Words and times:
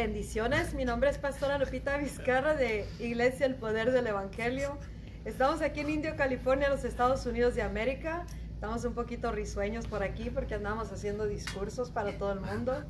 Bendiciones, 0.00 0.72
mi 0.72 0.86
nombre 0.86 1.10
es 1.10 1.18
Pastora 1.18 1.58
Lupita 1.58 1.98
Vizcarra 1.98 2.54
de 2.54 2.86
Iglesia 3.00 3.44
El 3.44 3.54
Poder 3.54 3.92
del 3.92 4.06
Evangelio. 4.06 4.78
Estamos 5.26 5.60
aquí 5.60 5.80
en 5.80 5.90
Indio, 5.90 6.16
California, 6.16 6.70
los 6.70 6.84
Estados 6.84 7.26
Unidos 7.26 7.54
de 7.54 7.60
América. 7.60 8.24
Estamos 8.54 8.82
un 8.86 8.94
poquito 8.94 9.30
risueños 9.30 9.86
por 9.86 10.02
aquí 10.02 10.30
porque 10.30 10.54
andamos 10.54 10.90
haciendo 10.90 11.26
discursos 11.26 11.90
para 11.90 12.16
todo 12.16 12.32
el 12.32 12.40
mundo. 12.40 12.82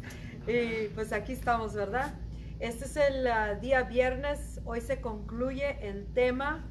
Y 0.47 0.87
pues 0.95 1.13
aquí 1.13 1.33
estamos, 1.33 1.75
¿verdad? 1.75 2.15
Este 2.61 2.85
es 2.85 2.97
el 2.97 3.27
ah, 3.27 3.57
día 3.57 3.83
viernes. 3.83 4.61
Hoy 4.65 4.81
se 4.81 5.01
concluye 5.01 5.89
el 5.89 6.07
tema, 6.15 6.65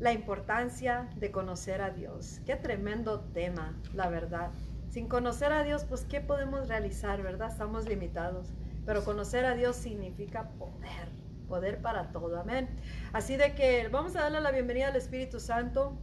la 0.00 0.12
importancia 0.12 1.08
de 1.14 1.30
conocer 1.30 1.82
a 1.82 1.90
Dios. 1.90 2.40
Qué 2.44 2.56
tremendo 2.56 3.20
tema, 3.32 3.76
la 3.94 4.08
verdad. 4.08 4.50
Sin 4.90 5.06
conocer 5.06 5.52
a 5.52 5.62
Dios, 5.62 5.84
pues 5.84 6.04
¿qué 6.04 6.20
podemos 6.20 6.66
realizar, 6.66 7.22
verdad? 7.22 7.52
Estamos 7.52 7.86
limitados. 7.86 8.48
Pero 8.88 9.04
conocer 9.04 9.44
a 9.44 9.54
Dios 9.54 9.76
significa 9.76 10.48
poder, 10.58 11.10
poder 11.46 11.82
para 11.82 12.10
todo, 12.10 12.40
amén. 12.40 12.70
Así 13.12 13.36
de 13.36 13.54
que 13.54 13.86
vamos 13.88 14.16
a 14.16 14.22
darle 14.22 14.40
la 14.40 14.50
bienvenida 14.50 14.88
al 14.88 14.96
Espíritu 14.96 15.40
Santo. 15.40 15.98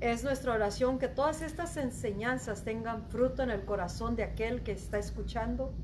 Es 0.00 0.24
nuestra 0.24 0.54
oración 0.54 0.98
que 0.98 1.08
todas 1.08 1.42
estas 1.42 1.76
enseñanzas 1.76 2.64
tengan 2.64 3.04
fruto 3.10 3.42
en 3.42 3.50
el 3.50 3.66
corazón 3.66 4.16
de 4.16 4.22
aquel 4.22 4.62
que 4.62 4.72
está 4.72 4.96
escuchando. 4.98 5.74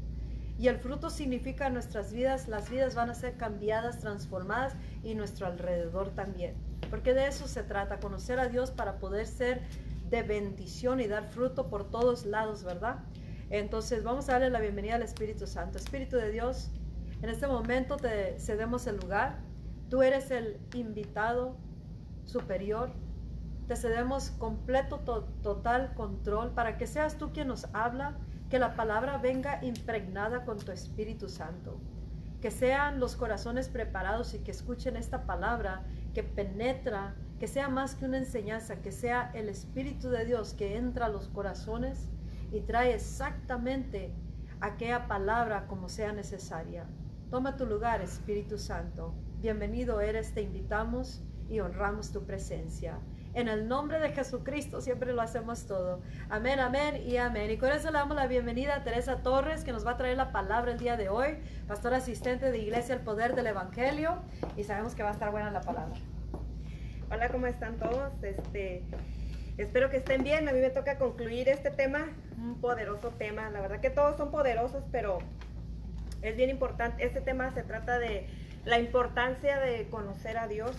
Y 0.58 0.68
el 0.68 0.78
fruto 0.78 1.10
significa 1.10 1.68
nuestras 1.68 2.14
vidas, 2.14 2.48
las 2.48 2.70
vidas 2.70 2.94
van 2.94 3.10
a 3.10 3.14
ser 3.14 3.36
cambiadas, 3.36 3.98
transformadas 3.98 4.76
y 5.02 5.14
nuestro 5.14 5.48
alrededor 5.48 6.12
también. 6.12 6.54
Porque 6.88 7.12
de 7.12 7.26
eso 7.26 7.46
se 7.46 7.62
trata, 7.62 8.00
conocer 8.00 8.40
a 8.40 8.48
Dios 8.48 8.70
para 8.70 8.96
poder 9.00 9.26
ser 9.26 9.60
de 10.08 10.22
bendición 10.22 10.98
y 11.00 11.08
dar 11.08 11.30
fruto 11.30 11.68
por 11.68 11.90
todos 11.90 12.24
lados, 12.24 12.64
¿verdad? 12.64 13.00
Entonces 13.50 14.04
vamos 14.04 14.28
a 14.28 14.32
darle 14.34 14.48
la 14.48 14.60
bienvenida 14.60 14.94
al 14.94 15.02
Espíritu 15.02 15.44
Santo. 15.48 15.76
Espíritu 15.76 16.16
de 16.16 16.30
Dios, 16.30 16.70
en 17.20 17.30
este 17.30 17.48
momento 17.48 17.96
te 17.96 18.38
cedemos 18.38 18.86
el 18.86 18.96
lugar. 18.98 19.40
Tú 19.88 20.02
eres 20.02 20.30
el 20.30 20.60
invitado 20.72 21.56
superior. 22.24 22.92
Te 23.66 23.74
cedemos 23.74 24.30
completo, 24.30 25.00
total 25.42 25.94
control 25.94 26.52
para 26.52 26.78
que 26.78 26.86
seas 26.86 27.18
tú 27.18 27.32
quien 27.32 27.48
nos 27.48 27.66
habla, 27.72 28.16
que 28.48 28.60
la 28.60 28.76
palabra 28.76 29.18
venga 29.18 29.58
impregnada 29.64 30.44
con 30.44 30.58
tu 30.58 30.70
Espíritu 30.70 31.28
Santo. 31.28 31.80
Que 32.40 32.52
sean 32.52 33.00
los 33.00 33.16
corazones 33.16 33.68
preparados 33.68 34.32
y 34.32 34.38
que 34.38 34.52
escuchen 34.52 34.96
esta 34.96 35.26
palabra 35.26 35.82
que 36.14 36.22
penetra, 36.22 37.16
que 37.40 37.48
sea 37.48 37.68
más 37.68 37.96
que 37.96 38.04
una 38.04 38.18
enseñanza, 38.18 38.76
que 38.80 38.92
sea 38.92 39.32
el 39.34 39.48
Espíritu 39.48 40.08
de 40.08 40.24
Dios 40.24 40.54
que 40.54 40.76
entra 40.76 41.06
a 41.06 41.08
los 41.08 41.28
corazones 41.28 42.08
y 42.52 42.60
trae 42.60 42.94
exactamente 42.94 44.12
aquella 44.60 45.06
palabra 45.06 45.66
como 45.66 45.88
sea 45.88 46.12
necesaria. 46.12 46.84
Toma 47.30 47.56
tu 47.56 47.66
lugar, 47.66 48.00
Espíritu 48.02 48.58
Santo. 48.58 49.14
Bienvenido 49.40 50.00
eres, 50.00 50.34
te 50.34 50.42
invitamos 50.42 51.22
y 51.48 51.60
honramos 51.60 52.12
tu 52.12 52.24
presencia. 52.24 52.98
En 53.32 53.46
el 53.46 53.68
nombre 53.68 54.00
de 54.00 54.10
Jesucristo 54.10 54.80
siempre 54.80 55.12
lo 55.12 55.22
hacemos 55.22 55.66
todo. 55.66 56.00
Amén, 56.28 56.58
amén 56.58 57.00
y 57.06 57.16
amén. 57.16 57.50
Y 57.52 57.58
con 57.58 57.70
eso 57.70 57.92
le 57.92 57.98
damos 57.98 58.16
la 58.16 58.26
bienvenida 58.26 58.74
a 58.74 58.82
Teresa 58.82 59.22
Torres, 59.22 59.62
que 59.62 59.70
nos 59.70 59.86
va 59.86 59.92
a 59.92 59.96
traer 59.96 60.16
la 60.16 60.32
palabra 60.32 60.72
el 60.72 60.78
día 60.78 60.96
de 60.96 61.08
hoy, 61.08 61.38
pastor 61.68 61.94
asistente 61.94 62.50
de 62.50 62.58
Iglesia 62.58 62.96
El 62.96 63.02
Poder 63.02 63.36
del 63.36 63.46
Evangelio, 63.46 64.16
y 64.56 64.64
sabemos 64.64 64.96
que 64.96 65.04
va 65.04 65.10
a 65.10 65.12
estar 65.12 65.30
buena 65.30 65.52
la 65.52 65.60
palabra. 65.60 65.94
Hola, 67.12 67.28
¿cómo 67.28 67.46
están 67.46 67.76
todos? 67.76 68.12
Este, 68.22 68.84
Espero 69.60 69.90
que 69.90 69.98
estén 69.98 70.24
bien. 70.24 70.48
A 70.48 70.52
mí 70.52 70.60
me 70.60 70.70
toca 70.70 70.96
concluir 70.96 71.50
este 71.50 71.70
tema, 71.70 72.08
un 72.38 72.58
poderoso 72.62 73.10
tema. 73.10 73.50
La 73.50 73.60
verdad 73.60 73.78
que 73.80 73.90
todos 73.90 74.16
son 74.16 74.30
poderosos, 74.30 74.84
pero 74.90 75.18
es 76.22 76.34
bien 76.34 76.48
importante. 76.48 77.04
Este 77.04 77.20
tema 77.20 77.50
se 77.50 77.62
trata 77.62 77.98
de 77.98 78.26
la 78.64 78.78
importancia 78.78 79.60
de 79.60 79.86
conocer 79.90 80.38
a 80.38 80.48
Dios. 80.48 80.74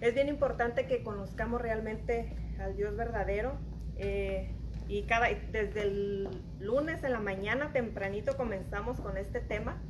Es 0.00 0.14
bien 0.14 0.28
importante 0.28 0.86
que 0.86 1.02
conozcamos 1.02 1.60
realmente 1.60 2.32
al 2.60 2.76
Dios 2.76 2.96
verdadero. 2.96 3.58
Eh, 3.96 4.54
y 4.86 5.02
cada, 5.02 5.26
desde 5.50 5.82
el 5.82 6.28
lunes 6.60 7.02
en 7.02 7.10
la 7.10 7.20
mañana 7.20 7.72
tempranito 7.72 8.36
comenzamos 8.36 9.00
con 9.00 9.16
este 9.16 9.40
tema. 9.40 9.82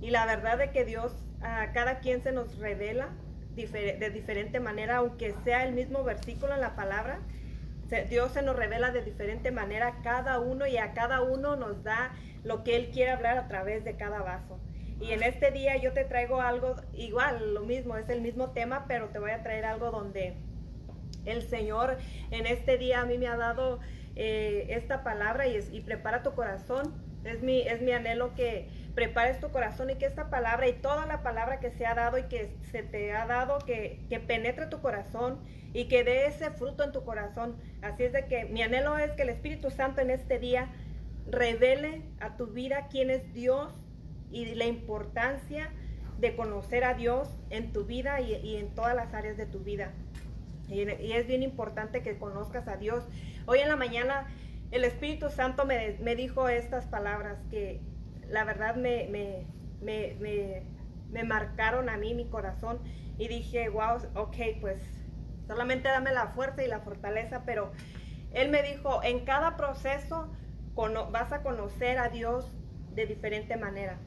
Y 0.00 0.08
la 0.08 0.24
verdad 0.24 0.56
de 0.56 0.70
que 0.70 0.86
Dios 0.86 1.12
a 1.42 1.72
cada 1.72 1.98
quien 1.98 2.22
se 2.22 2.32
nos 2.32 2.56
revela 2.56 3.10
de 3.54 4.10
diferente 4.14 4.60
manera, 4.60 4.96
aunque 4.96 5.34
sea 5.44 5.66
el 5.66 5.74
mismo 5.74 6.04
versículo 6.04 6.54
en 6.54 6.62
la 6.62 6.74
palabra, 6.74 7.20
Dios 8.08 8.32
se 8.32 8.42
nos 8.42 8.56
revela 8.56 8.90
de 8.90 9.02
diferente 9.02 9.50
manera 9.50 10.00
cada 10.02 10.40
uno 10.40 10.66
y 10.66 10.76
a 10.76 10.92
cada 10.92 11.22
uno 11.22 11.56
nos 11.56 11.82
da 11.84 12.12
lo 12.42 12.64
que 12.64 12.76
Él 12.76 12.90
quiere 12.92 13.12
hablar 13.12 13.38
a 13.38 13.48
través 13.48 13.84
de 13.84 13.96
cada 13.96 14.22
vaso. 14.22 14.58
Y 15.00 15.12
en 15.12 15.22
este 15.22 15.50
día 15.50 15.76
yo 15.76 15.92
te 15.92 16.04
traigo 16.04 16.40
algo 16.40 16.76
igual, 16.94 17.54
lo 17.54 17.62
mismo, 17.62 17.96
es 17.96 18.08
el 18.08 18.22
mismo 18.22 18.50
tema, 18.50 18.86
pero 18.88 19.08
te 19.08 19.18
voy 19.18 19.30
a 19.30 19.42
traer 19.42 19.66
algo 19.66 19.90
donde 19.90 20.34
el 21.26 21.42
Señor 21.42 21.98
en 22.30 22.46
este 22.46 22.78
día 22.78 23.02
a 23.02 23.06
mí 23.06 23.18
me 23.18 23.26
ha 23.26 23.36
dado 23.36 23.78
eh, 24.14 24.68
esta 24.70 25.04
palabra 25.04 25.46
y 25.46 25.80
prepara 25.82 26.22
tu 26.22 26.32
corazón. 26.32 26.94
Es 27.24 27.42
mi, 27.42 27.62
es 27.62 27.82
mi 27.82 27.92
anhelo 27.92 28.34
que 28.34 28.68
prepares 28.94 29.40
tu 29.40 29.50
corazón 29.50 29.90
y 29.90 29.96
que 29.96 30.06
esta 30.06 30.30
palabra 30.30 30.68
y 30.68 30.72
toda 30.72 31.04
la 31.06 31.22
palabra 31.22 31.60
que 31.60 31.70
se 31.70 31.84
ha 31.84 31.94
dado 31.94 32.16
y 32.18 32.22
que 32.24 32.56
se 32.70 32.82
te 32.82 33.12
ha 33.12 33.26
dado, 33.26 33.58
que, 33.58 34.00
que 34.08 34.20
penetre 34.20 34.66
tu 34.66 34.80
corazón 34.80 35.40
y 35.74 35.88
que 35.88 36.04
dé 36.04 36.26
ese 36.26 36.50
fruto 36.50 36.82
en 36.84 36.92
tu 36.92 37.04
corazón. 37.04 37.56
Así 37.86 38.04
es 38.04 38.12
de 38.12 38.26
que 38.26 38.44
mi 38.46 38.62
anhelo 38.62 38.98
es 38.98 39.12
que 39.12 39.22
el 39.22 39.28
Espíritu 39.28 39.70
Santo 39.70 40.00
en 40.00 40.10
este 40.10 40.38
día 40.38 40.68
revele 41.28 42.02
a 42.20 42.36
tu 42.36 42.48
vida 42.48 42.88
quién 42.90 43.10
es 43.10 43.32
Dios 43.32 43.72
y 44.30 44.54
la 44.54 44.66
importancia 44.66 45.70
de 46.18 46.34
conocer 46.34 46.84
a 46.84 46.94
Dios 46.94 47.28
en 47.50 47.72
tu 47.72 47.84
vida 47.84 48.20
y, 48.20 48.56
en 48.56 48.74
todas 48.74 48.94
las 48.94 49.14
áreas 49.14 49.36
de 49.36 49.46
tu 49.46 49.60
vida. 49.60 49.92
Y, 50.68 50.80
es 50.80 51.26
bien 51.26 51.42
importante 51.42 52.02
que 52.02 52.18
conozcas 52.18 52.66
a 52.68 52.76
Dios. 52.76 53.04
Hoy 53.46 53.60
en 53.60 53.68
la 53.68 53.76
mañana 53.76 54.26
el 54.72 54.84
Espíritu 54.84 55.30
Santo 55.30 55.64
me, 55.64 55.96
me 56.00 56.16
dijo 56.16 56.48
estas 56.48 56.86
palabras 56.86 57.38
que 57.50 57.80
la 58.28 58.44
verdad 58.44 58.74
me, 58.74 59.06
me, 59.08 59.46
me, 59.80 60.62
me, 61.10 61.24
marcaron 61.24 61.88
a 61.88 61.96
mí 61.96 62.14
mi 62.14 62.26
corazón 62.26 62.80
y 63.18 63.28
dije, 63.28 63.68
wow, 63.68 63.98
ok, 64.14 64.36
pues 64.60 64.80
solamente 65.46 65.88
dame 65.88 66.12
la 66.12 66.28
fuerza 66.28 66.64
y 66.64 66.68
la 66.68 66.80
fortaleza, 66.80 67.42
pero 67.44 67.72
él 68.32 68.50
me 68.50 68.62
dijo, 68.62 69.02
en 69.02 69.24
cada 69.24 69.56
proceso 69.56 70.30
vas 71.10 71.32
a 71.32 71.42
conocer 71.42 71.98
a 71.98 72.08
Dios 72.10 72.52
de 72.94 73.06
diferente 73.06 73.56
manera. 73.56 73.98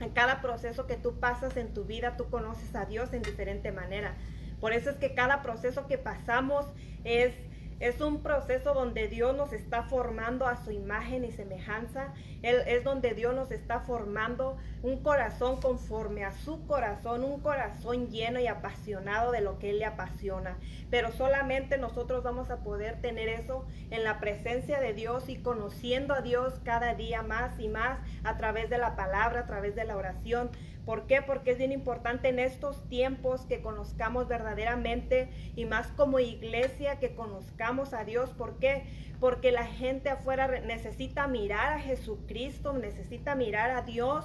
En 0.00 0.10
cada 0.10 0.40
proceso 0.40 0.86
que 0.86 0.96
tú 0.96 1.18
pasas 1.18 1.56
en 1.56 1.72
tu 1.72 1.84
vida, 1.84 2.16
tú 2.16 2.28
conoces 2.28 2.74
a 2.74 2.84
Dios 2.84 3.12
en 3.12 3.22
diferente 3.22 3.72
manera. 3.72 4.14
Por 4.60 4.72
eso 4.72 4.90
es 4.90 4.96
que 4.96 5.14
cada 5.14 5.42
proceso 5.42 5.86
que 5.86 5.98
pasamos 5.98 6.66
es 7.04 7.34
es 7.78 8.00
un 8.00 8.22
proceso 8.22 8.72
donde 8.72 9.08
Dios 9.08 9.36
nos 9.36 9.52
está 9.52 9.82
formando 9.82 10.46
a 10.46 10.56
su 10.56 10.70
imagen 10.70 11.24
y 11.24 11.32
semejanza. 11.32 12.14
es 12.42 12.84
donde 12.84 13.12
Dios 13.14 13.34
nos 13.34 13.50
está 13.50 13.80
formando 13.80 14.56
un 14.82 15.02
corazón 15.02 15.60
conforme 15.60 16.24
a 16.24 16.32
su 16.32 16.64
corazón, 16.66 17.24
un 17.24 17.40
corazón 17.40 18.08
lleno 18.08 18.38
y 18.40 18.46
apasionado 18.46 19.32
de 19.32 19.40
lo 19.40 19.58
que 19.58 19.70
Él 19.70 19.80
le 19.80 19.84
apasiona. 19.84 20.56
Pero 20.90 21.12
solamente 21.12 21.76
nosotros 21.76 22.22
vamos 22.22 22.50
a 22.50 22.58
poder 22.58 23.00
tener 23.00 23.28
eso 23.28 23.66
en 23.90 24.04
la 24.04 24.20
presencia 24.20 24.80
de 24.80 24.94
Dios 24.94 25.28
y 25.28 25.36
conociendo 25.36 26.14
a 26.14 26.20
Dios 26.20 26.54
cada 26.64 26.94
día 26.94 27.22
más 27.22 27.58
y 27.58 27.68
más 27.68 27.98
a 28.24 28.36
través 28.36 28.70
de 28.70 28.78
la 28.78 28.96
palabra, 28.96 29.40
a 29.40 29.46
través 29.46 29.74
de 29.74 29.84
la 29.84 29.96
oración. 29.96 30.50
¿Por 30.86 31.08
qué? 31.08 31.20
Porque 31.20 31.50
es 31.50 31.58
bien 31.58 31.72
importante 31.72 32.28
en 32.28 32.38
estos 32.38 32.88
tiempos 32.88 33.42
que 33.42 33.60
conozcamos 33.60 34.28
verdaderamente 34.28 35.28
y 35.56 35.64
más 35.64 35.88
como 35.88 36.20
iglesia 36.20 37.00
que 37.00 37.16
conozcamos 37.16 37.92
a 37.92 38.04
Dios. 38.04 38.30
¿Por 38.30 38.60
qué? 38.60 38.84
Porque 39.18 39.50
la 39.50 39.66
gente 39.66 40.10
afuera 40.10 40.46
necesita 40.60 41.26
mirar 41.26 41.72
a 41.72 41.80
Jesucristo, 41.80 42.72
necesita 42.72 43.34
mirar 43.34 43.70
a 43.70 43.82
Dios. 43.82 44.24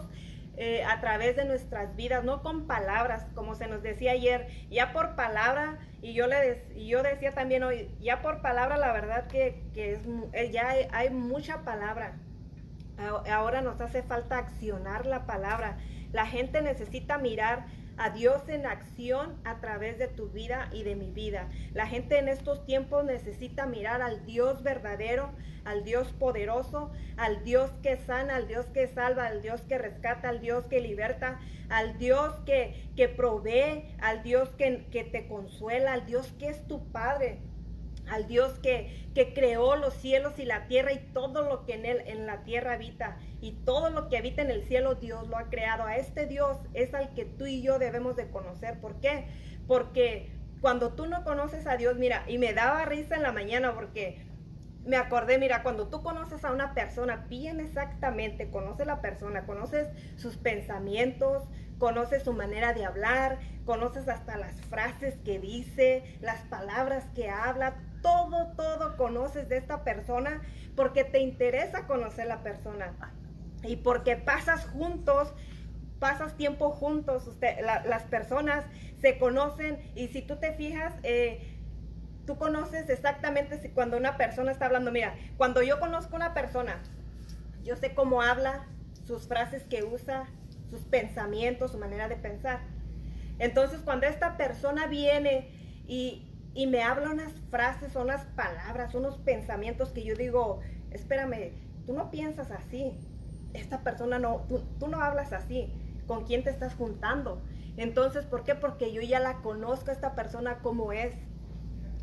Eh, 0.58 0.84
a 0.84 1.00
través 1.00 1.38
de 1.38 1.46
nuestras 1.46 1.96
vidas, 1.96 2.26
no 2.26 2.44
con 2.44 2.68
palabras, 2.68 3.26
como 3.34 3.56
se 3.56 3.68
nos 3.68 3.82
decía 3.82 4.12
ayer, 4.12 4.48
ya 4.70 4.92
por 4.92 5.16
palabra, 5.16 5.80
y 6.02 6.14
yo, 6.14 6.28
le 6.28 6.62
y 6.76 6.88
yo 6.88 7.02
decía 7.02 7.32
también 7.32 7.64
hoy, 7.64 7.90
ya 8.02 8.22
por 8.22 8.42
palabra, 8.42 8.78
la 8.78 8.92
verdad 8.92 9.28
que, 9.28 9.64
que 9.74 9.94
es, 9.94 10.02
eh, 10.34 10.52
ya 10.52 10.76
hay 10.92 11.10
mucha 11.10 11.64
palabra. 11.64 12.18
Ahora 13.32 13.62
nos 13.62 13.80
hace 13.80 14.04
falta 14.04 14.38
accionar 14.38 15.06
la 15.06 15.26
palabra. 15.26 15.78
La 16.12 16.26
gente 16.26 16.62
necesita 16.62 17.18
mirar 17.18 17.66
a 17.98 18.10
Dios 18.10 18.50
en 18.50 18.66
acción 18.66 19.40
a 19.44 19.60
través 19.60 20.00
de 20.00 20.08
tu 20.08 20.30
vida 20.30 20.70
y 20.72 20.84
de 20.84 20.96
mi 20.96 21.12
vida. 21.12 21.50
La 21.74 21.88
gente 21.88 22.18
en 22.18 22.30
estos 22.30 22.66
tiempos 22.66 23.06
necesita 23.06 23.66
mirar 23.66 24.02
al 24.02 24.26
Dios 24.26 24.64
verdadero, 24.64 25.32
al 25.66 25.84
Dios 25.84 26.12
poderoso, 26.14 26.92
al 27.16 27.44
Dios 27.44 27.70
que 27.84 27.98
sana, 27.98 28.38
al 28.38 28.48
Dios 28.48 28.66
que 28.68 28.88
salva, 28.88 29.28
al 29.28 29.42
Dios 29.42 29.62
que 29.62 29.78
rescata, 29.78 30.30
al 30.30 30.42
Dios 30.42 30.66
que 30.66 30.80
liberta, 30.80 31.40
al 31.70 31.98
Dios 31.98 32.34
que, 32.46 32.92
que 32.96 33.08
provee, 33.08 33.96
al 34.00 34.24
Dios 34.24 34.50
que, 34.58 34.88
que 34.92 35.04
te 35.04 35.28
consuela, 35.28 35.94
al 35.94 36.06
Dios 36.06 36.32
que 36.40 36.50
es 36.50 36.66
tu 36.68 36.92
Padre 36.92 37.51
al 38.12 38.28
Dios 38.28 38.60
que, 38.60 39.08
que, 39.16 39.34
creó 39.34 39.76
los 39.78 39.94
cielos 39.94 40.38
y 40.38 40.46
la 40.46 40.68
tierra 40.68 40.92
y 40.92 41.00
todo 41.14 41.44
lo 41.44 41.66
que 41.66 41.74
en 41.76 41.86
él 41.86 42.04
en 42.06 42.26
la 42.26 42.44
tierra 42.44 42.74
habita 42.74 43.18
y 43.40 43.54
todo 43.54 43.90
lo 43.90 44.10
que 44.10 44.18
habita 44.18 44.42
en 44.42 44.52
el 44.52 44.64
cielo 44.64 44.96
Dios 44.96 45.28
lo 45.30 45.38
ha 45.38 45.50
creado. 45.50 45.86
A 45.86 45.96
este 45.96 46.26
Dios 46.26 46.58
es 46.74 46.94
al 46.94 47.14
que 47.14 47.26
tú 47.26 47.46
y 47.46 47.62
yo 47.62 47.80
debemos 47.80 48.16
de 48.16 48.30
conocer. 48.30 48.80
¿Por 48.80 49.00
qué? 49.00 49.28
Porque 49.68 50.32
cuando 50.60 50.94
tú 50.94 51.08
no 51.08 51.24
conoces 51.24 51.66
a 51.68 51.78
Dios, 51.78 51.98
mira, 51.98 52.24
y 52.28 52.38
me 52.38 52.54
daba 52.54 52.86
risa 52.86 53.16
en 53.16 53.24
la 53.24 53.32
mañana 53.32 53.74
porque 53.74 54.26
me 54.86 54.98
acordé, 54.98 55.38
mira, 55.38 55.64
cuando 55.64 55.88
tú 55.88 56.02
conoces 56.02 56.44
a 56.44 56.52
una 56.52 56.74
persona 56.74 57.26
bien 57.30 57.60
exactamente, 57.60 58.50
conoces 58.50 58.88
la 58.88 59.02
persona, 59.02 59.46
conoces 59.46 59.88
sus 60.18 60.38
pensamientos, 60.38 61.44
conoces 61.78 62.24
su 62.24 62.34
manera 62.34 62.74
de 62.74 62.86
hablar, 62.86 63.40
conoces 63.66 64.08
hasta 64.08 64.38
las 64.38 64.60
frases 64.62 65.16
que 65.24 65.40
dice, 65.40 66.18
las 66.22 66.42
palabras 66.42 67.06
que 67.16 67.30
habla, 67.30 67.76
todo, 68.02 68.54
todo 68.56 68.98
conoces 68.98 69.50
de 69.50 69.58
esta 69.58 69.84
persona 69.84 70.42
porque 70.76 71.04
te 71.04 71.20
interesa 71.20 71.88
conocer 71.88 72.28
la 72.28 72.44
persona. 72.44 72.94
Y 73.64 73.78
porque 73.78 74.16
pasas 74.16 74.66
juntos, 74.66 75.34
pasas 76.00 76.36
tiempo 76.36 76.72
juntos, 76.72 77.28
usted, 77.28 77.60
las 77.62 78.04
personas 78.04 78.66
se 79.02 79.18
conocen. 79.20 79.80
Y 79.96 80.08
si 80.08 80.22
tú 80.22 80.38
te 80.38 80.54
fijas, 80.54 80.94
eh, 81.04 81.60
tú 82.26 82.38
conoces 82.38 82.90
exactamente 82.90 83.60
si 83.60 83.70
cuando 83.70 83.98
una 83.98 84.18
persona 84.18 84.52
está 84.52 84.66
hablando, 84.66 84.92
mira, 84.92 85.16
cuando 85.38 85.62
yo 85.62 85.80
conozco 85.80 86.14
a 86.14 86.18
una 86.18 86.34
persona, 86.34 86.82
yo 87.64 87.76
sé 87.76 87.94
cómo 87.94 88.22
habla, 88.22 88.66
sus 89.06 89.28
frases 89.28 89.64
que 89.64 89.84
usa, 89.84 90.28
sus 90.70 90.82
pensamientos, 90.82 91.72
su 91.72 91.78
manera 91.78 92.08
de 92.08 92.16
pensar. 92.16 92.62
Entonces, 93.40 93.82
cuando 93.84 94.08
esta 94.08 94.38
persona 94.38 94.88
viene 94.88 95.50
y, 95.88 96.28
me 96.54 96.84
habla 96.84 97.12
unas 97.12 97.32
frases, 97.50 97.96
unas 97.96 98.26
palabras, 98.26 98.94
unos 98.94 99.18
pensamientos 99.18 99.90
que 99.90 100.04
yo 100.04 100.16
digo, 100.16 100.60
espérame, 100.92 101.54
tú 101.86 101.94
no 101.94 102.12
piensas 102.12 102.52
así, 102.52 102.98
esta 103.54 103.84
persona 103.84 104.20
no, 104.20 104.46
tú, 104.48 104.64
tú 104.80 104.88
no 104.88 105.02
hablas 105.02 105.34
así, 105.34 105.74
¿con 106.08 106.26
quién 106.26 106.44
te 106.44 106.50
estás 106.50 106.74
juntando? 106.76 107.42
Entonces, 107.78 108.26
¿por 108.26 108.44
qué? 108.44 108.56
Porque 108.56 108.92
yo 108.92 109.02
ya 109.02 109.20
la 109.20 109.42
conozco 109.42 109.92
a 109.92 109.94
esta 109.94 110.14
persona 110.14 110.60
como 110.60 110.92
es. 110.92 111.14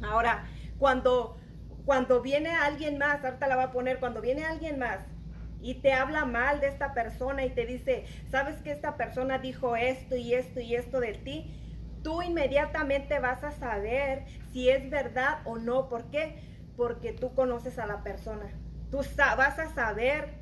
Ahora, 0.03 0.45
cuando, 0.79 1.37
cuando 1.85 2.23
viene 2.23 2.51
alguien 2.51 2.99
más, 2.99 3.25
ahorita 3.25 3.47
la 3.47 3.57
va 3.57 3.65
a 3.65 3.73
poner, 3.73 4.01
cuando 4.01 4.21
viene 4.21 4.45
alguien 4.45 4.79
más 4.79 5.01
y 5.61 5.75
te 5.75 5.93
habla 5.93 6.25
mal 6.25 6.61
de 6.61 6.69
esta 6.69 6.95
persona 6.95 7.45
y 7.45 7.51
te 7.51 7.67
dice, 7.67 8.07
sabes 8.31 8.57
que 8.63 8.71
esta 8.71 8.97
persona 8.97 9.39
dijo 9.39 9.77
esto 9.77 10.17
y 10.17 10.35
esto 10.35 10.61
y 10.61 10.75
esto 10.75 11.01
de 11.01 11.15
ti, 11.15 11.53
tú 12.03 12.23
inmediatamente 12.23 13.19
vas 13.19 13.45
a 13.45 13.53
saber 13.53 14.27
si 14.53 14.69
es 14.69 14.89
verdad 14.91 15.41
o 15.45 15.59
no. 15.59 15.89
¿Por 15.89 16.11
qué? 16.11 16.43
Porque 16.77 17.13
tú 17.13 17.35
conoces 17.35 17.79
a 17.79 17.87
la 17.87 18.03
persona. 18.03 18.51
Tú 18.91 18.99
vas 19.17 19.59
a 19.59 19.75
saber 19.75 20.39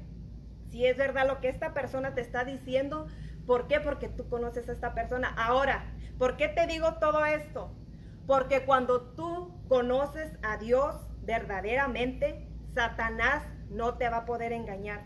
si 0.70 0.86
es 0.86 0.96
verdad 0.96 1.26
lo 1.26 1.40
que 1.40 1.48
esta 1.48 1.74
persona 1.74 2.14
te 2.14 2.20
está 2.20 2.44
diciendo. 2.44 3.06
¿Por 3.46 3.68
qué? 3.68 3.80
Porque 3.80 4.08
tú 4.08 4.28
conoces 4.28 4.68
a 4.68 4.72
esta 4.72 4.94
persona. 4.94 5.34
Ahora, 5.36 5.84
¿por 6.18 6.36
qué 6.36 6.48
te 6.48 6.66
digo 6.66 6.94
todo 6.94 7.24
esto? 7.24 7.72
Porque 8.26 8.64
cuando 8.64 9.14
tú 9.14 9.54
conoces 9.68 10.32
a 10.42 10.56
Dios 10.56 10.96
verdaderamente, 11.22 12.48
Satanás 12.74 13.42
no 13.70 13.94
te 13.94 14.08
va 14.08 14.18
a 14.18 14.24
poder 14.26 14.52
engañar. 14.52 15.04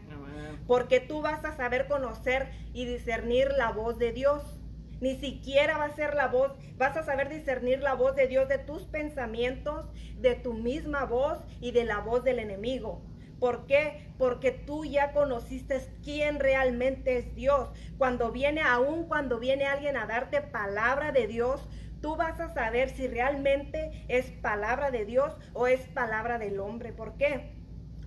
Porque 0.66 1.00
tú 1.00 1.22
vas 1.22 1.44
a 1.44 1.56
saber 1.56 1.88
conocer 1.88 2.50
y 2.72 2.86
discernir 2.86 3.48
la 3.56 3.72
voz 3.72 3.98
de 3.98 4.12
Dios. 4.12 4.59
Ni 5.00 5.16
siquiera 5.16 5.78
va 5.78 5.86
a 5.86 5.96
ser 5.96 6.14
la 6.14 6.28
voz, 6.28 6.52
vas 6.76 6.96
a 6.96 7.02
saber 7.02 7.28
discernir 7.28 7.80
la 7.80 7.94
voz 7.94 8.14
de 8.16 8.28
Dios 8.28 8.48
de 8.48 8.58
tus 8.58 8.82
pensamientos, 8.82 9.86
de 10.18 10.34
tu 10.34 10.52
misma 10.52 11.04
voz 11.04 11.38
y 11.60 11.72
de 11.72 11.84
la 11.84 12.00
voz 12.00 12.22
del 12.22 12.38
enemigo. 12.38 13.02
¿Por 13.38 13.66
qué? 13.66 14.12
Porque 14.18 14.50
tú 14.50 14.84
ya 14.84 15.12
conociste 15.12 15.80
quién 16.04 16.38
realmente 16.38 17.16
es 17.16 17.34
Dios. 17.34 17.70
Cuando 17.96 18.30
viene, 18.30 18.60
aún 18.60 19.06
cuando 19.06 19.38
viene 19.38 19.64
alguien 19.64 19.96
a 19.96 20.04
darte 20.04 20.42
palabra 20.42 21.10
de 21.10 21.26
Dios, 21.26 21.66
tú 22.02 22.16
vas 22.16 22.38
a 22.38 22.52
saber 22.52 22.90
si 22.90 23.08
realmente 23.08 24.04
es 24.08 24.30
palabra 24.30 24.90
de 24.90 25.06
Dios 25.06 25.34
o 25.54 25.66
es 25.66 25.80
palabra 25.88 26.38
del 26.38 26.60
hombre. 26.60 26.92
¿Por 26.92 27.16
qué? 27.16 27.59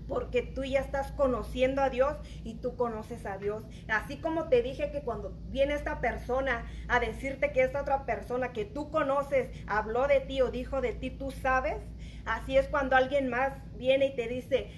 Porque 0.07 0.41
tú 0.41 0.63
ya 0.63 0.79
estás 0.79 1.11
conociendo 1.11 1.81
a 1.81 1.89
Dios 1.89 2.17
y 2.43 2.55
tú 2.55 2.75
conoces 2.75 3.25
a 3.25 3.37
Dios. 3.37 3.63
Así 3.87 4.17
como 4.17 4.49
te 4.49 4.61
dije 4.61 4.91
que 4.91 5.01
cuando 5.01 5.37
viene 5.49 5.73
esta 5.73 6.01
persona 6.01 6.65
a 6.87 6.99
decirte 6.99 7.51
que 7.51 7.63
esta 7.63 7.81
otra 7.81 8.05
persona 8.05 8.51
que 8.53 8.65
tú 8.65 8.91
conoces 8.91 9.49
habló 9.67 10.07
de 10.07 10.19
ti 10.19 10.41
o 10.41 10.51
dijo 10.51 10.81
de 10.81 10.93
ti, 10.93 11.09
tú 11.09 11.31
sabes. 11.31 11.77
Así 12.25 12.57
es 12.57 12.67
cuando 12.67 12.95
alguien 12.95 13.29
más 13.29 13.53
viene 13.77 14.07
y 14.07 14.15
te 14.15 14.27
dice, 14.27 14.69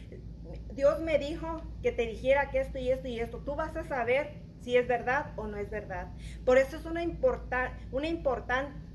Dios 0.74 1.02
me 1.02 1.18
dijo 1.18 1.62
que 1.82 1.92
te 1.92 2.08
dijera 2.08 2.50
que 2.50 2.60
esto 2.60 2.78
y 2.78 2.90
esto 2.90 3.08
y 3.08 3.20
esto. 3.20 3.40
Tú 3.40 3.56
vas 3.56 3.76
a 3.76 3.84
saber 3.84 4.42
si 4.62 4.78
es 4.78 4.88
verdad 4.88 5.34
o 5.36 5.48
no 5.48 5.58
es 5.58 5.70
verdad. 5.70 6.08
Por 6.44 6.58
eso 6.58 6.78
es 6.78 6.86
una, 6.86 7.04
importante 7.04 7.76
una 7.92 8.08
importante 8.08 8.86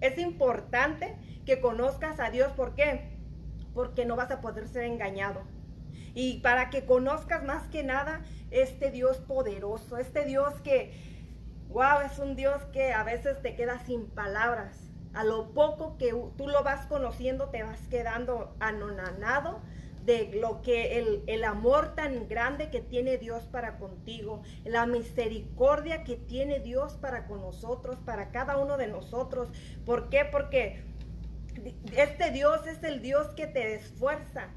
es 0.00 0.18
importante 0.18 1.16
que 1.44 1.60
conozcas 1.60 2.20
a 2.20 2.30
Dios. 2.30 2.52
¿Por 2.52 2.74
qué? 2.74 3.18
Porque 3.74 4.04
no 4.04 4.16
vas 4.16 4.30
a 4.30 4.40
poder 4.40 4.66
ser 4.66 4.84
engañado. 4.84 5.42
Y 6.14 6.38
para 6.40 6.70
que 6.70 6.84
conozcas 6.84 7.44
más 7.44 7.68
que 7.68 7.82
nada 7.82 8.24
este 8.50 8.90
Dios 8.90 9.18
poderoso, 9.18 9.96
este 9.96 10.24
Dios 10.24 10.54
que, 10.62 10.92
wow, 11.68 12.00
es 12.04 12.18
un 12.18 12.36
Dios 12.36 12.62
que 12.72 12.92
a 12.92 13.04
veces 13.04 13.40
te 13.42 13.54
queda 13.54 13.78
sin 13.84 14.06
palabras. 14.06 14.76
A 15.12 15.24
lo 15.24 15.52
poco 15.52 15.98
que 15.98 16.14
tú 16.36 16.48
lo 16.48 16.62
vas 16.62 16.86
conociendo, 16.86 17.48
te 17.48 17.62
vas 17.62 17.80
quedando 17.88 18.54
anonanado 18.60 19.60
de 20.04 20.30
lo 20.40 20.62
que 20.62 20.98
el, 20.98 21.22
el, 21.26 21.44
amor 21.44 21.94
tan 21.94 22.26
grande 22.26 22.70
que 22.70 22.80
tiene 22.80 23.18
Dios 23.18 23.44
para 23.44 23.78
contigo, 23.78 24.42
la 24.64 24.86
misericordia 24.86 26.04
que 26.04 26.16
tiene 26.16 26.60
Dios 26.60 26.94
para 26.94 27.26
con 27.26 27.40
nosotros, 27.42 27.98
para 28.04 28.30
cada 28.30 28.56
uno 28.56 28.76
de 28.76 28.86
nosotros. 28.86 29.50
¿Por 29.84 30.08
qué? 30.08 30.24
Porque 30.24 30.82
este 31.96 32.30
Dios 32.30 32.66
es 32.66 32.82
el 32.82 33.02
Dios 33.02 33.28
que 33.34 33.46
te 33.46 33.74
esfuerza. 33.74 34.48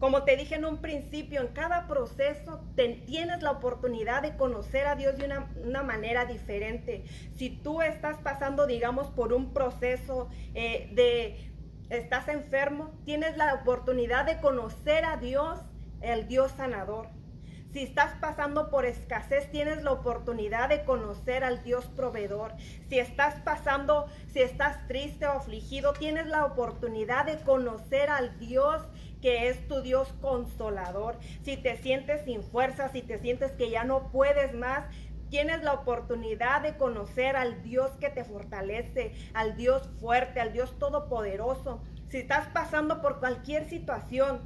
Como 0.00 0.24
te 0.24 0.34
dije 0.34 0.54
en 0.54 0.64
un 0.64 0.78
principio, 0.78 1.42
en 1.42 1.48
cada 1.48 1.86
proceso 1.86 2.64
tienes 2.74 3.42
la 3.42 3.50
oportunidad 3.50 4.22
de 4.22 4.34
conocer 4.34 4.86
a 4.86 4.96
Dios 4.96 5.18
de 5.18 5.26
una, 5.26 5.52
una, 5.62 5.82
manera 5.82 6.24
diferente. 6.24 7.04
Si 7.36 7.50
tú 7.50 7.82
estás 7.82 8.16
pasando, 8.22 8.66
digamos, 8.66 9.08
por 9.08 9.34
un 9.34 9.52
proceso 9.52 10.30
eh, 10.54 10.88
de 10.94 11.52
estás 11.90 12.28
enfermo, 12.28 12.98
tienes 13.04 13.36
la 13.36 13.52
oportunidad 13.52 14.24
de 14.24 14.40
conocer 14.40 15.04
a 15.04 15.18
Dios, 15.18 15.60
el 16.00 16.26
Dios 16.26 16.50
sanador. 16.52 17.08
Si 17.72 17.82
estás 17.82 18.14
pasando 18.20 18.68
por 18.68 18.84
escasez, 18.84 19.48
tienes 19.50 19.84
la 19.84 19.92
oportunidad 19.92 20.70
de 20.70 20.82
conocer 20.84 21.44
al 21.44 21.62
Dios 21.62 21.84
proveedor. 21.94 22.54
Si 22.88 22.98
estás 22.98 23.34
pasando, 23.42 24.06
si 24.32 24.40
estás 24.40 24.88
triste 24.88 25.26
o 25.26 25.32
afligido, 25.32 25.92
tienes 25.92 26.26
la 26.26 26.46
oportunidad 26.46 27.26
de 27.26 27.38
conocer 27.44 28.10
al 28.10 28.38
Dios 28.40 28.82
que 29.20 29.48
es 29.48 29.66
tu 29.68 29.82
Dios 29.82 30.12
consolador. 30.20 31.18
Si 31.42 31.56
te 31.56 31.76
sientes 31.76 32.24
sin 32.24 32.42
fuerza, 32.42 32.88
si 32.88 33.02
te 33.02 33.18
sientes 33.18 33.52
que 33.52 33.70
ya 33.70 33.84
no 33.84 34.10
puedes 34.10 34.54
más, 34.54 34.84
Tienes 35.30 35.62
la 35.62 35.74
oportunidad 35.74 36.60
de 36.60 36.76
conocer 36.76 37.36
al 37.36 37.62
Dios 37.62 37.92
que 38.00 38.10
te 38.10 38.24
fortalece, 38.24 39.14
al 39.32 39.56
Dios 39.56 39.88
fuerte, 40.00 40.40
al 40.40 40.52
Dios 40.52 40.76
todopoderoso. 40.80 41.84
Si 42.08 42.18
estás 42.18 42.48
pasando 42.48 43.00
por 43.00 43.20
cualquier 43.20 43.70
situación, 43.70 44.40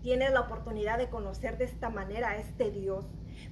tienes 0.00 0.32
la 0.32 0.42
oportunidad 0.42 0.98
de 0.98 1.10
conocer 1.10 1.58
de 1.58 1.64
esta 1.64 1.90
manera 1.90 2.30
a 2.30 2.36
este 2.36 2.70
Dios. 2.70 3.04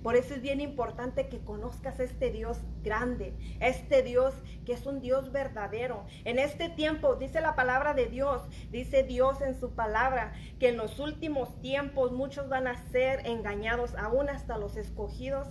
Por 0.03 0.17
eso 0.17 0.35
es 0.35 0.43
bien 0.43 0.61
importante 0.61 1.29
que 1.29 1.41
conozcas 1.41 2.01
a 2.01 2.05
este 2.05 2.31
Dios 2.31 2.59
grande, 2.83 3.35
este 3.61 4.03
Dios 4.03 4.35
que 4.65 4.73
es 4.73 4.87
un 4.87 5.01
Dios 5.01 5.33
verdadero. 5.33 6.07
En 6.25 6.39
este 6.39 6.69
tiempo, 6.69 7.17
dice 7.17 7.41
la 7.41 7.55
palabra 7.55 7.95
de 7.95 8.07
Dios, 8.07 8.43
dice 8.71 9.03
Dios 9.03 9.41
en 9.41 9.59
su 9.59 9.75
palabra, 9.75 10.33
que 10.59 10.69
en 10.69 10.77
los 10.77 10.99
últimos 10.99 11.61
tiempos 11.61 12.13
muchos 12.13 12.49
van 12.49 12.67
a 12.67 12.77
ser 12.91 13.27
engañados, 13.27 13.95
aún 13.95 14.29
hasta 14.29 14.59
los 14.59 14.77
escogidos 14.77 15.49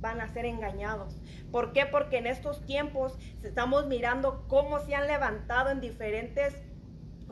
van 0.00 0.20
a 0.20 0.32
ser 0.32 0.44
engañados. 0.44 1.16
¿Por 1.50 1.72
qué? 1.72 1.86
Porque 1.86 2.18
en 2.18 2.26
estos 2.26 2.64
tiempos 2.66 3.18
estamos 3.42 3.86
mirando 3.86 4.44
cómo 4.48 4.78
se 4.80 4.94
han 4.94 5.06
levantado 5.06 5.70
en 5.70 5.80
diferentes 5.80 6.54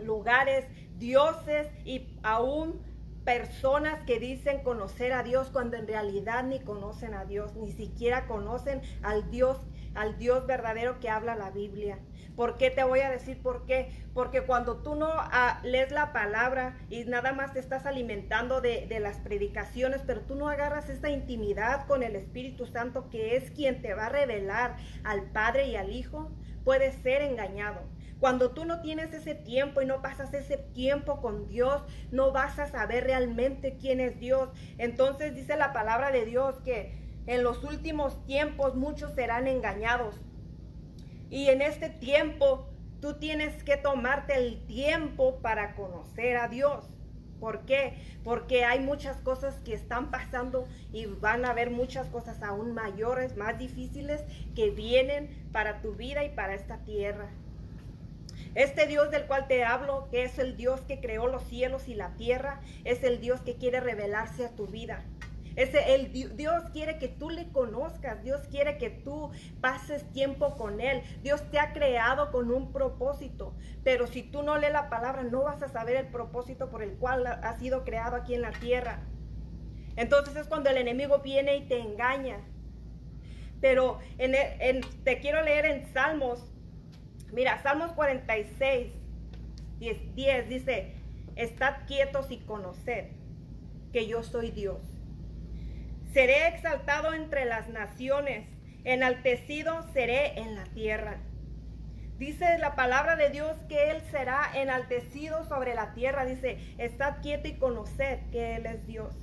lugares 0.03 0.67
dioses 0.99 1.69
y 1.85 2.19
aún 2.23 2.81
personas 3.25 4.05
que 4.05 4.19
dicen 4.19 4.63
conocer 4.63 5.13
a 5.13 5.23
Dios 5.23 5.49
cuando 5.51 5.77
en 5.77 5.87
realidad 5.87 6.45
ni 6.45 6.61
conocen 6.61 7.15
a 7.15 7.25
Dios, 7.25 7.55
ni 7.55 7.71
siquiera 7.71 8.27
conocen 8.27 8.83
al 9.03 9.31
Dios, 9.31 9.59
al 9.95 10.19
Dios 10.19 10.47
verdadero 10.47 11.01
que 11.01 11.09
habla 11.09 11.37
la 11.37 11.51
Biblia. 11.51 11.99
¿Por 12.37 12.57
qué 12.57 12.71
te 12.71 12.83
voy 12.83 13.01
a 13.01 13.11
decir 13.11 13.43
por 13.43 13.67
qué? 13.67 13.91
Porque 14.15 14.43
cuando 14.43 14.79
tú 14.79 14.95
no 14.95 15.09
ah, 15.13 15.61
lees 15.65 15.93
la 15.93 16.13
palabra 16.13 16.79
y 16.89 17.05
nada 17.05 17.33
más 17.33 17.53
te 17.53 17.61
estás 17.61 17.85
alimentando 17.85 18.61
de, 18.61 18.87
de 18.87 19.01
las 19.01 19.19
predicaciones, 19.19 20.03
pero 20.07 20.23
tú 20.23 20.35
no 20.35 20.49
agarras 20.49 20.89
esta 20.89 21.11
intimidad 21.11 21.87
con 21.87 22.03
el 22.03 22.17
Espíritu 22.17 22.67
Santo 22.67 23.11
que 23.11 23.37
es 23.37 23.51
quien 23.51 23.83
te 23.83 23.93
va 23.93 24.07
a 24.07 24.09
revelar 24.09 24.77
al 25.05 25.31
Padre 25.31 25.67
y 25.69 25.77
al 25.77 25.93
Hijo, 25.93 26.33
puedes 26.65 26.95
ser 27.03 27.23
engañado 27.23 27.83
Cuando 28.23 28.53
tú 28.53 28.65
no 28.65 28.81
tienes 28.83 29.13
ese 29.13 29.35
tiempo 29.35 29.83
y 29.83 29.87
no 29.87 30.01
pasas 30.01 30.33
ese 30.33 30.57
tiempo 30.57 31.21
con 31.21 31.49
Dios, 31.49 31.83
no 32.13 32.31
vas 32.31 32.57
a 32.61 32.69
saber 32.69 33.03
realmente 33.03 33.79
quién 33.81 33.99
es 33.99 34.21
Dios. 34.21 34.49
Entonces 34.79 35.35
dice 35.35 35.57
la 35.57 35.73
palabra 35.73 36.13
de 36.13 36.25
Dios 36.25 36.55
que 36.65 36.95
en 37.27 37.43
los 37.43 37.65
últimos 37.65 38.25
tiempos 38.25 38.77
muchos 38.77 39.13
serán 39.17 39.49
engañados. 39.49 40.15
Y 41.31 41.49
en 41.49 41.63
este 41.63 41.89
tiempo 41.89 42.69
tú 43.01 43.15
tienes 43.15 43.65
que 43.65 43.77
tomarte 43.77 44.37
el 44.37 44.69
tiempo 44.69 45.41
para 45.43 45.75
conocer 45.75 46.37
a 46.37 46.47
Dios. 46.47 46.85
¿Por 47.41 47.65
qué? 47.65 47.97
Porque 48.23 48.65
hay 48.65 48.79
muchas 48.79 49.17
cosas 49.17 49.57
que 49.65 49.75
están 49.75 50.13
pasando 50.13 50.69
y 50.93 51.07
van 51.07 51.45
a 51.45 51.51
haber 51.51 51.73
muchas 51.73 52.07
cosas 52.07 52.41
aún 52.45 52.73
mayores, 52.73 53.37
más 53.37 53.59
difíciles, 53.59 54.23
que 54.55 54.71
vienen 54.71 55.49
para 55.51 55.81
tu 55.81 55.97
vida 55.97 56.23
y 56.23 56.29
para 56.29 56.55
esta 56.55 56.85
tierra. 56.85 57.29
Este 58.55 58.87
Dios 58.87 59.11
del 59.11 59.27
cual 59.27 59.47
te 59.49 59.65
hablo, 59.65 60.09
que 60.11 60.25
es 60.25 60.39
el 60.39 60.57
Dios 60.57 60.81
que 60.83 61.01
creó 61.01 61.27
los 61.27 61.45
cielos 61.45 61.89
y 61.89 61.95
la 61.95 62.17
tierra, 62.17 62.61
es 62.85 63.03
el 63.03 63.21
Dios 63.21 63.41
que 63.41 63.57
quiere 63.57 63.81
revelarse 63.81 64.45
a 64.45 64.55
tu 64.55 64.67
vida. 64.67 65.05
Ese, 65.57 65.95
el, 65.95 66.13
Dios 66.37 66.63
quiere 66.73 66.99
que 66.99 67.09
tú 67.09 67.29
le 67.29 67.49
conozcas, 67.51 68.23
Dios 68.23 68.41
quiere 68.49 68.79
que 68.79 68.91
tú 68.91 69.31
pases 69.61 70.11
tiempo 70.13 70.57
con 70.57 70.81
Él. 70.81 71.03
Dios 71.23 71.43
te 71.51 71.59
ha 71.59 71.73
creado 71.73 72.31
con 72.31 72.51
un 72.51 72.73
propósito, 72.73 73.55
pero 73.85 74.07
si 74.07 74.23
tú 74.23 74.43
no 74.43 74.57
lees 74.59 74.73
la 74.73 74.89
palabra, 74.89 75.23
no 75.25 75.43
vas 75.43 75.63
a 75.63 75.69
saber 75.69 75.97
el 75.97 76.09
propósito 76.09 76.71
por 76.71 76.83
el 76.83 76.95
cual 76.95 77.27
has 77.27 77.59
sido 77.59 77.85
creado 77.85 78.17
aquí 78.17 78.35
en 78.35 78.43
la 78.43 78.53
tierra. 78.53 79.01
Entonces 79.97 80.37
es 80.37 80.47
cuando 80.47 80.71
el 80.71 80.79
enemigo 80.79 81.19
viene 81.19 81.57
y 81.57 81.69
te 81.69 81.79
engaña. 81.79 82.41
Pero 83.61 84.01
en, 84.19 84.81
te 85.05 85.21
quiero 85.21 85.43
leer 85.43 85.67
en 85.67 85.93
Salmos, 85.93 86.52
mira, 87.33 87.63
Salmos 87.63 87.93
46, 87.93 88.93
10, 89.79 90.15
10 90.15 90.49
dice, 90.49 90.95
estad 91.37 91.87
quietos 91.87 92.31
y 92.31 92.39
conoced 92.39 93.07
que 93.93 94.07
yo 94.07 94.23
soy 94.23 94.51
Dios. 94.51 94.81
Seré 96.13 96.49
exaltado 96.49 97.15
entre 97.15 97.45
las 97.45 97.69
naciones, 97.69 98.47
enaltecido 98.85 99.83
seré 99.93 100.39
en 100.39 100.55
la 100.55 100.65
tierra. 100.65 101.19
Dice 102.19 102.59
la 102.59 102.77
palabra 102.77 103.17
de 103.17 103.31
Dios 103.31 103.57
que 103.69 103.91
Él 103.91 104.01
será 104.11 104.51
enaltecido 104.55 105.45
sobre 105.45 105.75
la 105.75 105.95
tierra. 105.95 106.25
Dice, 106.25 106.59
estad 106.79 107.21
quieto 107.21 107.49
y 107.49 107.55
conoced 107.55 108.21
que 108.31 108.57
Él 108.57 108.67
es 108.67 108.87
Dios. 108.87 109.15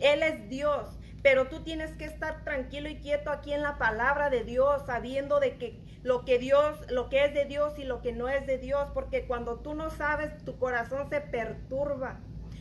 Él 0.00 0.22
es 0.22 0.48
Dios, 0.48 0.98
pero 1.22 1.48
tú 1.48 1.62
tienes 1.62 1.90
que 1.92 2.04
estar 2.04 2.44
tranquilo 2.44 2.88
y 2.88 2.96
quieto 2.96 3.30
aquí 3.30 3.52
en 3.52 3.62
la 3.62 3.78
palabra 3.78 4.30
de 4.30 4.44
Dios, 4.44 4.82
sabiendo 4.86 5.40
de 5.40 5.56
que 5.56 5.80
lo 6.02 6.24
que 6.24 6.38
Dios, 6.38 6.76
lo 6.90 7.08
que 7.08 7.24
es 7.24 7.34
de 7.34 7.44
Dios 7.44 7.78
y 7.78 7.84
lo 7.84 8.00
que 8.02 8.12
no 8.12 8.28
es 8.28 8.46
de 8.46 8.58
Dios, 8.58 8.88
porque 8.94 9.26
cuando 9.26 9.58
tú 9.60 9.74
no 9.74 9.90
sabes, 9.90 10.44
tu 10.44 10.58
corazón 10.58 11.08
se 11.10 11.20
perturba. 11.20 12.20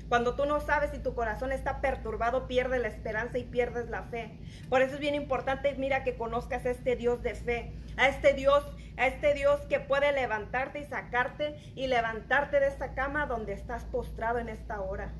Cuando 0.10 0.36
tú 0.36 0.46
no 0.46 0.62
sabes 0.62 0.92
si 0.92 1.00
tu 1.00 1.14
corazón 1.14 1.52
está 1.52 1.82
perturbado, 1.82 2.48
pierdes 2.48 2.82
la 2.82 2.88
esperanza 2.88 3.38
y 3.38 3.44
pierdes 3.44 3.90
la 3.90 4.04
fe. 4.04 4.40
Por 4.70 4.82
eso 4.82 4.96
es 4.96 5.00
bien 5.02 5.16
importante, 5.16 5.74
mira, 5.78 6.04
que 6.04 6.16
conozcas 6.16 6.66
a 6.66 6.70
este 6.70 6.96
Dios 6.96 7.22
de 7.24 7.36
fe, 7.36 7.74
a 7.98 8.08
este 8.08 8.34
Dios, 8.34 8.64
a 8.96 9.08
este 9.08 9.34
Dios 9.34 9.60
que 9.68 9.82
puede 9.82 10.14
levantarte 10.14 10.80
y 10.80 10.86
sacarte 10.86 11.58
y 11.76 11.88
levantarte 11.88 12.60
de 12.62 12.68
esta 12.68 12.94
cama 12.96 13.26
donde 13.26 13.52
estás 13.52 13.84
postrado 13.86 14.40
en 14.40 14.48
esta 14.48 14.80
hora. 14.80 15.12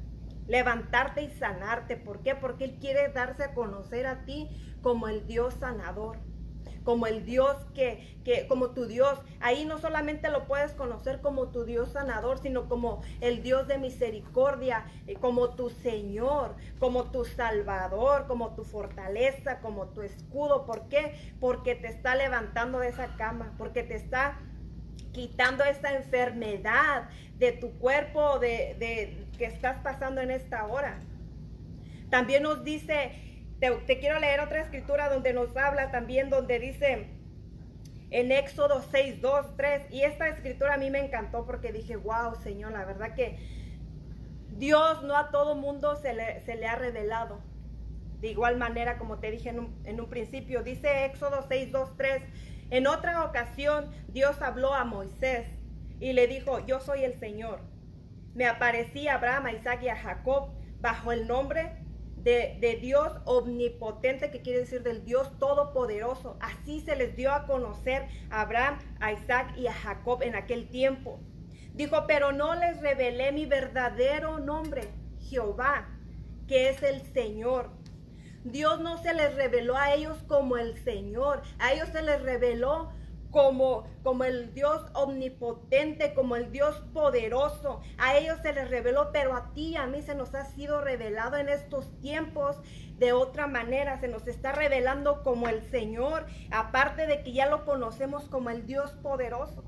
Levantarte 0.48 1.22
y 1.24 1.30
sanarte. 1.30 1.98
¿Por 1.98 2.24
qué? 2.24 2.36
Porque 2.36 2.66
Él 2.66 2.78
quiere 2.80 3.10
darse 3.10 3.44
a 3.44 3.54
conocer 3.54 4.06
a 4.08 4.26
ti 4.26 4.50
como 4.82 5.08
el 5.08 5.28
Dios 5.28 5.54
sanador 5.56 6.20
como 6.88 7.06
el 7.06 7.26
Dios 7.26 7.58
que, 7.76 8.18
que, 8.24 8.48
como 8.48 8.70
tu 8.70 8.86
Dios. 8.86 9.20
Ahí 9.42 9.66
no 9.66 9.78
solamente 9.78 10.30
lo 10.30 10.48
puedes 10.48 10.72
conocer 10.72 11.20
como 11.20 11.50
tu 11.50 11.66
Dios 11.66 11.92
sanador, 11.92 12.40
sino 12.40 12.70
como 12.70 13.02
el 13.20 13.44
Dios 13.44 13.68
de 13.68 13.78
misericordia, 13.78 14.86
eh, 15.06 15.16
como 15.16 15.50
tu 15.50 15.70
Señor, 15.70 16.56
como 16.80 17.12
tu 17.12 17.26
Salvador, 17.26 18.26
como 18.26 18.56
tu 18.56 18.64
fortaleza, 18.64 19.60
como 19.60 19.90
tu 19.90 20.02
escudo. 20.02 20.66
¿Por 20.66 20.88
qué? 20.88 21.14
Porque 21.42 21.76
te 21.76 21.90
está 21.90 22.16
levantando 22.16 22.80
de 22.80 22.88
esa 22.88 23.18
cama, 23.18 23.54
porque 23.58 23.84
te 23.84 23.96
está 23.96 24.40
quitando 25.12 25.66
esa 25.66 25.94
enfermedad 25.94 27.10
de 27.36 27.52
tu 27.52 27.78
cuerpo 27.80 28.40
de, 28.40 28.78
de 28.80 29.27
que 29.38 29.46
estás 29.46 29.78
pasando 29.80 30.22
en 30.22 30.32
esta 30.32 30.66
hora. 30.66 31.00
También 32.10 32.44
nos 32.44 32.64
dice 32.64 33.12
te, 33.60 34.00
quiero 34.00 34.20
leer 34.20 34.40
otra 34.40 34.62
escritura 34.62 35.10
donde 35.10 35.34
nos 35.34 35.56
habla 35.58 35.92
también, 35.92 36.30
donde 36.30 36.60
dice 36.60 37.08
en 38.12 38.32
Éxodo 38.32 38.84
6, 38.92 39.22
2, 39.22 39.58
3. 39.58 39.92
Y 39.92 40.04
esta 40.04 40.28
escritura 40.30 40.76
a 40.76 40.78
mí 40.78 40.90
me 40.90 41.00
encantó 41.00 41.46
porque 41.46 41.72
dije, 41.72 41.96
wow, 41.96 42.36
Señor, 42.44 42.72
la 42.72 42.86
verdad 42.86 43.16
que 43.16 43.40
Dios 44.58 45.04
no 45.04 45.18
a 45.18 45.32
todo 45.32 45.56
mundo 45.56 45.96
se 45.96 46.14
le, 46.14 46.68
ha 46.68 46.76
revelado. 46.76 47.40
De 48.22 48.30
igual 48.30 48.58
manera, 48.58 48.98
como 48.98 49.20
te 49.20 49.30
dije 49.32 49.50
en 49.50 49.60
un, 49.60 49.82
en 49.86 50.00
un 50.00 50.10
principio, 50.10 50.64
dice 50.64 51.06
Éxodo 51.06 51.46
6, 51.48 51.72
2, 51.72 51.98
3. 51.98 52.24
En 52.70 52.88
otra 52.88 53.26
ocasión, 53.26 53.92
Dios 54.10 54.42
habló 54.42 54.74
a 54.74 54.84
Moisés 54.84 55.48
y 56.00 56.14
le 56.14 56.28
dijo, 56.28 56.66
yo 56.66 56.80
soy 56.80 57.04
el 57.04 57.20
Señor. 57.20 57.60
Me 58.38 58.46
aparecí 58.46 59.08
a 59.08 59.16
Abraham, 59.16 59.48
a 59.48 59.52
Isaac 59.52 59.82
y 59.82 59.90
a 59.90 59.96
Jacob 59.96 60.50
bajo 60.80 61.12
el 61.12 61.26
nombre 61.26 61.84
de, 62.18 62.78
Dios 62.80 63.12
omnipotente, 63.26 64.30
que 64.30 64.44
quiere 64.44 64.60
decir 64.60 64.84
del 64.84 65.04
Dios 65.04 65.40
todopoderoso. 65.40 66.38
Así 66.40 66.82
se 66.82 66.96
les 66.96 67.16
dio 67.16 67.34
a 67.34 67.48
conocer 67.48 68.08
a 68.30 68.42
Abraham, 68.42 68.78
a 69.00 69.12
Isaac 69.12 69.58
y 69.58 69.66
a 69.66 69.74
Jacob 69.74 70.22
en 70.22 70.36
aquel 70.36 70.70
tiempo. 70.70 71.20
Dijo, 71.74 72.06
pero 72.06 72.32
no 72.32 72.54
les 72.54 72.80
revelé 72.80 73.32
mi 73.32 73.48
verdadero 73.48 74.38
nombre, 74.38 74.84
Jehová, 75.20 75.90
que 76.48 76.70
es 76.70 76.84
el 76.84 77.02
Señor. 77.14 77.72
Dios 78.44 78.80
no 78.82 79.02
se 79.02 79.16
les 79.16 79.34
reveló 79.34 79.76
a 79.78 79.96
ellos 79.96 80.16
como 80.28 80.58
el 80.58 80.78
Señor, 80.84 81.42
a 81.58 81.74
ellos 81.74 81.90
se 81.90 82.04
les 82.04 82.22
reveló 82.22 82.92
como, 83.32 83.86
como 84.04 84.24
el 84.24 84.54
Dios 84.54 84.86
omnipotente, 84.94 86.14
como 86.14 86.36
el 86.36 86.52
Dios 86.52 86.76
poderoso. 86.94 87.82
A 87.98 88.18
ellos 88.18 88.40
se 88.42 88.54
les 88.54 88.70
reveló, 88.70 89.12
pero 89.12 89.36
a 89.36 89.54
ti, 89.54 89.76
a 89.76 89.86
mí 89.86 90.02
se 90.02 90.16
nos 90.16 90.34
ha 90.36 90.46
sido 90.46 90.82
revelado 90.82 91.38
en 91.38 91.50
estos 91.50 92.00
tiempos 92.00 92.58
de 92.98 93.14
otra 93.14 93.48
manera. 93.48 94.00
Se 94.00 94.08
nos 94.08 94.28
está 94.28 94.52
revelando 94.52 95.24
como 95.24 95.48
el 95.50 95.62
Señor, 95.70 96.26
aparte 96.52 97.08
de 97.08 97.24
que 97.24 97.34
ya 97.34 97.48
lo 97.48 97.66
conocemos 97.66 98.26
como 98.26 98.50
el 98.50 98.66
Dios 98.66 98.92
poderoso. 99.04 99.64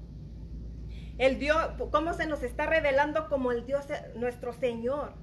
El 1.17 1.37
Dios, 1.37 1.57
¿cómo 1.91 2.13
se 2.13 2.27
nos 2.27 2.43
está 2.43 2.65
revelando 2.65 3.27
como 3.27 3.51
el 3.51 3.65
Dios, 3.65 3.85
nuestro 4.15 4.53
Señor? 4.53 5.13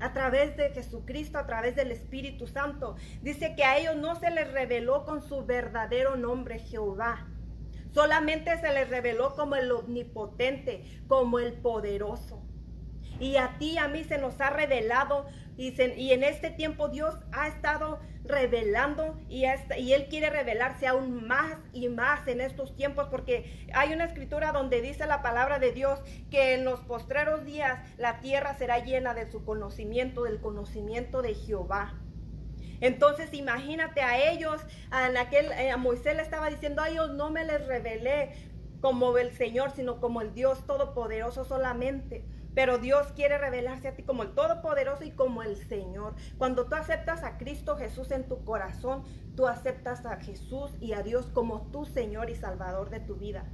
a 0.00 0.12
través 0.12 0.56
de 0.56 0.70
Jesucristo, 0.70 1.38
a 1.38 1.46
través 1.46 1.76
del 1.76 1.92
Espíritu 1.92 2.46
Santo. 2.46 2.96
Dice 3.22 3.54
que 3.54 3.64
a 3.64 3.78
ellos 3.78 3.96
no 3.96 4.16
se 4.16 4.30
les 4.30 4.52
reveló 4.52 5.04
con 5.04 5.22
su 5.22 5.44
verdadero 5.46 6.16
nombre 6.16 6.58
Jehová, 6.58 7.28
Solamente 7.94 8.58
se 8.58 8.72
les 8.72 8.90
reveló 8.90 9.36
como 9.36 9.54
el 9.54 9.70
omnipotente, 9.70 10.82
como 11.06 11.38
el 11.38 11.52
poderoso. 11.52 12.42
Y 13.20 13.36
a 13.36 13.56
ti, 13.58 13.78
a 13.78 13.86
mí 13.86 14.02
se 14.02 14.18
nos 14.18 14.40
ha 14.40 14.50
revelado 14.50 15.26
y, 15.56 15.80
en 16.12 16.24
este 16.24 16.50
tiempo 16.50 16.88
Dios 16.88 17.14
ha 17.30 17.46
estado 17.46 18.00
revelando 18.24 19.20
y 19.28 19.44
Él 19.44 20.08
quiere 20.08 20.30
revelarse 20.30 20.88
aún 20.88 21.28
más 21.28 21.58
y 21.72 21.88
más 21.88 22.26
en 22.26 22.40
estos 22.40 22.74
tiempos 22.74 23.06
porque 23.08 23.64
hay 23.72 23.92
una 23.92 24.06
escritura 24.06 24.50
donde 24.50 24.80
dice 24.80 25.06
la 25.06 25.22
palabra 25.22 25.60
de 25.60 25.70
Dios 25.70 26.00
que 26.30 26.54
en 26.54 26.64
los 26.64 26.80
postreros 26.80 27.44
días 27.44 27.78
la 27.98 28.18
tierra 28.18 28.54
será 28.54 28.80
llena 28.80 29.14
de 29.14 29.30
su 29.30 29.44
conocimiento, 29.44 30.24
del 30.24 30.40
conocimiento 30.40 31.22
de 31.22 31.34
Jehová. 31.34 32.00
Entonces 32.80 33.32
imagínate 33.34 34.00
a 34.02 34.30
ellos, 34.30 34.60
a, 34.90 35.06
aquel, 35.20 35.52
eh, 35.52 35.70
a 35.70 35.76
Moisés 35.76 36.16
le 36.16 36.22
estaba 36.22 36.50
diciendo, 36.50 36.82
a 36.82 36.88
ellos 36.88 37.10
no 37.10 37.30
me 37.30 37.44
les 37.44 37.66
revelé 37.66 38.32
como 38.80 39.16
el 39.16 39.32
Señor, 39.32 39.70
sino 39.70 40.00
como 40.00 40.20
el 40.20 40.34
Dios 40.34 40.66
Todopoderoso 40.66 41.44
solamente. 41.44 42.24
Pero 42.54 42.78
Dios 42.78 43.08
quiere 43.16 43.36
revelarse 43.38 43.88
a 43.88 43.96
ti 43.96 44.04
como 44.04 44.22
el 44.22 44.34
Todopoderoso 44.34 45.04
y 45.04 45.10
como 45.10 45.42
el 45.42 45.56
Señor. 45.56 46.14
Cuando 46.38 46.66
tú 46.66 46.76
aceptas 46.76 47.24
a 47.24 47.36
Cristo 47.36 47.76
Jesús 47.76 48.10
en 48.10 48.28
tu 48.28 48.44
corazón, 48.44 49.04
tú 49.34 49.48
aceptas 49.48 50.06
a 50.06 50.16
Jesús 50.18 50.70
y 50.80 50.92
a 50.92 51.02
Dios 51.02 51.26
como 51.32 51.62
tu 51.72 51.84
Señor 51.84 52.30
y 52.30 52.36
Salvador 52.36 52.90
de 52.90 53.00
tu 53.00 53.16
vida. 53.16 53.44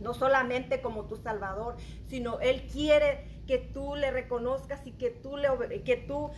No 0.00 0.12
solamente 0.12 0.82
como 0.82 1.06
tu 1.06 1.16
Salvador, 1.16 1.76
sino 2.06 2.38
Él 2.40 2.66
quiere 2.70 3.42
que 3.46 3.58
tú 3.58 3.94
le 3.96 4.10
reconozcas 4.10 4.86
y 4.86 4.92
que 4.92 5.10
tú, 5.10 5.36
le, 5.36 5.82
que 5.82 5.96
tú 5.96 6.30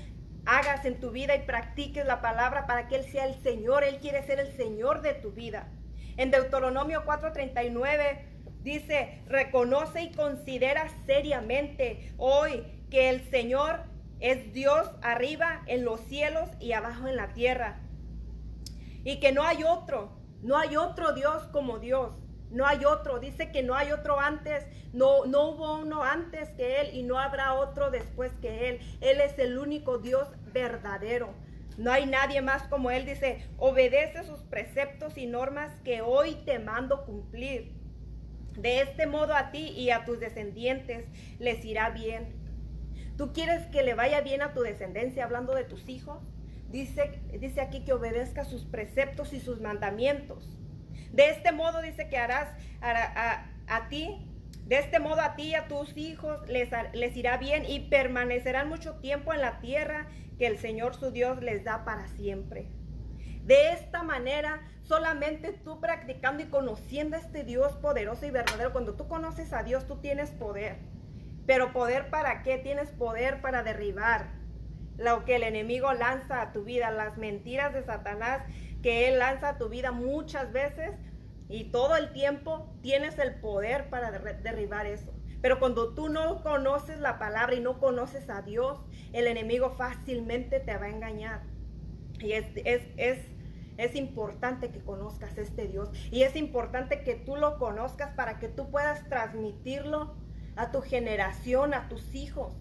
hagas 0.47 0.85
en 0.85 1.01
tu 1.01 1.11
vida 1.11 1.35
y 1.37 1.47
practiques 1.47 2.07
la 2.07 2.21
palabra 2.21 2.67
para 2.67 2.89
que 2.89 2.97
Él 2.97 3.05
sea 3.05 3.27
el 3.27 3.41
Señor. 3.43 3.85
Él 3.85 3.99
quiere 3.99 4.25
ser 4.27 4.41
el 4.41 4.57
Señor 4.57 5.03
de 5.03 5.15
tu 5.15 5.33
vida. 5.33 5.69
En 6.17 6.31
Deuteronomio 6.31 7.05
4:39 7.05 8.21
dice, 8.63 9.23
reconoce 9.27 10.03
y 10.03 10.13
considera 10.13 10.89
seriamente 11.07 12.13
hoy 12.19 12.65
que 12.91 13.09
el 13.09 13.29
Señor 13.31 13.85
es 14.21 14.53
Dios 14.53 14.91
arriba 15.03 15.63
en 15.67 15.85
los 15.85 16.01
cielos 16.01 16.49
y 16.61 16.73
abajo 16.73 17.09
en 17.09 17.17
la 17.17 17.33
tierra. 17.33 17.81
Y 19.03 19.19
que 19.19 19.33
no 19.33 19.45
hay 19.45 19.65
otro, 19.65 20.13
no 20.43 20.59
hay 20.59 20.77
otro 20.77 21.13
Dios 21.13 21.45
como 21.53 21.79
Dios. 21.79 22.13
No 22.51 22.67
hay 22.67 22.85
otro. 22.85 23.21
Dice 23.21 23.51
que 23.51 23.63
no 23.63 23.75
hay 23.75 23.93
otro 23.93 24.19
antes. 24.19 24.67
No, 24.93 25.25
no 25.27 25.51
hubo 25.51 25.79
uno 25.79 26.03
antes 26.03 26.49
que 26.51 26.81
Él 26.81 26.91
y 26.95 27.03
no 27.03 27.19
habrá 27.19 27.55
otro 27.55 27.91
después 27.91 28.33
que 28.41 28.69
Él. 28.69 28.81
Él 29.01 29.21
es 29.21 29.39
el 29.39 29.59
único 29.59 29.99
Dios 29.99 30.29
verdadero. 30.53 31.35
No 31.79 31.93
hay 31.93 32.07
nadie 32.07 32.43
más 32.43 32.65
como 32.65 32.91
Él. 32.91 33.07
Dice, 33.07 33.47
obedece 33.57 34.25
sus 34.25 34.41
preceptos 34.41 35.17
y 35.17 35.27
normas 35.27 35.73
que 35.85 36.03
hoy 36.03 36.35
te 36.45 36.59
mando 36.59 37.05
cumplir. 37.05 37.73
De 38.59 38.81
este 38.81 39.07
modo 39.07 39.35
a 39.35 39.53
ti 39.53 39.69
y 39.69 39.91
a 39.91 40.05
tus 40.05 40.19
descendientes 40.21 41.07
les 41.39 41.65
irá 41.65 41.91
bien. 41.91 42.35
¿Tú 43.17 43.33
quieres 43.33 43.67
que 43.67 43.83
le 43.83 43.95
vaya 43.95 44.23
bien 44.23 44.43
a 44.43 44.55
tu 44.55 44.63
descendencia 44.63 45.25
hablando 45.25 45.55
de 45.55 45.65
tus 45.65 45.89
hijos? 45.89 46.19
Dice, 46.71 47.21
dice 47.39 47.61
aquí 47.61 47.85
que 47.85 47.93
obedezca 47.93 48.45
sus 48.45 48.65
preceptos 48.65 49.33
y 49.33 49.41
sus 49.41 49.61
mandamientos. 49.61 50.60
De 51.13 51.31
este 51.31 51.53
modo 51.53 51.83
dice 51.83 52.09
que 52.09 52.19
harás 52.19 52.49
a, 52.81 53.89
ti, 53.89 54.27
de 54.67 54.79
este 54.79 55.01
modo 55.01 55.21
a 55.21 55.35
ti 55.35 55.49
y 55.49 55.55
a 55.55 55.69
tus 55.69 55.97
hijos 55.97 56.47
les, 56.49 56.71
les 56.93 57.17
irá 57.17 57.37
bien 57.37 57.65
y 57.69 57.81
permanecerán 57.89 58.69
mucho 58.69 58.97
tiempo 58.97 59.33
en 59.33 59.41
la 59.41 59.61
tierra 59.61 60.07
que 60.39 60.47
el 60.47 60.59
Señor 60.59 60.95
su 60.95 61.11
Dios 61.11 61.43
les 61.43 61.65
da 61.65 61.85
para 61.85 62.07
siempre. 62.09 62.69
De 63.45 63.73
esta 63.73 64.03
manera, 64.03 64.63
solamente 64.83 65.53
tú 65.53 65.81
practicando 65.81 66.43
y 66.43 66.47
conociendo 66.47 67.17
a 67.17 67.21
este 67.21 67.43
Dios 67.43 67.73
poderoso 67.77 68.27
y 68.27 68.31
verdadero, 68.31 68.73
cuando 68.73 68.95
tú 68.95 69.09
conoces 69.09 69.53
a 69.53 69.63
Dios, 69.63 69.87
tú 69.87 69.97
tienes 69.97 70.31
poder. 70.31 70.79
Pero 71.47 71.73
poder 71.73 72.11
para 72.11 72.43
qué? 72.43 72.59
Tienes 72.59 72.91
poder 72.91 73.41
para 73.41 73.63
derribar 73.63 74.29
lo 74.99 75.25
que 75.25 75.37
el 75.37 75.43
enemigo 75.43 75.93
lanza 75.95 76.43
a 76.43 76.53
tu 76.53 76.65
vida, 76.65 76.91
las 76.91 77.17
mentiras 77.17 77.73
de 77.73 77.83
Satanás 77.83 78.43
que 78.83 79.09
él 79.09 79.19
lanza 79.19 79.51
a 79.51 79.59
tu 79.59 79.69
vida 79.69 79.93
muchas 79.93 80.53
veces 80.53 80.93
y 81.49 81.65
todo 81.65 81.97
el 81.97 82.13
tiempo 82.13 82.73
tienes 82.81 83.19
el 83.19 83.35
poder 83.41 83.91
para 83.91 84.11
derribar 84.11 84.87
eso. 84.87 85.13
Pero 85.43 85.59
cuando 85.59 85.95
tú 85.95 86.09
no 86.09 86.43
conoces 86.43 87.01
la 87.01 87.19
palabra 87.19 87.55
y 87.55 87.61
no 87.61 87.79
conoces 87.79 88.29
a 88.29 88.43
Dios, 88.43 88.79
el 89.13 89.27
enemigo 89.27 89.71
fácilmente 89.71 90.61
te 90.61 90.77
va 90.77 90.87
a 90.87 90.91
engañar. 90.91 91.43
Y 92.21 92.33
es, 92.33 92.47
es, 92.57 92.83
es, 92.97 93.19
es 93.79 93.95
importante 93.97 94.71
que 94.71 94.81
conozcas 94.81 95.39
este 95.39 95.67
Dios. 95.67 95.91
Y 96.11 96.23
es 96.23 96.37
importante 96.37 97.03
que 97.03 97.15
tú 97.15 97.37
lo 97.37 97.59
conozcas 97.59 98.15
para 98.15 98.39
que 98.39 98.49
tú 98.49 98.71
puedas 98.71 99.09
transmitirlo 99.09 100.15
a 100.57 100.71
tu 100.71 100.83
generación, 100.83 101.73
a 101.73 101.89
tus 101.89 102.15
hijos. 102.15 102.53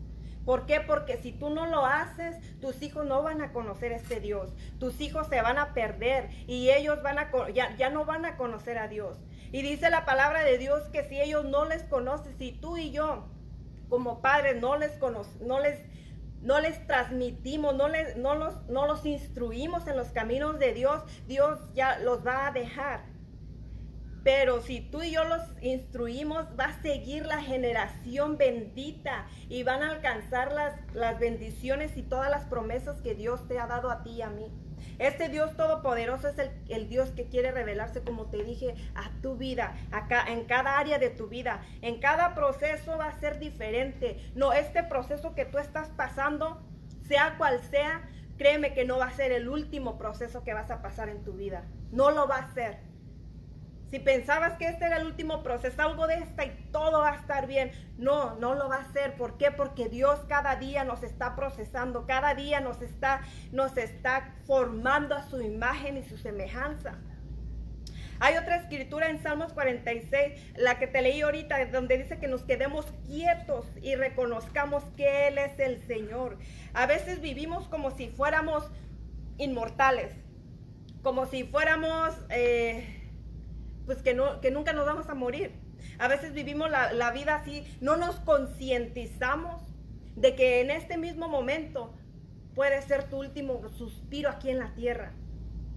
¿Por 0.50 0.66
qué? 0.66 0.80
Porque 0.82 1.18
si 1.18 1.32
tú 1.32 1.52
no 1.52 1.68
lo 1.68 1.86
haces, 1.86 2.36
tus 2.60 2.82
hijos 2.82 3.06
no 3.06 3.22
van 3.22 3.44
a 3.44 3.54
conocer 3.54 3.94
a 3.94 3.98
este 3.98 4.20
Dios. 4.20 4.52
Tus 4.80 5.00
hijos 5.00 5.28
se 5.28 5.40
van 5.44 5.60
a 5.60 5.76
perder 5.76 6.32
y 6.48 6.72
ellos 6.72 7.04
van 7.04 7.20
a, 7.20 7.30
ya, 7.54 7.78
ya 7.78 7.92
no 7.92 8.04
van 8.04 8.26
a 8.26 8.36
conocer 8.36 8.80
a 8.80 8.88
Dios. 8.88 9.20
Y 9.52 9.62
dice 9.62 9.92
la 9.92 10.06
palabra 10.06 10.44
de 10.44 10.58
Dios 10.58 10.82
que 10.92 11.04
si 11.04 11.22
ellos 11.22 11.46
no 11.46 11.66
les 11.66 11.84
conocen, 11.84 12.36
si 12.40 12.52
tú 12.52 12.78
y 12.78 12.90
yo 12.90 13.28
como 13.90 14.24
padres 14.24 14.60
no 14.60 14.76
les 14.76 15.00
no 15.40 15.60
les 15.60 15.86
no 16.42 16.60
les 16.60 16.88
transmitimos, 16.88 17.76
no, 17.76 17.88
les, 17.88 18.18
no, 18.18 18.34
los, 18.34 18.68
no 18.70 18.88
los 18.88 19.06
instruimos 19.06 19.86
en 19.86 19.98
los 19.98 20.08
caminos 20.08 20.58
de 20.58 20.74
Dios, 20.74 21.04
Dios 21.28 21.60
ya 21.76 22.00
los 22.00 22.26
va 22.26 22.48
a 22.48 22.52
dejar. 22.52 23.04
Pero 24.24 24.62
si 24.62 24.82
tú 24.82 25.02
y 25.02 25.12
yo 25.12 25.24
los 25.24 25.42
instruimos, 25.62 26.46
va 26.60 26.66
a 26.66 26.82
seguir 26.82 27.26
la 27.26 27.42
generación 27.42 28.38
bendita 28.38 29.28
y 29.48 29.64
van 29.64 29.82
a 29.82 29.92
alcanzar 29.92 30.52
las, 30.54 30.76
las 30.94 31.20
bendiciones 31.20 31.96
y 31.98 32.04
todas 32.04 32.30
las 32.30 32.46
promesas 32.46 33.02
que 33.02 33.16
Dios 33.16 33.48
te 33.48 33.60
ha 33.60 33.68
dado 33.68 33.90
a 33.90 34.04
ti 34.04 34.12
y 34.12 34.22
a 34.22 34.30
mí. 34.30 34.52
Este 34.98 35.30
Dios 35.30 35.56
todopoderoso 35.56 36.28
es 36.28 36.36
el, 36.68 36.90
Dios 36.90 37.12
que 37.12 37.28
quiere 37.28 37.52
revelarse, 37.52 38.02
como 38.02 38.26
te 38.26 38.44
dije, 38.44 38.76
a 38.96 39.10
tu 39.22 39.38
vida, 39.38 39.76
acá, 39.92 40.26
en 40.28 40.46
cada 40.46 40.78
área 40.78 41.00
de 41.00 41.10
tu 41.10 41.28
vida. 41.28 41.62
En 41.82 42.00
cada 42.00 42.36
proceso 42.36 42.98
va 42.98 43.08
a 43.08 43.20
ser 43.20 43.40
diferente. 43.40 44.20
No, 44.36 44.54
este 44.54 44.84
proceso 44.84 45.36
que 45.36 45.46
tú 45.46 45.58
estás 45.58 45.90
pasando, 45.90 46.62
sea 47.08 47.36
cual 47.38 47.62
sea, 47.62 48.10
créeme 48.38 48.74
que 48.74 48.86
no 48.86 48.98
va 48.98 49.08
a 49.08 49.12
ser 49.12 49.32
el 49.32 49.48
último 49.48 49.98
proceso 49.98 50.44
que 50.44 50.54
vas 50.54 50.72
a 50.72 50.82
pasar 50.82 51.10
en 51.10 51.24
tu 51.24 51.34
vida. 51.34 51.64
No 51.92 52.12
lo 52.12 52.28
va 52.28 52.38
a 52.38 52.54
ser. 52.54 52.89
Si 53.92 53.98
pensabas 53.98 54.54
que 54.58 54.68
este 54.68 54.86
era 54.86 54.98
el 54.98 55.08
último 55.08 55.42
proceso, 55.42 55.82
algo 55.82 56.06
de 56.06 56.16
esta 56.16 56.46
y 56.46 56.52
todo 56.72 57.00
va 57.00 57.14
a 57.14 57.16
estar 57.16 57.48
bien. 57.48 57.72
No, 57.98 58.36
no 58.36 58.54
lo 58.54 58.70
va 58.70 58.78
a 58.78 58.82
hacer. 58.82 59.16
¿Por 59.16 59.38
qué? 59.38 59.50
Porque 59.52 59.90
Dios 59.90 60.20
cada 60.28 60.58
día 60.58 60.84
nos 60.84 61.02
está 61.02 61.36
procesando, 61.36 62.06
cada 62.06 62.36
día 62.36 62.60
nos 62.60 62.82
está, 62.84 63.22
nos 63.52 63.78
está 63.78 64.36
formando 64.46 65.16
a 65.16 65.24
su 65.24 65.42
imagen 65.42 65.98
y 65.98 66.04
su 66.04 66.18
semejanza. 66.18 67.00
Hay 68.22 68.36
otra 68.36 68.58
escritura 68.58 69.10
en 69.10 69.24
Salmos 69.24 69.54
46, 69.54 70.58
la 70.58 70.78
que 70.78 70.88
te 70.88 71.02
leí 71.02 71.22
ahorita, 71.22 71.66
donde 71.68 71.98
dice 71.98 72.20
que 72.20 72.28
nos 72.28 72.44
quedemos 72.44 72.86
quietos 73.08 73.66
y 73.82 73.96
reconozcamos 73.96 74.84
que 74.98 75.30
Él 75.30 75.38
es 75.38 75.58
el 75.58 75.82
Señor. 75.88 76.38
A 76.74 76.86
veces 76.86 77.22
vivimos 77.22 77.68
como 77.70 77.92
si 77.92 78.10
fuéramos 78.10 78.70
inmortales, 79.40 80.14
como 81.02 81.26
si 81.26 81.44
fuéramos... 81.46 82.14
Eh, 82.30 82.99
pues 83.86 84.02
que, 84.02 84.14
no, 84.14 84.42
que 84.42 84.52
nunca 84.52 84.74
nos 84.74 84.86
vamos 84.86 85.10
a 85.10 85.16
morir. 85.16 85.52
A 85.98 86.08
veces 86.08 86.34
vivimos 86.34 86.70
la, 86.70 86.94
la 86.94 87.12
vida 87.12 87.36
así, 87.36 87.66
no 87.82 87.98
nos 87.98 88.16
concientizamos 88.18 89.62
de 90.16 90.36
que 90.36 90.62
en 90.62 90.70
este 90.70 90.98
mismo 90.98 91.28
momento 91.28 91.94
puede 92.56 92.82
ser 92.82 93.06
tu 93.06 93.18
último 93.18 93.68
suspiro 93.70 94.30
aquí 94.30 94.50
en 94.50 94.60
la 94.60 94.74
tierra 94.76 95.14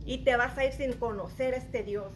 y 0.05 0.19
te 0.19 0.37
vas 0.37 0.57
a 0.59 0.65
ir 0.65 0.73
sin 0.73 0.95
conocer 0.95 1.55
a 1.55 1.59
este 1.59 1.83
Dios. 1.83 2.13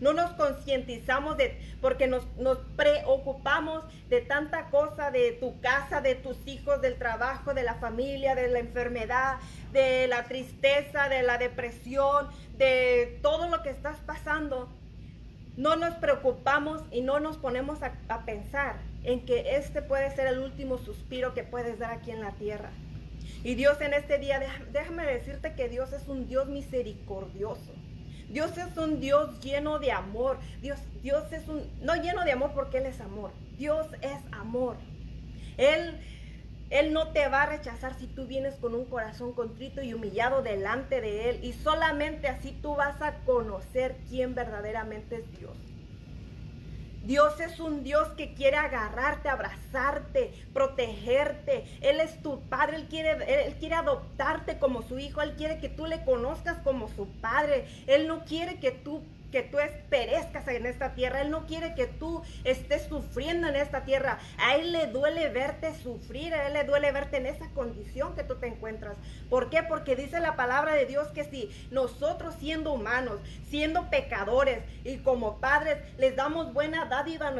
No 0.00 0.12
nos 0.12 0.32
concientizamos 0.32 1.36
de, 1.36 1.56
porque 1.80 2.08
nos, 2.08 2.26
nos, 2.36 2.58
preocupamos 2.76 3.84
de 4.08 4.20
tanta 4.20 4.68
cosa, 4.68 5.12
de 5.12 5.32
tu 5.32 5.60
casa, 5.60 6.00
de 6.00 6.16
tus 6.16 6.36
hijos, 6.44 6.82
del 6.82 6.98
trabajo, 6.98 7.54
de 7.54 7.62
la 7.62 7.76
familia, 7.76 8.34
de 8.34 8.48
la 8.48 8.58
enfermedad, 8.58 9.36
de 9.72 10.08
la 10.08 10.24
tristeza, 10.24 11.08
de 11.08 11.22
la 11.22 11.38
depresión, 11.38 12.28
de 12.58 13.20
todo 13.22 13.48
lo 13.48 13.62
que 13.62 13.70
estás 13.70 13.96
pasando 14.00 14.68
no 15.56 15.76
nos 15.76 15.94
preocupamos 15.96 16.82
y 16.90 17.02
no 17.02 17.20
nos 17.20 17.36
ponemos 17.36 17.80
a, 17.82 18.24
pensar 18.24 18.76
en 19.04 19.24
que 19.24 19.56
este 19.56 19.82
puede 19.82 20.14
ser 20.14 20.26
el 20.26 20.38
último 20.38 20.78
suspiro 20.78 21.34
que 21.34 21.42
puedes 21.42 21.78
dar 21.78 21.90
aquí 21.90 22.10
en 22.10 22.20
la 22.20 22.32
tierra. 22.32 22.70
Y 23.44 23.54
Dios 23.54 23.80
en 23.80 23.92
este 23.92 24.18
día, 24.18 24.40
déjame 24.72 25.04
decirte 25.04 25.54
que 25.54 25.68
Dios 25.68 25.92
es 25.92 26.08
un 26.08 26.28
Dios 26.28 26.48
misericordioso. 26.48 27.72
Dios 28.28 28.56
es 28.56 28.76
un 28.78 29.00
Dios 29.00 29.40
lleno 29.40 29.78
de 29.78 29.92
amor. 29.92 30.38
Dios, 30.62 30.78
Dios 31.02 31.30
es 31.32 31.46
un, 31.48 31.62
no 31.82 31.96
lleno 31.96 32.24
de 32.24 32.32
amor 32.32 32.52
porque 32.54 32.78
Él 32.78 32.86
es 32.86 33.00
amor. 33.00 33.32
Dios 33.58 33.86
es 34.00 34.18
amor. 34.32 34.76
Él 35.58 36.00
él 36.72 36.94
no 36.94 37.08
te 37.08 37.28
va 37.28 37.42
a 37.42 37.46
rechazar 37.46 37.98
si 37.98 38.06
tú 38.06 38.26
vienes 38.26 38.54
con 38.54 38.74
un 38.74 38.86
corazón 38.86 39.34
contrito 39.34 39.82
y 39.82 39.92
humillado 39.92 40.40
delante 40.40 41.02
de 41.02 41.28
Él. 41.28 41.44
Y 41.44 41.52
solamente 41.52 42.28
así 42.28 42.58
tú 42.62 42.74
vas 42.76 43.02
a 43.02 43.16
conocer 43.26 43.98
quién 44.08 44.34
verdaderamente 44.34 45.16
es 45.16 45.38
Dios. 45.38 45.54
Dios 47.04 47.38
es 47.40 47.60
un 47.60 47.84
Dios 47.84 48.08
que 48.16 48.32
quiere 48.32 48.56
agarrarte, 48.56 49.28
abrazarte, 49.28 50.32
protegerte. 50.54 51.66
Él 51.82 52.00
es 52.00 52.22
tu 52.22 52.40
padre, 52.48 52.76
Él 52.76 52.86
quiere, 52.88 53.48
Él 53.48 53.54
quiere 53.56 53.74
adoptarte 53.74 54.58
como 54.58 54.80
su 54.80 54.98
hijo, 54.98 55.20
Él 55.20 55.34
quiere 55.36 55.58
que 55.58 55.68
tú 55.68 55.84
le 55.84 56.02
conozcas 56.06 56.56
como 56.64 56.88
su 56.88 57.06
padre. 57.20 57.66
Él 57.86 58.08
no 58.08 58.24
quiere 58.24 58.60
que 58.60 58.70
tú 58.70 59.02
que 59.32 59.42
tú 59.42 59.56
perezcas 59.88 60.46
en 60.46 60.66
esta 60.66 60.94
tierra. 60.94 61.22
Él 61.22 61.30
no 61.30 61.46
quiere 61.46 61.74
que 61.74 61.86
tú 61.86 62.22
estés 62.44 62.82
sufriendo 62.82 63.48
en 63.48 63.56
esta 63.56 63.84
tierra. 63.84 64.20
A 64.38 64.56
Él 64.56 64.70
le 64.70 64.86
duele 64.86 65.30
verte 65.30 65.74
sufrir, 65.74 66.34
a 66.34 66.46
Él 66.46 66.52
le 66.52 66.64
duele 66.64 66.92
verte 66.92 67.16
en 67.16 67.26
esa 67.26 67.48
condición 67.50 68.14
que 68.14 68.22
tú 68.22 68.36
te 68.36 68.46
encuentras. 68.46 68.96
¿Por 69.28 69.50
qué? 69.50 69.62
Porque 69.62 69.96
dice 69.96 70.20
la 70.20 70.36
palabra 70.36 70.74
de 70.74 70.86
Dios 70.86 71.08
que 71.08 71.24
si 71.24 71.50
nosotros 71.70 72.34
siendo 72.38 72.72
humanos, 72.72 73.20
siendo 73.48 73.90
pecadores 73.90 74.62
y 74.84 74.98
como 74.98 75.40
padres 75.40 75.78
les 75.98 76.14
damos 76.14 76.52
buena 76.52 76.84
dádiva 76.84 77.28
a 77.28 77.30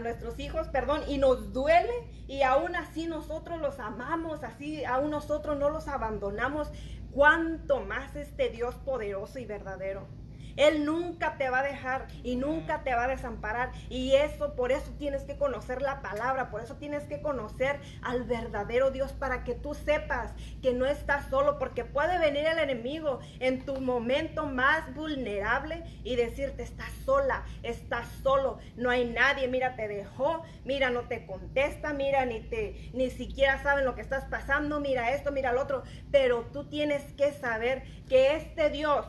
nuestros 0.00 0.38
hijos, 0.38 0.68
perdón, 0.68 1.02
y 1.08 1.18
nos 1.18 1.52
duele 1.52 1.92
y 2.28 2.42
aún 2.42 2.76
así 2.76 3.06
nosotros 3.06 3.60
los 3.60 3.80
amamos, 3.80 4.44
así 4.44 4.84
aún 4.84 5.10
nosotros 5.10 5.58
no 5.58 5.70
los 5.70 5.88
abandonamos, 5.88 6.70
cuánto 7.10 7.80
más 7.80 8.14
este 8.16 8.48
Dios 8.50 8.76
poderoso 8.76 9.38
y 9.38 9.44
verdadero. 9.44 10.06
Él 10.56 10.84
nunca 10.84 11.36
te 11.36 11.50
va 11.50 11.60
a 11.60 11.62
dejar 11.62 12.06
y 12.22 12.36
nunca 12.36 12.82
te 12.82 12.94
va 12.94 13.04
a 13.04 13.08
desamparar. 13.08 13.72
Y 13.88 14.14
eso, 14.14 14.54
por 14.54 14.72
eso 14.72 14.92
tienes 14.98 15.24
que 15.24 15.36
conocer 15.36 15.82
la 15.82 16.00
palabra, 16.00 16.50
por 16.50 16.60
eso 16.60 16.76
tienes 16.76 17.04
que 17.04 17.20
conocer 17.20 17.80
al 18.02 18.24
verdadero 18.24 18.90
Dios 18.90 19.12
para 19.12 19.44
que 19.44 19.54
tú 19.54 19.74
sepas 19.74 20.32
que 20.62 20.72
no 20.72 20.86
estás 20.86 21.28
solo, 21.28 21.58
porque 21.58 21.84
puede 21.84 22.18
venir 22.18 22.46
el 22.46 22.58
enemigo 22.58 23.20
en 23.40 23.64
tu 23.64 23.80
momento 23.80 24.46
más 24.46 24.94
vulnerable 24.94 25.84
y 26.02 26.16
decirte, 26.16 26.62
estás 26.62 26.92
sola, 27.04 27.44
estás 27.62 28.08
solo, 28.22 28.58
no 28.76 28.90
hay 28.90 29.04
nadie, 29.06 29.48
mira, 29.48 29.76
te 29.76 29.88
dejó, 29.88 30.42
mira, 30.64 30.90
no 30.90 31.02
te 31.02 31.26
contesta, 31.26 31.92
mira, 31.92 32.24
ni 32.24 32.40
te, 32.40 32.90
ni 32.92 33.10
siquiera 33.10 33.62
saben 33.62 33.84
lo 33.84 33.94
que 33.94 34.00
estás 34.00 34.24
pasando, 34.24 34.80
mira 34.80 35.12
esto, 35.12 35.32
mira 35.32 35.52
lo 35.52 35.62
otro, 35.62 35.82
pero 36.10 36.42
tú 36.52 36.68
tienes 36.68 37.02
que 37.14 37.32
saber 37.32 37.82
que 38.08 38.36
este 38.36 38.70
Dios 38.70 39.06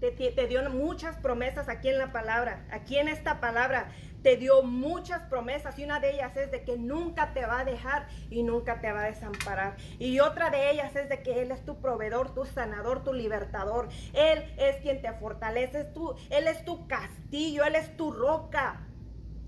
te, 0.00 0.46
dio 0.46 0.68
muchas 0.70 1.16
promesas 1.16 1.68
aquí 1.68 1.88
en 1.88 1.98
la 1.98 2.12
palabra, 2.12 2.64
aquí 2.70 2.98
en 2.98 3.08
esta 3.08 3.40
palabra 3.40 3.90
te 4.22 4.36
dio 4.36 4.62
muchas 4.62 5.22
promesas 5.24 5.78
y 5.78 5.84
una 5.84 6.00
de 6.00 6.12
ellas 6.12 6.36
es 6.36 6.50
de 6.50 6.62
que 6.62 6.76
nunca 6.76 7.32
te 7.34 7.46
va 7.46 7.60
a 7.60 7.64
dejar 7.64 8.08
y 8.30 8.42
nunca 8.42 8.80
te 8.80 8.90
va 8.92 9.04
a 9.04 9.06
desamparar. 9.06 9.76
Y 9.98 10.18
otra 10.20 10.50
de 10.50 10.70
ellas 10.70 10.94
es 10.96 11.08
de 11.08 11.22
que 11.22 11.40
Él 11.42 11.52
es 11.52 11.64
tu 11.64 11.80
proveedor, 11.80 12.34
tu 12.34 12.44
sanador, 12.44 13.04
tu 13.04 13.12
libertador. 13.12 13.88
Él 14.14 14.44
es 14.56 14.76
quien 14.78 15.02
te 15.02 15.12
fortalece, 15.12 15.84
tú, 15.84 16.14
Él 16.30 16.48
es 16.48 16.64
tu 16.64 16.88
castillo, 16.88 17.64
Él 17.64 17.76
es 17.76 17.96
tu 17.96 18.10
roca. 18.10 18.80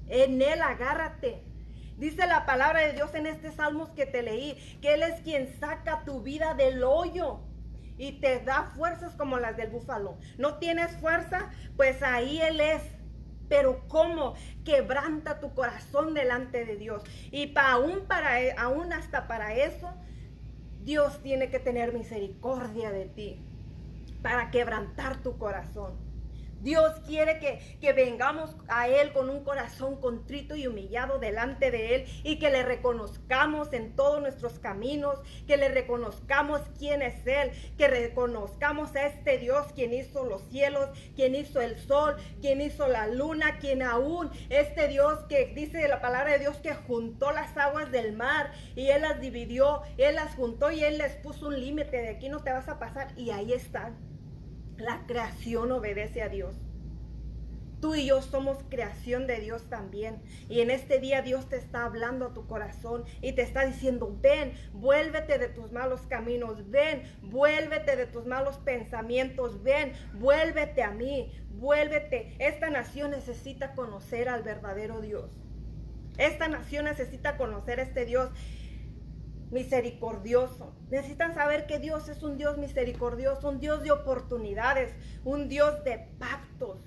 En 0.09 0.41
Él 0.41 0.63
agárrate. 0.63 1.43
Dice 1.97 2.27
la 2.27 2.47
palabra 2.47 2.81
de 2.81 2.93
Dios 2.93 3.13
en 3.15 3.27
este 3.27 3.53
salmos 3.53 3.91
que 3.91 4.07
te 4.07 4.23
leí, 4.23 4.55
que 4.81 4.95
Él 4.95 5.03
es 5.03 5.21
quien 5.21 5.59
saca 5.59 6.05
tu 6.05 6.23
vida 6.23 6.55
del 6.55 6.85
hoyo 6.85 7.41
y 8.01 8.13
te 8.13 8.41
da 8.41 8.65
fuerzas 8.75 9.15
como 9.15 9.39
las 9.39 9.59
del 9.59 9.69
búfalo. 9.69 10.17
¿No 10.39 10.55
tienes 10.55 10.97
fuerza? 10.97 11.51
Pues 11.77 12.03
ahí 12.03 12.41
Él 12.41 12.59
es. 12.59 12.83
Pero 13.51 13.87
cómo 13.89 14.35
quebranta 14.65 15.39
tu 15.39 15.53
corazón 15.53 16.15
delante 16.15 16.65
de 16.65 16.77
Dios. 16.77 17.03
Y 17.31 17.49
pa, 17.49 17.73
aún, 17.73 18.07
para, 18.09 18.41
e, 18.41 18.55
aún 18.57 18.95
hasta 18.95 19.29
para 19.29 19.55
eso, 19.55 19.93
Dios 20.83 21.23
tiene 21.23 21.51
que 21.51 21.59
tener 21.59 21.93
misericordia 21.93 22.91
de 22.91 23.05
ti. 23.05 23.45
Para 24.23 24.51
quebrantar 24.51 25.23
tu 25.23 25.37
corazón. 25.37 26.10
Dios 26.61 27.01
quiere 27.07 27.39
que, 27.39 27.93
vengamos 27.93 28.55
a 28.69 28.89
Él 28.89 29.13
con 29.13 29.29
un 29.29 29.43
corazón 29.43 30.01
contrito 30.01 30.55
y 30.55 30.67
humillado 30.67 31.19
delante 31.19 31.71
de 31.71 31.97
Él 31.97 32.05
y 32.23 32.39
que 32.39 32.51
le 32.51 32.63
reconozcamos 32.63 33.73
en 33.73 33.97
todos 33.97 34.21
nuestros 34.21 34.59
caminos, 34.59 35.19
que 35.47 35.57
le 35.57 35.69
reconozcamos 35.69 36.61
quién 36.79 37.03
es 37.03 37.27
Él, 37.27 37.51
que 37.77 37.89
reconozcamos 37.89 38.95
a 38.95 39.07
este 39.07 39.39
Dios 39.39 39.67
quien 39.75 39.93
hizo 39.93 40.25
los 40.25 40.43
cielos, 40.51 40.89
quien 41.17 41.35
hizo 41.35 41.61
el 41.61 41.77
sol, 41.77 42.17
quien 42.41 42.61
hizo 42.61 42.87
la 42.87 43.07
luna, 43.07 43.59
quien 43.59 43.83
aún 43.83 44.31
este 44.51 44.89
Dios 44.89 45.19
que 45.29 45.47
dice 45.47 45.89
la 45.89 46.01
palabra 46.01 46.33
de 46.33 46.39
Dios 46.41 46.57
que 46.59 46.75
juntó 46.75 47.33
las 47.33 47.57
aguas 47.57 47.91
del 47.91 48.13
mar 48.13 48.53
y 48.77 48.89
Él 48.89 49.03
las 49.03 49.21
dividió, 49.21 49.83
Él 49.99 50.15
las 50.15 50.35
juntó 50.35 50.71
y 50.71 50.85
Él 50.85 50.99
les 50.99 51.17
puso 51.17 51.49
un 51.49 51.61
límite, 51.61 51.97
de 51.97 52.09
aquí 52.11 52.29
no 52.29 52.43
te 52.43 52.53
vas 52.53 52.69
a 52.69 52.79
pasar 52.79 53.09
y 53.17 53.31
ahí 53.31 53.53
están. 53.53 54.10
La 54.81 55.03
creación 55.07 55.71
obedece 55.73 56.23
a 56.23 56.31
Dios. 56.31 56.57
Tú 57.83 57.95
y 57.95 58.07
yo 58.07 58.23
somos 58.23 58.59
creación 58.71 59.27
de 59.27 59.39
Dios 59.39 59.69
también. 59.69 60.23
Y 60.49 60.61
en 60.61 60.71
este 60.71 61.01
día 61.01 61.21
Dios 61.21 61.51
te 61.51 61.57
está 61.57 61.85
hablando 61.85 62.27
a 62.27 62.35
tu 62.35 62.47
corazón 62.47 63.05
y 63.21 63.33
te 63.33 63.43
está 63.43 63.67
diciendo, 63.67 64.17
ven, 64.23 64.55
vuélvete 64.73 65.39
de 65.39 65.49
tus 65.49 65.71
malos 65.71 66.01
caminos, 66.03 66.71
ven, 66.71 67.03
vuélvete 67.23 67.97
de 67.97 68.07
tus 68.07 68.25
malos 68.25 68.57
pensamientos, 68.59 69.63
ven, 69.63 69.93
vuélvete 70.15 70.83
a 70.83 70.93
mí, 70.93 71.31
vuélvete. 71.51 72.35
Esta 72.39 72.71
nación 72.71 73.11
necesita 73.11 73.75
conocer 73.75 74.31
al 74.31 74.43
verdadero 74.43 75.03
Dios. 75.03 75.31
Esta 76.17 76.49
nación 76.49 76.87
necesita 76.87 77.37
conocer 77.37 77.81
a 77.81 77.83
este 77.83 78.07
Dios 78.07 78.31
misericordioso. 79.51 80.75
Necesitan 80.91 81.35
saber 81.35 81.67
que 81.67 81.79
Dios 81.79 82.09
es 82.09 82.23
un 82.23 82.39
Dios 82.39 82.59
misericordioso, 82.59 83.49
un 83.49 83.61
Dios 83.61 83.83
de 83.83 83.91
oportunidades, 83.91 84.95
un 85.25 85.49
Dios 85.49 85.83
de 85.85 85.99
pactos, 86.19 86.79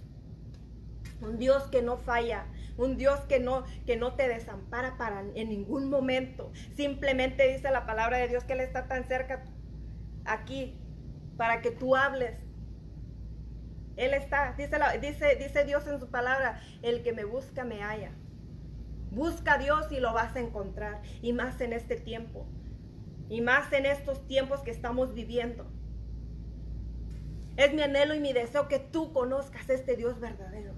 un 1.22 1.38
Dios 1.38 1.64
que 1.64 1.82
no 1.82 1.98
falla, 1.98 2.46
un 2.78 2.98
Dios 2.98 3.20
que 3.22 3.40
no, 3.40 3.64
que 3.86 3.98
no 3.98 4.16
te 4.16 4.28
desampara 4.28 4.98
para 4.98 5.24
en 5.36 5.50
ningún 5.50 5.90
momento. 5.90 6.52
Simplemente 6.76 7.48
dice 7.52 7.72
la 7.72 7.86
palabra 7.86 8.18
de 8.18 8.28
Dios 8.28 8.44
que 8.44 8.54
Él 8.54 8.62
está 8.62 8.88
tan 8.88 9.06
cerca 9.06 9.44
aquí 10.26 10.78
para 11.38 11.62
que 11.62 11.72
tú 11.72 11.96
hables. 11.96 12.38
Él 13.96 14.14
está, 14.14 14.54
dice, 14.58 14.78
dice, 15.02 15.36
dice 15.36 15.66
Dios 15.66 15.86
en 15.88 16.00
su 16.00 16.10
palabra, 16.10 16.62
el 16.82 17.04
que 17.04 17.14
me 17.14 17.26
busca 17.26 17.64
me 17.64 17.84
halla. 17.84 18.12
Busca 19.14 19.54
a 19.54 19.58
Dios 19.60 19.92
y 19.92 20.00
lo 20.00 20.12
vas 20.14 20.36
a 20.36 20.40
encontrar. 20.40 21.02
Y 21.22 21.34
más 21.34 21.62
en 21.62 21.74
este 21.74 21.96
tiempo. 21.96 22.48
Y 23.30 23.42
más 23.42 23.72
en 23.72 23.86
estos 23.86 24.28
tiempos 24.28 24.62
que 24.62 24.72
estamos 24.72 25.14
viviendo. 25.14 25.66
Es 27.56 27.74
mi 27.74 27.84
anhelo 27.84 28.16
y 28.16 28.20
mi 28.20 28.34
deseo 28.34 28.68
que 28.68 28.80
tú 28.80 29.14
conozcas 29.14 29.70
este 29.70 29.96
Dios 29.96 30.20
verdadero. 30.20 30.74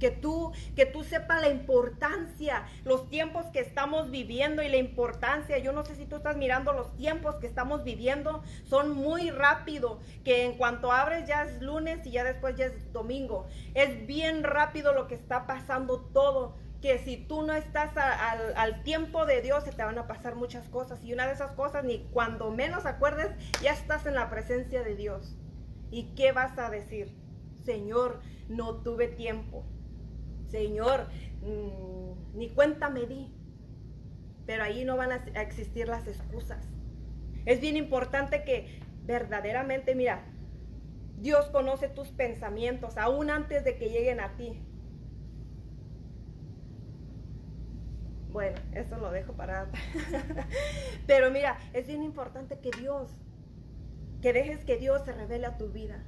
Que 0.00 0.10
tú, 0.10 0.52
que 0.74 0.86
tú 0.86 1.04
sepas 1.04 1.40
la 1.40 1.48
importancia, 1.50 2.66
los 2.84 3.08
tiempos 3.10 3.46
que 3.52 3.60
estamos 3.60 4.10
viviendo 4.10 4.62
y 4.62 4.68
la 4.68 4.78
importancia. 4.78 5.58
Yo 5.58 5.72
no 5.72 5.84
sé 5.84 5.94
si 5.94 6.06
tú 6.06 6.16
estás 6.16 6.36
mirando 6.36 6.72
los 6.72 6.96
tiempos 6.96 7.36
que 7.36 7.46
estamos 7.46 7.84
viviendo, 7.84 8.42
son 8.64 8.90
muy 8.92 9.30
rápido, 9.30 10.00
que 10.24 10.44
en 10.44 10.56
cuanto 10.56 10.90
abres 10.90 11.28
ya 11.28 11.44
es 11.44 11.60
lunes 11.62 12.04
y 12.06 12.10
ya 12.10 12.24
después 12.24 12.56
ya 12.56 12.66
es 12.66 12.92
domingo. 12.92 13.46
Es 13.74 14.06
bien 14.06 14.42
rápido 14.42 14.94
lo 14.94 15.06
que 15.06 15.14
está 15.14 15.46
pasando 15.46 16.00
todo 16.00 16.56
que 16.84 16.98
si 16.98 17.16
tú 17.16 17.40
no 17.40 17.54
estás 17.54 17.96
al, 17.96 18.82
tiempo 18.82 19.24
de 19.24 19.40
Dios 19.40 19.64
se 19.64 19.72
te 19.72 19.82
van 19.82 19.98
a 19.98 20.06
pasar 20.06 20.34
muchas 20.34 20.68
cosas 20.68 21.02
y 21.02 21.14
una 21.14 21.26
de 21.26 21.32
esas 21.32 21.52
cosas 21.52 21.82
ni 21.82 22.00
cuando 22.12 22.50
menos 22.50 22.84
acuerdes 22.84 23.30
ya 23.62 23.72
estás 23.72 24.04
en 24.04 24.14
la 24.14 24.28
presencia 24.28 24.82
de 24.82 24.94
Dios. 24.94 25.34
¿Y 25.90 26.14
qué 26.14 26.32
vas 26.32 26.58
a 26.58 26.68
decir? 26.68 27.16
Señor, 27.64 28.20
no 28.50 28.82
tuve 28.82 29.08
tiempo. 29.08 29.64
Señor, 30.50 31.08
mm, 31.40 32.36
ni 32.36 32.50
cuenta 32.50 32.90
me 32.90 33.06
di. 33.06 33.34
Pero 34.44 34.64
ahí 34.64 34.84
no 34.84 34.98
van 34.98 35.12
a 35.12 35.40
existir 35.40 35.88
las 35.88 36.06
excusas. 36.06 36.68
Es 37.46 37.62
bien 37.62 37.78
importante 37.78 38.44
que 38.44 38.82
verdaderamente, 39.04 39.94
mira, 39.94 40.26
Dios 41.16 41.46
conoce 41.46 41.88
tus 41.88 42.08
pensamientos 42.08 42.98
aún 42.98 43.30
antes 43.30 43.64
de 43.64 43.78
que 43.78 43.88
lleguen 43.88 44.20
a 44.20 44.36
ti. 44.36 44.60
Bueno, 48.34 48.58
eso 48.72 48.96
lo 48.96 49.12
dejo 49.12 49.34
para... 49.34 49.68
Pero 51.06 51.30
mira, 51.30 51.56
es 51.72 51.86
bien 51.86 52.02
importante 52.02 52.58
que 52.58 52.72
Dios, 52.76 53.12
que 54.20 54.32
dejes 54.32 54.64
que 54.64 54.76
Dios 54.76 55.02
se 55.04 55.12
revele 55.12 55.46
a 55.46 55.56
tu 55.56 55.68
vida. 55.68 56.02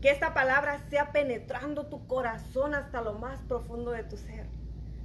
Que 0.00 0.10
esta 0.10 0.34
palabra 0.34 0.78
sea 0.90 1.10
penetrando 1.10 1.86
tu 1.86 2.06
corazón 2.06 2.76
hasta 2.76 3.00
lo 3.00 3.14
más 3.14 3.40
profundo 3.42 3.90
de 3.90 4.04
tu 4.04 4.16
ser. 4.16 4.46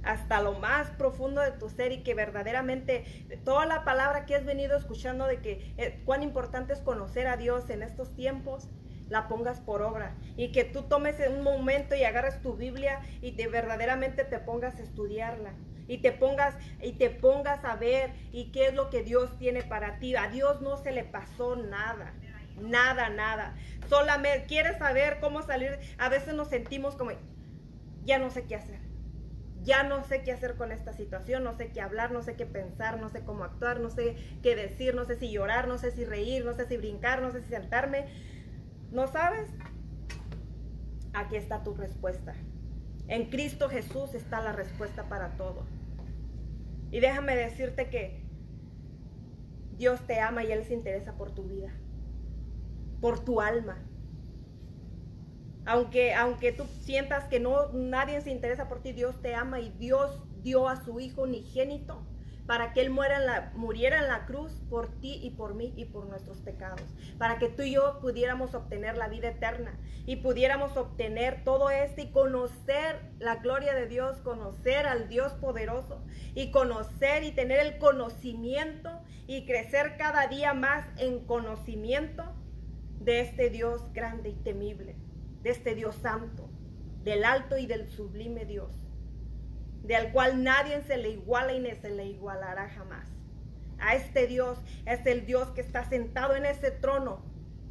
Hasta 0.04 0.40
lo 0.40 0.52
más 0.52 0.90
profundo 0.90 1.40
de 1.40 1.50
tu 1.50 1.68
ser 1.68 1.90
y 1.90 2.04
que 2.04 2.14
verdaderamente 2.14 3.26
toda 3.44 3.66
la 3.66 3.82
palabra 3.82 4.26
que 4.26 4.36
has 4.36 4.44
venido 4.44 4.76
escuchando 4.76 5.26
de 5.26 5.40
que 5.40 5.74
eh, 5.76 6.02
cuán 6.04 6.22
importante 6.22 6.72
es 6.72 6.78
conocer 6.78 7.26
a 7.26 7.36
Dios 7.36 7.68
en 7.68 7.82
estos 7.82 8.14
tiempos, 8.14 8.68
la 9.08 9.26
pongas 9.26 9.58
por 9.58 9.82
obra 9.82 10.14
y 10.36 10.52
que 10.52 10.62
tú 10.62 10.82
tomes 10.82 11.16
un 11.28 11.42
momento 11.42 11.96
y 11.96 12.04
agarres 12.04 12.40
tu 12.42 12.54
Biblia 12.54 13.00
y 13.20 13.32
te 13.32 13.48
verdaderamente 13.48 14.22
te 14.22 14.38
pongas 14.38 14.76
a 14.76 14.84
estudiarla 14.84 15.52
y 15.90 15.98
te 15.98 16.12
pongas 16.12 16.54
y 16.80 16.92
te 16.92 17.10
pongas 17.10 17.64
a 17.64 17.74
ver 17.74 18.12
y 18.30 18.52
qué 18.52 18.68
es 18.68 18.74
lo 18.74 18.90
que 18.90 19.02
Dios 19.02 19.36
tiene 19.38 19.64
para 19.64 19.98
ti. 19.98 20.14
A 20.14 20.28
Dios 20.28 20.60
no 20.62 20.76
se 20.76 20.92
le 20.92 21.02
pasó 21.02 21.56
nada. 21.56 22.14
Nada, 22.60 23.08
nada. 23.08 23.56
Solamente 23.88 24.46
quieres 24.46 24.78
saber 24.78 25.18
cómo 25.18 25.42
salir. 25.42 25.80
A 25.98 26.08
veces 26.08 26.34
nos 26.34 26.46
sentimos 26.46 26.94
como 26.94 27.10
ya 28.04 28.20
no 28.20 28.30
sé 28.30 28.44
qué 28.44 28.54
hacer. 28.54 28.78
Ya 29.64 29.82
no 29.82 30.04
sé 30.04 30.22
qué 30.22 30.30
hacer 30.30 30.54
con 30.54 30.70
esta 30.70 30.92
situación, 30.92 31.42
no 31.42 31.54
sé 31.54 31.72
qué 31.72 31.80
hablar, 31.80 32.12
no 32.12 32.22
sé 32.22 32.36
qué 32.36 32.46
pensar, 32.46 33.00
no 33.00 33.08
sé 33.08 33.24
cómo 33.24 33.42
actuar, 33.42 33.80
no 33.80 33.90
sé 33.90 34.14
qué 34.44 34.54
decir, 34.54 34.94
no 34.94 35.04
sé 35.06 35.16
si 35.16 35.32
llorar, 35.32 35.66
no 35.66 35.76
sé 35.76 35.90
si 35.90 36.04
reír, 36.04 36.44
no 36.44 36.54
sé 36.54 36.66
si 36.66 36.76
brincar, 36.76 37.20
no 37.20 37.32
sé 37.32 37.42
si 37.42 37.48
sentarme. 37.48 38.06
¿No 38.92 39.08
sabes? 39.08 39.48
Aquí 41.14 41.34
está 41.34 41.64
tu 41.64 41.74
respuesta. 41.74 42.32
En 43.08 43.28
Cristo 43.28 43.68
Jesús 43.68 44.14
está 44.14 44.40
la 44.40 44.52
respuesta 44.52 45.08
para 45.08 45.30
todo. 45.30 45.66
Y 46.90 47.00
déjame 47.00 47.36
decirte 47.36 47.88
que 47.88 48.24
Dios 49.76 50.00
te 50.06 50.20
ama 50.20 50.44
y 50.44 50.52
Él 50.52 50.64
se 50.64 50.74
interesa 50.74 51.16
por 51.16 51.30
tu 51.30 51.44
vida, 51.44 51.72
por 53.00 53.24
tu 53.24 53.40
alma. 53.40 53.78
Aunque, 55.66 56.14
aunque 56.14 56.52
tú 56.52 56.64
sientas 56.80 57.24
que 57.24 57.38
no 57.38 57.72
nadie 57.72 58.20
se 58.20 58.30
interesa 58.30 58.68
por 58.68 58.82
ti, 58.82 58.92
Dios 58.92 59.20
te 59.22 59.34
ama 59.34 59.60
y 59.60 59.70
Dios 59.70 60.22
dio 60.42 60.68
a 60.68 60.84
su 60.84 61.00
Hijo 61.00 61.22
unigénito 61.22 62.09
para 62.50 62.72
que 62.72 62.80
Él 62.80 62.90
muriera 62.90 64.00
en 64.00 64.08
la 64.08 64.26
cruz 64.26 64.50
por 64.68 64.88
ti 64.98 65.20
y 65.22 65.30
por 65.30 65.54
mí 65.54 65.72
y 65.76 65.84
por 65.84 66.06
nuestros 66.06 66.40
pecados, 66.40 66.82
para 67.16 67.38
que 67.38 67.48
tú 67.48 67.62
y 67.62 67.74
yo 67.74 68.00
pudiéramos 68.00 68.56
obtener 68.56 68.96
la 68.96 69.06
vida 69.06 69.28
eterna 69.28 69.78
y 70.04 70.16
pudiéramos 70.16 70.76
obtener 70.76 71.44
todo 71.44 71.70
esto 71.70 72.00
y 72.00 72.10
conocer 72.10 73.02
la 73.20 73.36
gloria 73.36 73.72
de 73.74 73.86
Dios, 73.86 74.16
conocer 74.22 74.88
al 74.88 75.08
Dios 75.08 75.34
poderoso 75.34 76.04
y 76.34 76.50
conocer 76.50 77.22
y 77.22 77.30
tener 77.30 77.60
el 77.60 77.78
conocimiento 77.78 79.00
y 79.28 79.46
crecer 79.46 79.96
cada 79.96 80.26
día 80.26 80.52
más 80.52 80.84
en 80.98 81.24
conocimiento 81.26 82.24
de 82.98 83.20
este 83.20 83.50
Dios 83.50 83.92
grande 83.92 84.30
y 84.30 84.34
temible, 84.34 84.96
de 85.42 85.50
este 85.50 85.76
Dios 85.76 85.94
santo, 85.94 86.50
del 87.04 87.24
alto 87.24 87.58
y 87.58 87.66
del 87.66 87.88
sublime 87.88 88.44
Dios 88.44 88.79
de 89.82 89.96
al 89.96 90.12
cual 90.12 90.42
nadie 90.42 90.82
se 90.82 90.96
le 90.96 91.10
iguala 91.10 91.52
y 91.52 91.60
ni 91.60 91.70
se 91.72 91.90
le 91.90 92.06
igualará 92.06 92.68
jamás. 92.70 93.08
A 93.78 93.94
este 93.94 94.26
Dios 94.26 94.58
es 94.86 95.04
el 95.06 95.26
Dios 95.26 95.48
que 95.48 95.62
está 95.62 95.88
sentado 95.88 96.36
en 96.36 96.44
ese 96.44 96.70
trono, 96.70 97.22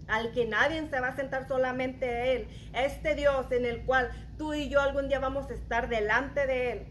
al 0.08 0.32
que 0.32 0.48
nadie 0.48 0.88
se 0.90 1.00
va 1.00 1.10
a 1.10 1.16
sentar 1.16 1.48
solamente 1.48 2.36
Él, 2.36 2.48
a 2.74 2.84
este 2.84 3.14
Dios 3.14 3.52
en 3.52 3.66
el 3.66 3.86
cual 3.86 4.10
tú 4.38 4.54
y 4.54 4.70
yo 4.70 4.82
algún 4.82 5.08
día 5.08 5.20
vamos 5.20 5.50
a 5.52 5.54
estar 5.54 5.88
delante 5.88 6.48
de 6.48 6.72
Él, 6.72 6.88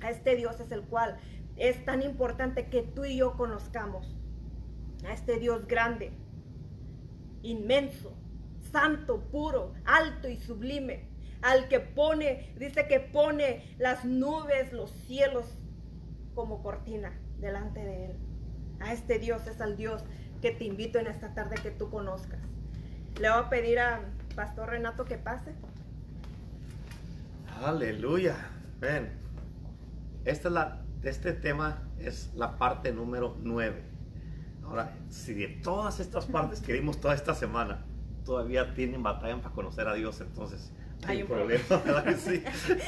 a 0.00 0.10
este 0.10 0.36
Dios 0.36 0.60
es 0.60 0.70
el 0.70 0.82
cual 0.82 1.18
es 1.56 1.84
tan 1.84 2.02
importante 2.02 2.68
que 2.68 2.82
tú 2.82 3.04
y 3.04 3.16
yo 3.16 3.36
conozcamos, 3.36 4.14
a 5.06 5.12
este 5.12 5.38
Dios 5.38 5.66
grande, 5.66 6.12
inmenso, 7.42 8.14
santo, 8.70 9.22
puro, 9.32 9.72
alto 9.84 10.28
y 10.28 10.36
sublime, 10.36 11.08
al 11.42 11.68
que 11.68 11.80
pone, 11.80 12.52
dice 12.58 12.86
que 12.86 13.00
pone 13.00 13.74
las 13.78 14.04
nubes, 14.04 14.72
los 14.72 14.90
cielos 14.90 15.46
como 16.34 16.62
cortina 16.62 17.12
delante 17.38 17.84
de 17.84 18.06
Él. 18.06 18.16
A 18.80 18.92
este 18.92 19.18
Dios 19.18 19.46
es 19.46 19.60
al 19.60 19.76
Dios 19.76 20.04
que 20.40 20.50
te 20.50 20.64
invito 20.64 20.98
en 20.98 21.06
esta 21.06 21.34
tarde 21.34 21.56
que 21.62 21.70
tú 21.70 21.90
conozcas. 21.90 22.40
Le 23.20 23.30
voy 23.30 23.38
a 23.38 23.48
pedir 23.48 23.78
a 23.78 24.00
Pastor 24.34 24.70
Renato 24.70 25.04
que 25.04 25.16
pase. 25.16 25.54
Aleluya. 27.62 28.36
Ven. 28.80 29.10
Esta 30.24 30.48
es 30.48 30.54
la, 30.54 30.82
este 31.02 31.32
tema 31.32 31.82
es 31.98 32.32
la 32.34 32.58
parte 32.58 32.92
número 32.92 33.36
9. 33.42 33.82
Ahora, 34.64 34.94
si 35.08 35.32
de 35.32 35.48
todas 35.48 36.00
estas 36.00 36.26
partes 36.26 36.60
que 36.60 36.72
vimos 36.72 37.00
toda 37.00 37.14
esta 37.14 37.34
semana, 37.34 37.84
todavía 38.24 38.74
tienen 38.74 39.02
batalla 39.02 39.40
para 39.40 39.54
conocer 39.54 39.86
a 39.86 39.94
Dios, 39.94 40.20
entonces 40.20 40.72
hay, 41.04 41.22
un 41.22 41.28
problema, 41.28 41.62
¿verdad 41.68 42.04
que 42.04 42.14
sí? 42.14 42.42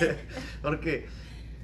Porque 0.63 1.07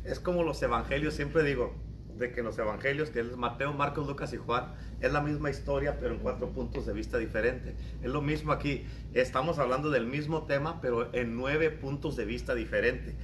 es 0.05 0.21
como 0.21 0.43
los 0.43 0.63
evangelios, 0.63 1.15
siempre 1.15 1.43
digo, 1.43 1.75
de 2.19 2.33
que 2.33 2.43
los 2.43 2.59
evangelios, 2.59 3.11
que 3.11 3.21
es 3.21 3.37
Mateo, 3.37 3.73
Marcos, 3.73 4.07
Lucas 4.07 4.33
y 4.33 4.37
Juan, 4.37 4.75
es 5.01 5.13
la 5.13 5.21
misma 5.21 5.51
historia, 5.51 5.99
pero 5.99 6.15
en 6.15 6.21
cuatro 6.21 6.51
puntos 6.51 6.87
de 6.87 6.93
vista 6.93 7.19
diferentes. 7.19 7.75
Es 8.03 8.11
lo 8.11 8.23
mismo 8.23 8.53
aquí, 8.53 8.85
estamos 9.13 9.59
hablando 9.59 9.91
del 9.91 10.07
mismo 10.07 10.45
tema, 10.45 10.81
pero 10.81 11.13
en 11.15 11.37
nueve 11.37 11.71
puntos 11.71 12.17
de 12.17 12.25
vista 12.25 12.55
diferentes. 12.55 13.15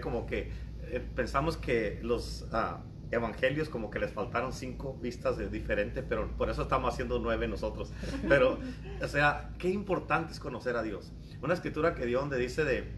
Como 0.00 0.26
que 0.26 0.50
eh, 0.88 1.00
pensamos 1.14 1.56
que 1.56 1.98
los 2.02 2.46
ah, 2.52 2.82
evangelios 3.10 3.68
como 3.68 3.90
que 3.90 3.98
les 3.98 4.12
faltaron 4.12 4.52
cinco 4.52 4.96
vistas 5.00 5.36
de 5.36 5.48
diferentes, 5.48 6.04
pero 6.08 6.28
por 6.36 6.50
eso 6.50 6.62
estamos 6.62 6.92
haciendo 6.92 7.18
nueve 7.18 7.48
nosotros. 7.48 7.92
Pero, 8.28 8.58
o 9.02 9.08
sea, 9.08 9.50
qué 9.58 9.70
importante 9.70 10.32
es 10.32 10.40
conocer 10.40 10.76
a 10.76 10.82
Dios. 10.82 11.12
Una 11.42 11.54
escritura 11.54 11.94
que 11.94 12.06
dio 12.06 12.20
donde 12.20 12.38
dice 12.38 12.64
de, 12.64 12.92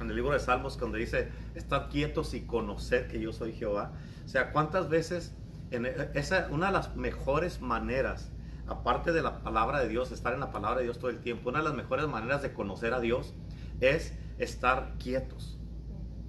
en 0.00 0.10
el 0.10 0.16
libro 0.16 0.32
de 0.32 0.40
Salmos, 0.40 0.78
donde 0.78 0.98
dice, 0.98 1.28
estad 1.54 1.90
quietos 1.90 2.34
y 2.34 2.42
conocer 2.42 3.08
que 3.08 3.20
yo 3.20 3.32
soy 3.32 3.52
Jehová. 3.52 3.92
O 4.24 4.28
sea, 4.28 4.52
¿cuántas 4.52 4.88
veces, 4.88 5.34
en 5.70 5.86
esa, 5.86 6.48
una 6.50 6.66
de 6.66 6.72
las 6.72 6.96
mejores 6.96 7.60
maneras, 7.60 8.32
aparte 8.66 9.12
de 9.12 9.22
la 9.22 9.42
palabra 9.42 9.80
de 9.80 9.88
Dios, 9.88 10.10
estar 10.12 10.32
en 10.32 10.40
la 10.40 10.50
palabra 10.50 10.78
de 10.78 10.84
Dios 10.84 10.98
todo 10.98 11.10
el 11.10 11.20
tiempo, 11.20 11.50
una 11.50 11.58
de 11.58 11.64
las 11.64 11.74
mejores 11.74 12.08
maneras 12.08 12.42
de 12.42 12.52
conocer 12.52 12.94
a 12.94 13.00
Dios 13.00 13.34
es 13.80 14.14
estar 14.38 14.94
quietos. 14.98 15.59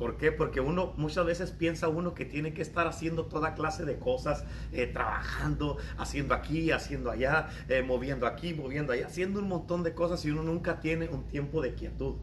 ¿Por 0.01 0.17
qué? 0.17 0.31
Porque 0.31 0.61
uno 0.61 0.95
muchas 0.97 1.27
veces 1.27 1.51
piensa 1.51 1.87
uno 1.87 2.15
que 2.15 2.25
tiene 2.25 2.55
que 2.55 2.63
estar 2.63 2.87
haciendo 2.87 3.25
toda 3.25 3.53
clase 3.53 3.85
de 3.85 3.99
cosas, 3.99 4.45
eh, 4.71 4.87
trabajando, 4.87 5.77
haciendo 5.95 6.33
aquí, 6.33 6.71
haciendo 6.71 7.11
allá, 7.11 7.49
eh, 7.69 7.83
moviendo 7.83 8.25
aquí, 8.25 8.55
moviendo 8.55 8.93
allá, 8.93 9.05
haciendo 9.05 9.39
un 9.39 9.47
montón 9.47 9.83
de 9.83 9.93
cosas 9.93 10.25
y 10.25 10.31
uno 10.31 10.41
nunca 10.41 10.79
tiene 10.79 11.07
un 11.07 11.27
tiempo 11.27 11.61
de 11.61 11.75
quietud. 11.75 12.15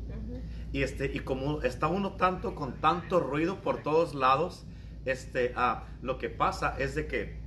Y, 0.72 0.82
este, 0.82 1.06
y 1.14 1.20
como 1.20 1.62
está 1.62 1.86
uno 1.86 2.14
tanto 2.14 2.56
con 2.56 2.80
tanto 2.80 3.20
ruido 3.20 3.60
por 3.62 3.80
todos 3.80 4.12
lados, 4.12 4.66
este, 5.04 5.52
ah, 5.54 5.84
lo 6.02 6.18
que 6.18 6.30
pasa 6.30 6.74
es 6.80 6.96
de 6.96 7.06
que 7.06 7.38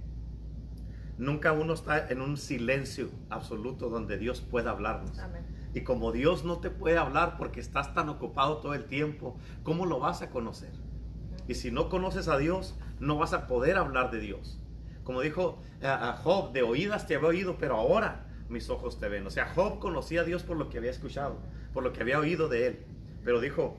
nunca 1.17 1.51
uno 1.51 1.73
está 1.73 2.07
en 2.07 2.21
un 2.21 2.37
silencio 2.37 3.09
absoluto 3.29 3.89
donde 3.89 4.17
Dios 4.17 4.39
pueda 4.39 4.71
hablarnos. 4.71 5.11
Y 5.73 5.81
como 5.81 6.11
Dios 6.11 6.43
no 6.43 6.59
te 6.59 6.69
puede 6.69 6.97
hablar 6.97 7.37
porque 7.37 7.59
estás 7.59 7.93
tan 7.93 8.09
ocupado 8.09 8.57
todo 8.57 8.73
el 8.73 8.85
tiempo, 8.85 9.37
¿cómo 9.63 9.85
lo 9.85 9.99
vas 9.99 10.21
a 10.21 10.29
conocer? 10.29 10.71
Y 11.47 11.55
si 11.55 11.71
no 11.71 11.89
conoces 11.89 12.27
a 12.27 12.37
Dios, 12.37 12.77
no 12.99 13.17
vas 13.17 13.33
a 13.33 13.47
poder 13.47 13.77
hablar 13.77 14.11
de 14.11 14.19
Dios. 14.19 14.59
Como 15.03 15.21
dijo 15.21 15.61
eh, 15.81 15.87
a 15.87 16.13
Job, 16.13 16.51
de 16.51 16.61
oídas 16.61 17.07
te 17.07 17.15
había 17.15 17.29
oído, 17.29 17.57
pero 17.57 17.75
ahora 17.75 18.27
mis 18.49 18.69
ojos 18.69 18.99
te 18.99 19.09
ven. 19.09 19.25
O 19.25 19.29
sea, 19.29 19.47
Job 19.47 19.79
conocía 19.79 20.21
a 20.21 20.23
Dios 20.23 20.43
por 20.43 20.57
lo 20.57 20.69
que 20.69 20.77
había 20.77 20.91
escuchado, 20.91 21.37
por 21.73 21.83
lo 21.83 21.93
que 21.93 22.01
había 22.01 22.19
oído 22.19 22.47
de 22.47 22.67
él. 22.67 22.85
Pero 23.23 23.39
dijo, 23.39 23.77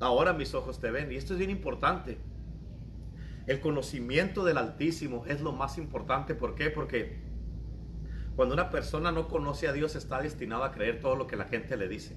ahora 0.00 0.32
mis 0.32 0.54
ojos 0.54 0.80
te 0.80 0.90
ven. 0.90 1.10
Y 1.10 1.16
esto 1.16 1.32
es 1.32 1.38
bien 1.38 1.50
importante. 1.50 2.18
El 3.46 3.60
conocimiento 3.60 4.44
del 4.44 4.58
Altísimo 4.58 5.24
es 5.26 5.40
lo 5.40 5.52
más 5.52 5.78
importante. 5.78 6.34
¿Por 6.34 6.54
qué? 6.54 6.70
Porque 6.70 7.20
cuando 8.36 8.54
una 8.54 8.70
persona 8.70 9.10
no 9.10 9.28
conoce 9.28 9.66
a 9.66 9.72
Dios 9.72 9.96
está 9.96 10.20
destinado 10.20 10.62
a 10.62 10.70
creer 10.70 11.00
todo 11.00 11.16
lo 11.16 11.26
que 11.26 11.36
la 11.36 11.46
gente 11.46 11.76
le 11.76 11.88
dice. 11.88 12.16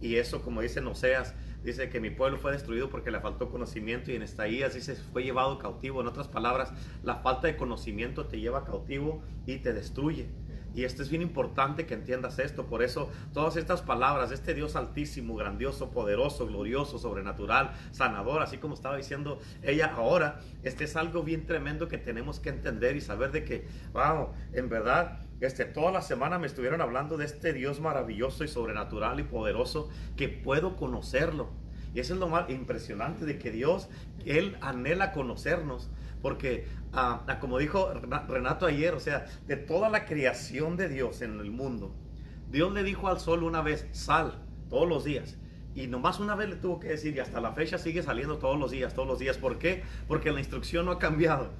Y 0.00 0.16
eso, 0.16 0.42
como 0.42 0.62
dice 0.62 0.80
Oseas, 0.80 1.34
dice 1.62 1.90
que 1.90 2.00
mi 2.00 2.08
pueblo 2.08 2.38
fue 2.38 2.52
destruido 2.52 2.88
porque 2.88 3.10
le 3.10 3.20
faltó 3.20 3.50
conocimiento 3.50 4.10
y 4.10 4.16
en 4.16 4.22
Estaías 4.22 4.74
dice 4.74 4.96
fue 4.96 5.22
llevado 5.22 5.58
cautivo. 5.58 6.00
En 6.00 6.06
otras 6.06 6.28
palabras, 6.28 6.72
la 7.02 7.16
falta 7.16 7.46
de 7.46 7.56
conocimiento 7.56 8.26
te 8.26 8.40
lleva 8.40 8.64
cautivo 8.64 9.22
y 9.44 9.58
te 9.58 9.74
destruye. 9.74 10.28
Y 10.72 10.84
esto 10.84 11.02
es 11.02 11.10
bien 11.10 11.20
importante 11.20 11.84
que 11.84 11.94
entiendas 11.94 12.38
esto. 12.38 12.66
Por 12.66 12.82
eso 12.82 13.10
todas 13.34 13.56
estas 13.56 13.82
palabras, 13.82 14.30
este 14.30 14.54
Dios 14.54 14.76
altísimo, 14.76 15.34
grandioso, 15.34 15.90
poderoso, 15.90 16.46
glorioso, 16.46 16.98
sobrenatural, 16.98 17.72
sanador, 17.90 18.40
así 18.40 18.58
como 18.58 18.74
estaba 18.74 18.96
diciendo 18.96 19.40
ella 19.62 19.92
ahora, 19.94 20.40
este 20.62 20.84
es 20.84 20.96
algo 20.96 21.22
bien 21.22 21.44
tremendo 21.44 21.88
que 21.88 21.98
tenemos 21.98 22.40
que 22.40 22.50
entender 22.50 22.96
y 22.96 23.00
saber 23.00 23.32
de 23.32 23.44
que, 23.44 23.66
wow, 23.92 24.28
en 24.52 24.68
verdad 24.68 25.20
este, 25.40 25.64
toda 25.64 25.90
la 25.90 26.02
semana 26.02 26.38
me 26.38 26.46
estuvieron 26.46 26.80
hablando 26.80 27.16
de 27.16 27.24
este 27.24 27.52
Dios 27.52 27.80
maravilloso 27.80 28.44
y 28.44 28.48
sobrenatural 28.48 29.20
y 29.20 29.24
poderoso 29.24 29.88
que 30.16 30.28
puedo 30.28 30.76
conocerlo. 30.76 31.48
Y 31.94 32.00
eso 32.00 32.14
es 32.14 32.20
lo 32.20 32.28
más 32.28 32.48
impresionante 32.50 33.24
de 33.24 33.38
que 33.38 33.50
Dios, 33.50 33.88
Él 34.24 34.56
anhela 34.60 35.12
conocernos. 35.12 35.90
Porque, 36.22 36.66
ah, 36.92 37.24
ah, 37.26 37.40
como 37.40 37.58
dijo 37.58 37.92
Renato 38.28 38.66
ayer, 38.66 38.94
o 38.94 39.00
sea, 39.00 39.26
de 39.46 39.56
toda 39.56 39.88
la 39.88 40.04
creación 40.04 40.76
de 40.76 40.88
Dios 40.88 41.22
en 41.22 41.40
el 41.40 41.50
mundo, 41.50 41.94
Dios 42.50 42.72
le 42.72 42.82
dijo 42.82 43.08
al 43.08 43.20
sol 43.20 43.42
una 43.42 43.62
vez, 43.62 43.86
sal 43.92 44.42
todos 44.68 44.88
los 44.88 45.04
días. 45.04 45.38
Y 45.74 45.86
nomás 45.86 46.20
una 46.20 46.34
vez 46.34 46.48
le 46.48 46.56
tuvo 46.56 46.80
que 46.80 46.88
decir, 46.88 47.14
y 47.16 47.20
hasta 47.20 47.40
la 47.40 47.52
fecha 47.52 47.78
sigue 47.78 48.02
saliendo 48.02 48.38
todos 48.38 48.58
los 48.58 48.70
días, 48.70 48.92
todos 48.92 49.08
los 49.08 49.18
días. 49.18 49.38
¿Por 49.38 49.58
qué? 49.58 49.82
Porque 50.08 50.32
la 50.32 50.40
instrucción 50.40 50.84
no 50.84 50.92
ha 50.92 50.98
cambiado. 50.98 51.50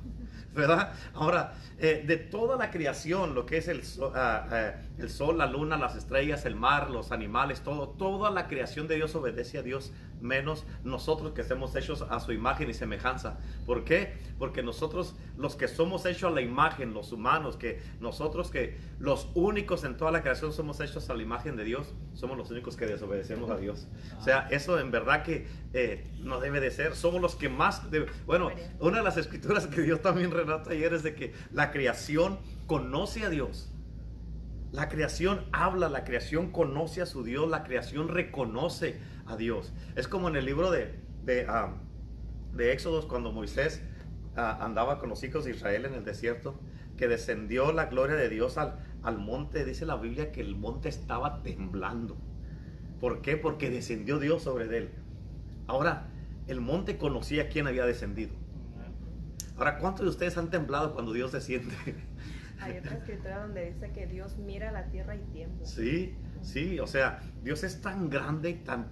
¿Verdad? 0.54 0.92
Ahora, 1.14 1.54
eh, 1.78 2.04
de 2.06 2.16
toda 2.16 2.56
la 2.56 2.70
creación, 2.70 3.34
lo 3.34 3.46
que 3.46 3.58
es 3.58 3.68
el, 3.68 3.80
eh, 3.80 4.74
el 4.98 5.10
sol, 5.10 5.38
la 5.38 5.46
luna, 5.46 5.76
las 5.76 5.96
estrellas, 5.96 6.44
el 6.44 6.56
mar, 6.56 6.90
los 6.90 7.12
animales, 7.12 7.60
todo, 7.60 7.88
toda 7.88 8.30
la 8.30 8.48
creación 8.48 8.88
de 8.88 8.96
Dios 8.96 9.14
obedece 9.14 9.58
a 9.58 9.62
Dios, 9.62 9.92
menos 10.20 10.64
nosotros 10.84 11.32
que 11.32 11.44
somos 11.44 11.74
hechos 11.76 12.02
a 12.08 12.20
su 12.20 12.32
imagen 12.32 12.70
y 12.70 12.74
semejanza. 12.74 13.38
¿Por 13.66 13.84
qué? 13.84 14.18
Porque 14.38 14.62
nosotros, 14.62 15.16
los 15.36 15.56
que 15.56 15.68
somos 15.68 16.06
hechos 16.06 16.30
a 16.30 16.34
la 16.34 16.40
imagen, 16.40 16.94
los 16.94 17.12
humanos, 17.12 17.56
que 17.56 17.80
nosotros 18.00 18.50
que 18.50 18.78
los 18.98 19.28
únicos 19.34 19.84
en 19.84 19.96
toda 19.96 20.10
la 20.10 20.22
creación 20.22 20.52
somos 20.52 20.80
hechos 20.80 21.10
a 21.10 21.14
la 21.14 21.22
imagen 21.22 21.56
de 21.56 21.64
Dios, 21.64 21.94
somos 22.14 22.36
los 22.36 22.50
únicos 22.50 22.76
que 22.76 22.86
desobedecemos 22.86 23.50
a 23.50 23.56
Dios. 23.56 23.88
O 24.18 24.22
sea, 24.22 24.48
eso 24.50 24.78
en 24.78 24.90
verdad 24.90 25.22
que 25.22 25.46
eh, 25.72 26.10
no 26.18 26.40
debe 26.40 26.60
de 26.60 26.70
ser. 26.70 26.94
Somos 26.94 27.20
los 27.20 27.36
que 27.36 27.48
más... 27.48 27.82
bueno, 28.26 28.50
una 28.78 28.98
de 28.98 29.04
las 29.04 29.16
escrituras 29.16 29.66
que 29.66 29.82
Dios 29.82 30.00
también 30.02 30.30
relata 30.30 30.70
ayer 30.70 30.92
es 30.94 31.02
de 31.02 31.14
que 31.14 31.32
la 31.52 31.70
creación 31.70 32.38
conoce 32.66 33.24
a 33.24 33.30
Dios. 33.30 33.70
La 34.72 34.88
creación 34.88 35.44
habla, 35.52 35.88
la 35.88 36.04
creación 36.04 36.52
conoce 36.52 37.02
a 37.02 37.06
su 37.06 37.24
Dios, 37.24 37.48
la 37.48 37.64
creación 37.64 38.08
reconoce 38.08 38.98
a 39.26 39.36
Dios. 39.36 39.72
Es 39.96 40.06
como 40.06 40.28
en 40.28 40.36
el 40.36 40.44
libro 40.44 40.70
de, 40.70 40.94
de, 41.24 41.46
de 42.54 42.72
Éxodos 42.72 43.06
cuando 43.06 43.32
Moisés 43.32 43.82
andaba 44.36 44.98
con 44.98 45.08
los 45.08 45.22
hijos 45.24 45.44
de 45.44 45.50
Israel 45.50 45.86
en 45.86 45.94
el 45.94 46.04
desierto, 46.04 46.54
que 46.96 47.08
descendió 47.08 47.72
la 47.72 47.86
gloria 47.86 48.14
de 48.14 48.28
Dios 48.28 48.58
al, 48.58 48.78
al 49.02 49.18
monte. 49.18 49.64
Dice 49.64 49.86
la 49.86 49.96
Biblia 49.96 50.30
que 50.30 50.40
el 50.40 50.54
monte 50.54 50.88
estaba 50.88 51.42
temblando. 51.42 52.16
¿Por 53.00 53.22
qué? 53.22 53.36
Porque 53.36 53.70
descendió 53.70 54.18
Dios 54.18 54.42
sobre 54.42 54.64
él. 54.76 54.90
Ahora, 55.66 56.10
el 56.46 56.60
monte 56.60 56.96
conocía 56.98 57.48
quién 57.48 57.66
había 57.66 57.86
descendido. 57.86 58.34
Ahora, 59.56 59.78
¿cuántos 59.78 60.04
de 60.04 60.10
ustedes 60.10 60.36
han 60.38 60.50
temblado 60.50 60.94
cuando 60.94 61.12
Dios 61.12 61.32
desciende? 61.32 61.74
Hay 62.60 62.78
otra 62.78 62.96
escritura 62.96 63.40
donde 63.40 63.72
dice 63.72 63.92
que 63.92 64.06
Dios 64.06 64.36
mira 64.38 64.70
la 64.72 64.86
tierra 64.90 65.16
y 65.16 65.22
tiembla. 65.32 65.66
Sí, 65.66 66.14
sí, 66.42 66.78
o 66.78 66.86
sea, 66.86 67.20
Dios 67.42 67.64
es 67.64 67.80
tan 67.80 68.10
grande, 68.10 68.54
tan 68.54 68.88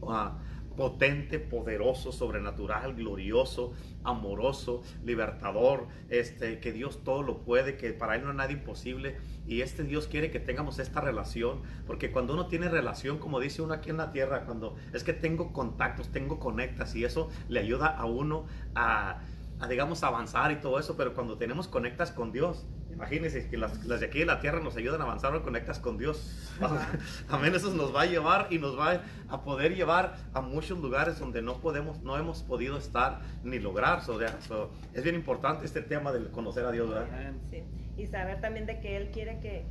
uh, 0.00 0.76
potente, 0.76 1.38
poderoso, 1.38 2.12
sobrenatural, 2.12 2.94
glorioso, 2.94 3.74
amoroso, 4.02 4.82
libertador, 5.04 5.88
este, 6.08 6.58
que 6.60 6.72
Dios 6.72 7.04
todo 7.04 7.22
lo 7.22 7.42
puede, 7.42 7.76
que 7.76 7.92
para 7.92 8.16
Él 8.16 8.24
no 8.24 8.30
hay 8.30 8.36
nada 8.36 8.52
imposible. 8.52 9.16
Y 9.46 9.62
este 9.62 9.82
Dios 9.84 10.06
quiere 10.06 10.30
que 10.30 10.40
tengamos 10.40 10.78
esta 10.78 11.00
relación, 11.00 11.62
porque 11.86 12.12
cuando 12.12 12.34
uno 12.34 12.46
tiene 12.46 12.68
relación, 12.68 13.18
como 13.18 13.40
dice 13.40 13.62
uno 13.62 13.74
aquí 13.74 13.90
en 13.90 13.98
la 13.98 14.12
tierra, 14.12 14.44
cuando 14.46 14.76
es 14.94 15.04
que 15.04 15.12
tengo 15.12 15.52
contactos, 15.52 16.10
tengo 16.12 16.38
conectas, 16.38 16.94
y 16.94 17.04
eso 17.04 17.28
le 17.48 17.60
ayuda 17.60 17.88
a 17.88 18.06
uno 18.06 18.46
a, 18.74 19.20
a 19.58 19.68
digamos, 19.68 20.02
avanzar 20.02 20.52
y 20.52 20.56
todo 20.56 20.78
eso, 20.78 20.96
pero 20.96 21.14
cuando 21.14 21.36
tenemos 21.36 21.68
conectas 21.68 22.10
con 22.12 22.32
Dios, 22.32 22.66
imagínense 23.00 23.48
que 23.48 23.56
las, 23.56 23.82
las 23.86 24.00
de 24.00 24.06
aquí 24.06 24.18
de 24.18 24.26
la 24.26 24.40
tierra 24.40 24.60
nos 24.60 24.76
ayudan 24.76 25.00
a 25.00 25.04
avanzar 25.04 25.34
o 25.34 25.42
conectas 25.42 25.78
con 25.78 25.96
Dios. 25.96 26.54
Amén, 27.30 27.54
eso 27.54 27.72
nos 27.72 27.94
va 27.96 28.02
a 28.02 28.06
llevar 28.06 28.48
y 28.50 28.58
nos 28.58 28.78
va 28.78 29.00
a 29.28 29.42
poder 29.42 29.74
llevar 29.74 30.16
a 30.34 30.42
muchos 30.42 30.78
lugares 30.78 31.18
donde 31.18 31.40
no 31.40 31.60
podemos, 31.60 32.02
no 32.02 32.18
hemos 32.18 32.42
podido 32.42 32.76
estar 32.76 33.20
ni 33.42 33.58
lograr. 33.58 34.02
So, 34.02 34.18
yeah, 34.18 34.38
so, 34.42 34.70
es 34.92 35.02
bien 35.02 35.14
importante 35.14 35.64
este 35.64 35.80
tema 35.80 36.12
de 36.12 36.30
conocer 36.30 36.66
a 36.66 36.72
Dios, 36.72 36.90
¿verdad? 36.90 37.32
Sí. 37.50 37.62
Y 37.96 38.06
saber 38.06 38.42
también 38.42 38.66
de 38.66 38.80
que 38.80 38.98
Él 38.98 39.10
quiere 39.10 39.40
que, 39.40 39.64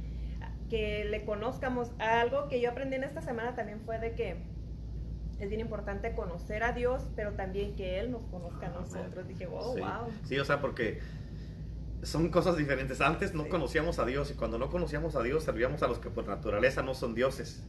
que 0.68 1.06
le 1.06 1.24
conozcamos. 1.24 1.92
Algo 2.00 2.48
que 2.48 2.60
yo 2.60 2.72
aprendí 2.72 2.96
en 2.96 3.04
esta 3.04 3.22
semana 3.22 3.54
también 3.54 3.80
fue 3.82 4.00
de 4.00 4.16
que 4.16 4.38
es 5.40 5.50
bien 5.50 5.62
importante 5.62 6.16
conocer 6.16 6.64
a 6.64 6.74
Dios, 6.74 7.12
pero 7.16 7.34
también 7.34 7.76
que 7.76 8.00
Él 8.00 8.10
nos 8.10 8.24
conozca 8.24 8.68
a 8.68 8.70
nosotros. 8.72 9.28
Dije, 9.28 9.48
oh, 9.52 9.76
sí. 9.76 9.82
wow. 9.82 10.12
Sí, 10.24 10.40
o 10.40 10.46
sea, 10.46 10.60
porque 10.60 11.00
son 12.04 12.30
cosas 12.30 12.58
diferentes. 12.58 13.02
Antes 13.02 13.34
no 13.34 13.50
conocíamos 13.50 14.00
a 14.00 14.06
Dios 14.06 14.32
y 14.32 14.34
cuando 14.34 14.58
no 14.58 14.70
conocíamos 14.70 15.16
a 15.16 15.24
Dios 15.24 15.44
servíamos 15.44 15.84
a 15.84 15.88
los 15.88 16.00
que 16.00 16.10
por 16.10 16.28
naturaleza 16.28 16.82
no 16.82 16.94
son 16.94 17.14
dioses. 17.14 17.64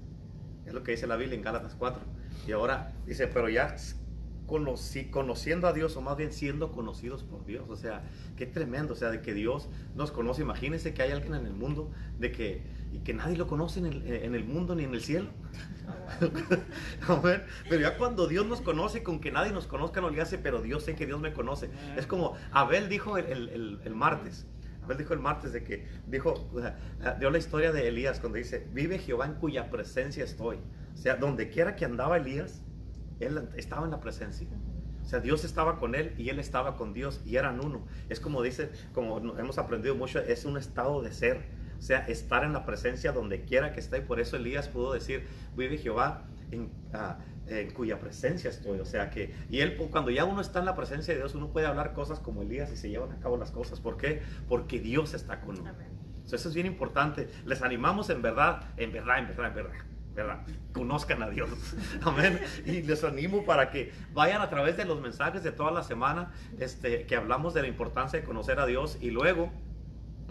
Es 0.66 0.74
lo 0.74 0.82
que 0.82 0.92
dice 0.92 1.06
la 1.06 1.16
Biblia 1.16 1.36
en 1.36 1.42
Gálatas 1.42 1.74
4. 1.74 2.00
Y 2.46 2.52
ahora 2.52 2.92
dice, 3.06 3.26
pero 3.26 3.48
ya 3.48 3.74
conocí, 4.46 5.06
conociendo 5.06 5.68
a 5.68 5.72
Dios 5.72 5.96
o 5.96 6.00
más 6.00 6.16
bien 6.16 6.32
siendo 6.32 6.72
conocidos 6.72 7.22
por 7.22 7.44
Dios. 7.44 7.64
O 7.68 7.76
sea, 7.76 8.02
qué 8.36 8.46
tremendo. 8.46 8.94
O 8.94 8.96
sea, 8.96 9.10
de 9.10 9.20
que 9.20 9.34
Dios 9.34 9.68
nos 9.94 10.12
conoce. 10.12 10.42
Imagínense 10.42 10.94
que 10.94 11.02
hay 11.02 11.10
alguien 11.10 11.34
en 11.34 11.46
el 11.46 11.54
mundo 11.54 11.90
de 12.18 12.32
que, 12.32 12.62
y 12.92 12.98
que 13.00 13.14
nadie 13.14 13.37
lo 13.37 13.46
conoce 13.46 13.79
en 13.81 13.87
el, 13.87 14.07
en 14.07 14.35
el 14.35 14.44
mundo 14.44 14.74
ni 14.74 14.85
en 14.85 14.94
el 14.94 15.00
cielo. 15.00 15.29
Amén. 17.09 17.42
Pero 17.68 17.81
ya 17.83 17.96
cuando 17.96 18.26
Dios 18.26 18.46
nos 18.46 18.61
conoce, 18.61 19.03
con 19.03 19.20
que 19.20 19.31
nadie 19.33 19.53
nos 19.53 19.66
conozca, 19.66 20.00
no 20.00 20.11
le 20.11 20.20
hace, 20.20 20.38
pero 20.38 20.61
Dios 20.62 20.85
sé 20.85 20.94
que 20.94 21.07
Dios 21.07 21.20
me 21.20 21.33
conoce. 21.33 21.70
Es 21.96 22.07
como 22.07 22.35
Abel 22.53 22.88
dijo 22.88 23.16
el, 23.18 23.26
el- 23.26 23.48
el- 23.50 23.81
el 23.85 23.94
martes. 23.94 24.46
Abel 24.83 24.98
dijo 24.98 25.12
el 25.14 25.20
martes 25.20 25.53
de 25.53 25.62
que 25.62 25.87
dijo, 26.07 26.50
sea, 27.00 27.14
dio 27.14 27.31
la 27.31 27.38
historia 27.38 27.72
de 27.72 27.88
Elías 27.88 28.18
cuando 28.20 28.38
dice, 28.38 28.66
vive 28.72 28.98
Jehová 28.98 29.26
en 29.26 29.35
cuya 29.35 29.70
presencia 29.70 30.24
estoy. 30.24 30.57
O 30.94 30.96
sea, 30.96 31.16
donde 31.16 31.48
quiera 31.48 31.76
que 31.76 31.85
andaba 31.85 32.16
Elías, 32.16 32.62
él 33.20 33.48
estaba 33.57 33.85
en 33.85 33.92
la 33.92 34.00
presencia. 34.00 34.48
O 35.03 35.09
sea, 35.11 35.20
Dios 35.20 35.44
estaba 35.44 35.79
con 35.79 35.94
él 35.94 36.14
y 36.18 36.29
él 36.29 36.38
estaba 36.38 36.76
con 36.76 36.92
Dios 36.92 37.20
y 37.24 37.37
eran 37.37 37.64
uno. 37.64 37.87
Es 38.09 38.20
como 38.20 38.42
dice, 38.42 38.70
como 38.92 39.18
hemos 39.38 39.59
aprendido 39.59 39.94
mucho, 39.94 40.20
es 40.20 40.44
un 40.44 40.57
estado 40.57 41.03
de 41.03 41.12
ser. 41.12 41.59
O 41.80 41.82
sea, 41.82 42.00
estar 42.08 42.44
en 42.44 42.52
la 42.52 42.66
presencia 42.66 43.10
donde 43.10 43.42
quiera 43.46 43.72
que 43.72 43.80
esté. 43.80 43.98
Y 43.98 44.00
por 44.02 44.20
eso 44.20 44.36
Elías 44.36 44.68
pudo 44.68 44.92
decir, 44.92 45.26
vive 45.56 45.78
Jehová 45.78 46.24
en, 46.50 46.70
ah, 46.92 47.16
en 47.46 47.70
cuya 47.70 47.98
presencia 47.98 48.50
estoy. 48.50 48.80
O 48.80 48.84
sea 48.84 49.08
que, 49.08 49.34
y 49.48 49.60
él 49.60 49.78
cuando 49.90 50.10
ya 50.10 50.26
uno 50.26 50.42
está 50.42 50.58
en 50.58 50.66
la 50.66 50.76
presencia 50.76 51.14
de 51.14 51.20
Dios, 51.20 51.34
uno 51.34 51.48
puede 51.48 51.66
hablar 51.66 51.94
cosas 51.94 52.18
como 52.18 52.42
Elías 52.42 52.70
y 52.70 52.76
se 52.76 52.90
llevan 52.90 53.12
a 53.12 53.20
cabo 53.20 53.38
las 53.38 53.50
cosas. 53.50 53.80
¿Por 53.80 53.96
qué? 53.96 54.20
Porque 54.46 54.78
Dios 54.78 55.14
está 55.14 55.40
con 55.40 55.58
uno. 55.58 55.72
So, 56.26 56.36
eso 56.36 56.50
es 56.50 56.54
bien 56.54 56.66
importante. 56.66 57.30
Les 57.46 57.62
animamos 57.62 58.10
en 58.10 58.20
verdad, 58.20 58.62
en 58.76 58.92
verdad, 58.92 59.18
en 59.18 59.28
verdad, 59.28 59.46
en 59.46 59.54
verdad. 59.54 59.74
¿verdad? 60.14 60.40
Conozcan 60.74 61.22
a 61.22 61.30
Dios. 61.30 61.48
Amén. 62.02 62.38
Y 62.66 62.82
les 62.82 63.04
animo 63.04 63.46
para 63.46 63.70
que 63.70 63.90
vayan 64.12 64.42
a 64.42 64.50
través 64.50 64.76
de 64.76 64.84
los 64.84 65.00
mensajes 65.00 65.42
de 65.42 65.52
toda 65.52 65.70
la 65.70 65.82
semana 65.82 66.30
este, 66.58 67.06
que 67.06 67.16
hablamos 67.16 67.54
de 67.54 67.62
la 67.62 67.68
importancia 67.68 68.20
de 68.20 68.26
conocer 68.26 68.60
a 68.60 68.66
Dios 68.66 68.98
y 69.00 69.10
luego 69.10 69.50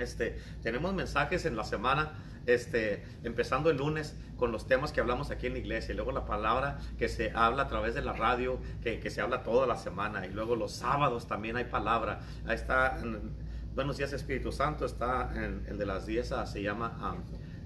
este, 0.02 0.38
tenemos 0.62 0.94
mensajes 0.94 1.46
en 1.46 1.56
la 1.56 1.64
semana, 1.64 2.14
este, 2.46 3.04
empezando 3.24 3.70
el 3.70 3.78
lunes 3.78 4.16
con 4.38 4.52
los 4.52 4.68
temas 4.68 4.92
que 4.92 5.02
hablamos 5.02 5.32
aquí 5.32 5.48
en 5.48 5.54
la 5.54 5.60
iglesia, 5.60 5.94
y 5.94 5.96
luego 5.96 6.12
la 6.12 6.26
palabra 6.26 6.80
que 6.98 7.10
se 7.10 7.32
habla 7.32 7.64
a 7.64 7.68
través 7.68 7.94
de 7.94 8.02
la 8.02 8.14
radio, 8.14 8.60
que, 8.82 9.10
se 9.10 9.22
habla 9.22 9.44
toda 9.44 9.68
la 9.68 9.76
semana, 9.76 10.26
y 10.26 10.32
luego 10.32 10.56
los 10.56 10.72
sábados 10.72 11.28
también 11.28 11.58
hay 11.58 11.66
palabra. 11.66 12.22
Ahí 12.48 12.56
está, 12.56 13.00
en 13.02 13.50
Buenos 13.76 13.98
días 13.98 14.12
Espíritu 14.14 14.52
Santo, 14.52 14.86
está 14.86 15.32
en 15.36 15.66
el 15.68 15.78
de 15.78 15.86
las 15.86 16.06
10, 16.06 16.32
ah, 16.34 16.46
se 16.46 16.62
llama 16.62 16.98
ah, 17.00 17.16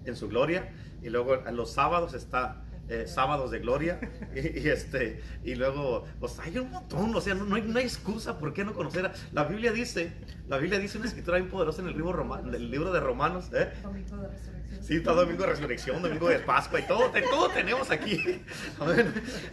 En 0.06 0.16
su 0.16 0.28
gloria, 0.28 0.70
y 1.02 1.10
luego 1.10 1.48
en 1.48 1.56
los 1.56 1.72
sábados 1.72 2.14
está 2.14 2.62
eh, 2.90 3.06
sábados 3.08 3.52
de 3.52 3.60
gloria 3.60 4.00
y, 4.36 4.60
y, 4.60 4.70
este 4.70 5.22
y 5.44 5.56
luego 5.56 6.06
pues 6.20 6.38
hay 6.40 6.58
un 6.58 6.70
montón 6.70 7.16
o 7.16 7.22
sea 7.22 7.34
no, 7.34 7.46
no, 7.46 7.56
hay, 7.56 7.62
no 7.62 7.80
hay 7.80 7.86
excusa 7.86 8.38
por 8.38 8.54
qué 8.54 8.66
no 8.66 8.74
conocer 8.74 9.06
a, 9.06 9.14
la 9.32 9.46
Biblia 9.46 9.72
dice 9.72 10.12
la 10.50 10.58
Biblia 10.58 10.80
dice 10.80 10.98
una 10.98 11.08
escritura 11.08 11.38
bien 11.38 11.50
poderosa 11.50 11.82
en 11.82 11.88
el 11.88 11.94
libro, 11.94 12.42
libro 12.60 12.92
de 12.92 13.00
Romanos 13.00 13.50
¿eh? 13.54 13.72
Domingo 13.82 14.18
de 14.18 14.28
resurrección. 14.28 14.84
Sí, 14.84 15.00
todo 15.02 15.16
domingo 15.16 15.44
de 15.44 15.50
resurrección, 15.50 16.02
domingo 16.02 16.28
de 16.28 16.40
Pascua 16.40 16.80
y 16.82 16.84
todo, 16.84 17.10
todo 17.30 17.50
tenemos 17.50 17.90
aquí. 17.90 18.18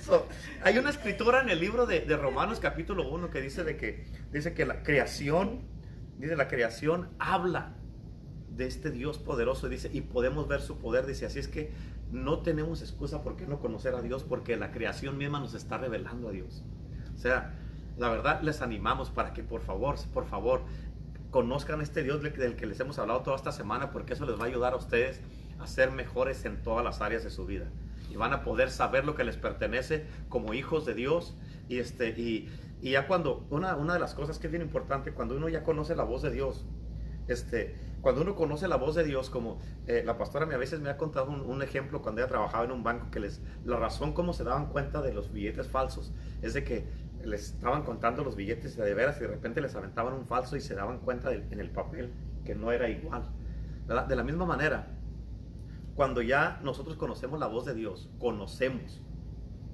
So, 0.00 0.26
hay 0.64 0.78
una 0.78 0.90
escritura 0.90 1.40
en 1.42 1.50
el 1.50 1.60
libro 1.60 1.86
de, 1.86 2.00
de 2.00 2.16
Romanos 2.16 2.58
capítulo 2.58 3.08
1 3.08 3.30
que 3.30 3.40
dice 3.40 3.62
de 3.62 3.76
que 3.76 4.06
dice 4.32 4.54
que 4.54 4.66
la 4.66 4.82
creación, 4.82 5.60
dice 6.18 6.34
la 6.34 6.48
creación 6.48 7.10
habla 7.18 7.76
de 8.50 8.66
este 8.66 8.90
Dios 8.90 9.18
poderoso 9.18 9.68
dice 9.68 9.88
y 9.92 10.00
podemos 10.00 10.48
ver 10.48 10.60
su 10.60 10.78
poder 10.78 11.06
dice 11.06 11.26
así 11.26 11.38
es 11.38 11.48
que 11.48 11.70
no 12.12 12.40
tenemos 12.40 12.82
excusa 12.82 13.22
por 13.22 13.36
qué 13.36 13.46
no 13.46 13.60
conocer 13.60 13.94
a 13.94 14.02
Dios 14.02 14.24
porque 14.24 14.56
la 14.56 14.72
creación 14.72 15.18
misma 15.18 15.40
nos 15.40 15.54
está 15.54 15.78
revelando 15.78 16.28
a 16.28 16.32
Dios. 16.32 16.62
O 17.14 17.18
sea, 17.18 17.54
la 17.98 18.08
verdad 18.08 18.40
les 18.42 18.62
animamos 18.62 19.10
para 19.10 19.32
que 19.32 19.42
por 19.42 19.60
favor, 19.60 19.96
por 20.12 20.26
favor, 20.26 20.62
conozcan 21.30 21.80
este 21.80 22.02
Dios 22.02 22.22
del 22.22 22.56
que 22.56 22.66
les 22.66 22.80
hemos 22.80 22.98
hablado 22.98 23.20
toda 23.20 23.36
esta 23.36 23.52
semana 23.52 23.90
porque 23.90 24.14
eso 24.14 24.26
les 24.26 24.38
va 24.38 24.44
a 24.44 24.46
ayudar 24.46 24.72
a 24.72 24.76
ustedes 24.76 25.20
a 25.60 25.66
ser 25.66 25.90
mejores 25.92 26.44
en 26.44 26.62
todas 26.62 26.84
las 26.84 27.00
áreas 27.00 27.22
de 27.22 27.30
su 27.30 27.46
vida. 27.46 27.66
Y 28.10 28.16
van 28.16 28.32
a 28.32 28.42
poder 28.42 28.70
saber 28.70 29.04
lo 29.04 29.14
que 29.14 29.22
les 29.22 29.36
pertenece 29.36 30.06
como 30.28 30.54
hijos 30.54 30.84
de 30.84 30.94
Dios. 30.94 31.36
Y, 31.68 31.78
este, 31.78 32.08
y, 32.08 32.48
y 32.82 32.92
ya 32.92 33.06
cuando, 33.06 33.46
una, 33.50 33.76
una 33.76 33.94
de 33.94 34.00
las 34.00 34.14
cosas 34.14 34.38
que 34.38 34.48
es 34.48 34.50
bien 34.50 34.62
importante, 34.62 35.12
cuando 35.12 35.36
uno 35.36 35.48
ya 35.48 35.62
conoce 35.62 35.94
la 35.94 36.02
voz 36.02 36.22
de 36.22 36.30
Dios, 36.30 36.64
este, 37.30 37.76
cuando 38.00 38.22
uno 38.22 38.34
conoce 38.34 38.66
la 38.66 38.76
voz 38.76 38.94
de 38.94 39.04
Dios, 39.04 39.30
como 39.30 39.58
eh, 39.86 40.02
la 40.04 40.18
pastora 40.18 40.46
a 40.46 40.58
veces 40.58 40.80
me 40.80 40.90
ha 40.90 40.96
contado 40.96 41.30
un, 41.30 41.62
ejemplo 41.62 42.02
cuando 42.02 42.20
ella 42.20 42.28
trabajaba 42.28 42.64
en 42.64 42.72
un 42.72 42.82
banco, 42.82 43.10
que 43.10 43.20
les, 43.20 43.40
la 43.64 43.76
razón 43.76 44.12
cómo 44.12 44.32
se 44.32 44.44
daban 44.44 44.66
cuenta 44.66 45.00
de 45.02 45.12
los 45.12 45.32
billetes 45.32 45.68
falsos 45.68 46.12
es 46.42 46.54
de 46.54 46.64
que 46.64 46.86
les 47.24 47.52
estaban 47.52 47.82
contando 47.82 48.24
los 48.24 48.34
billetes 48.34 48.76
de 48.76 48.94
veras 48.94 49.18
y 49.18 49.20
de 49.20 49.28
repente 49.28 49.60
les 49.60 49.74
aventaban 49.74 50.14
un 50.14 50.24
falso 50.24 50.56
y 50.56 50.60
se 50.60 50.74
daban 50.74 51.00
cuenta 51.00 51.32
en 51.32 51.60
el 51.60 51.70
papel 51.70 52.12
que 52.44 52.54
no 52.54 52.72
era 52.72 52.88
igual. 52.88 53.28
De 54.08 54.16
la 54.16 54.22
misma 54.22 54.46
manera, 54.46 54.88
cuando 55.94 56.22
ya 56.22 56.60
nosotros 56.62 56.96
conocemos 56.96 57.38
la 57.38 57.46
voz 57.46 57.64
de 57.64 57.74
Dios, 57.74 58.08
conocemos 58.18 59.02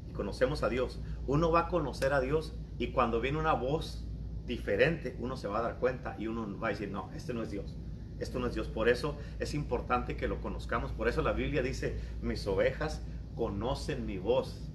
y 0.09 0.13
conocemos 0.13 0.63
a 0.63 0.69
Dios, 0.69 1.01
uno 1.27 1.53
va 1.53 1.61
a 1.61 1.69
conocer 1.69 2.13
a 2.13 2.21
Dios 2.21 2.55
y 2.79 2.89
cuando 2.89 3.21
viene 3.21 3.39
una 3.39 3.53
voz 3.53 4.06
diferente, 4.47 5.17
uno 5.19 5.37
se 5.37 5.49
va 5.49 5.59
a 5.59 5.63
dar 5.63 5.79
cuenta 5.79 6.17
y 6.19 6.27
uno 6.27 6.59
va 6.59 6.69
a 6.69 6.71
decir, 6.71 6.91
no, 6.91 7.11
este 7.15 7.35
no 7.35 7.43
es 7.43 7.51
Dios. 7.51 7.77
Esto 8.19 8.39
no 8.39 8.47
es 8.47 8.55
Dios. 8.55 8.69
Por 8.69 8.89
eso 8.89 9.19
es 9.39 9.55
importante 9.55 10.17
que 10.17 10.29
lo 10.29 10.41
conozcamos. 10.41 10.93
Por 10.93 11.09
eso 11.09 11.23
la 11.23 11.33
Biblia 11.33 11.63
dice, 11.63 11.99
mis 12.23 12.47
ovejas 12.47 13.03
conocen 13.35 14.07
mi 14.07 14.19
voz 14.19 14.71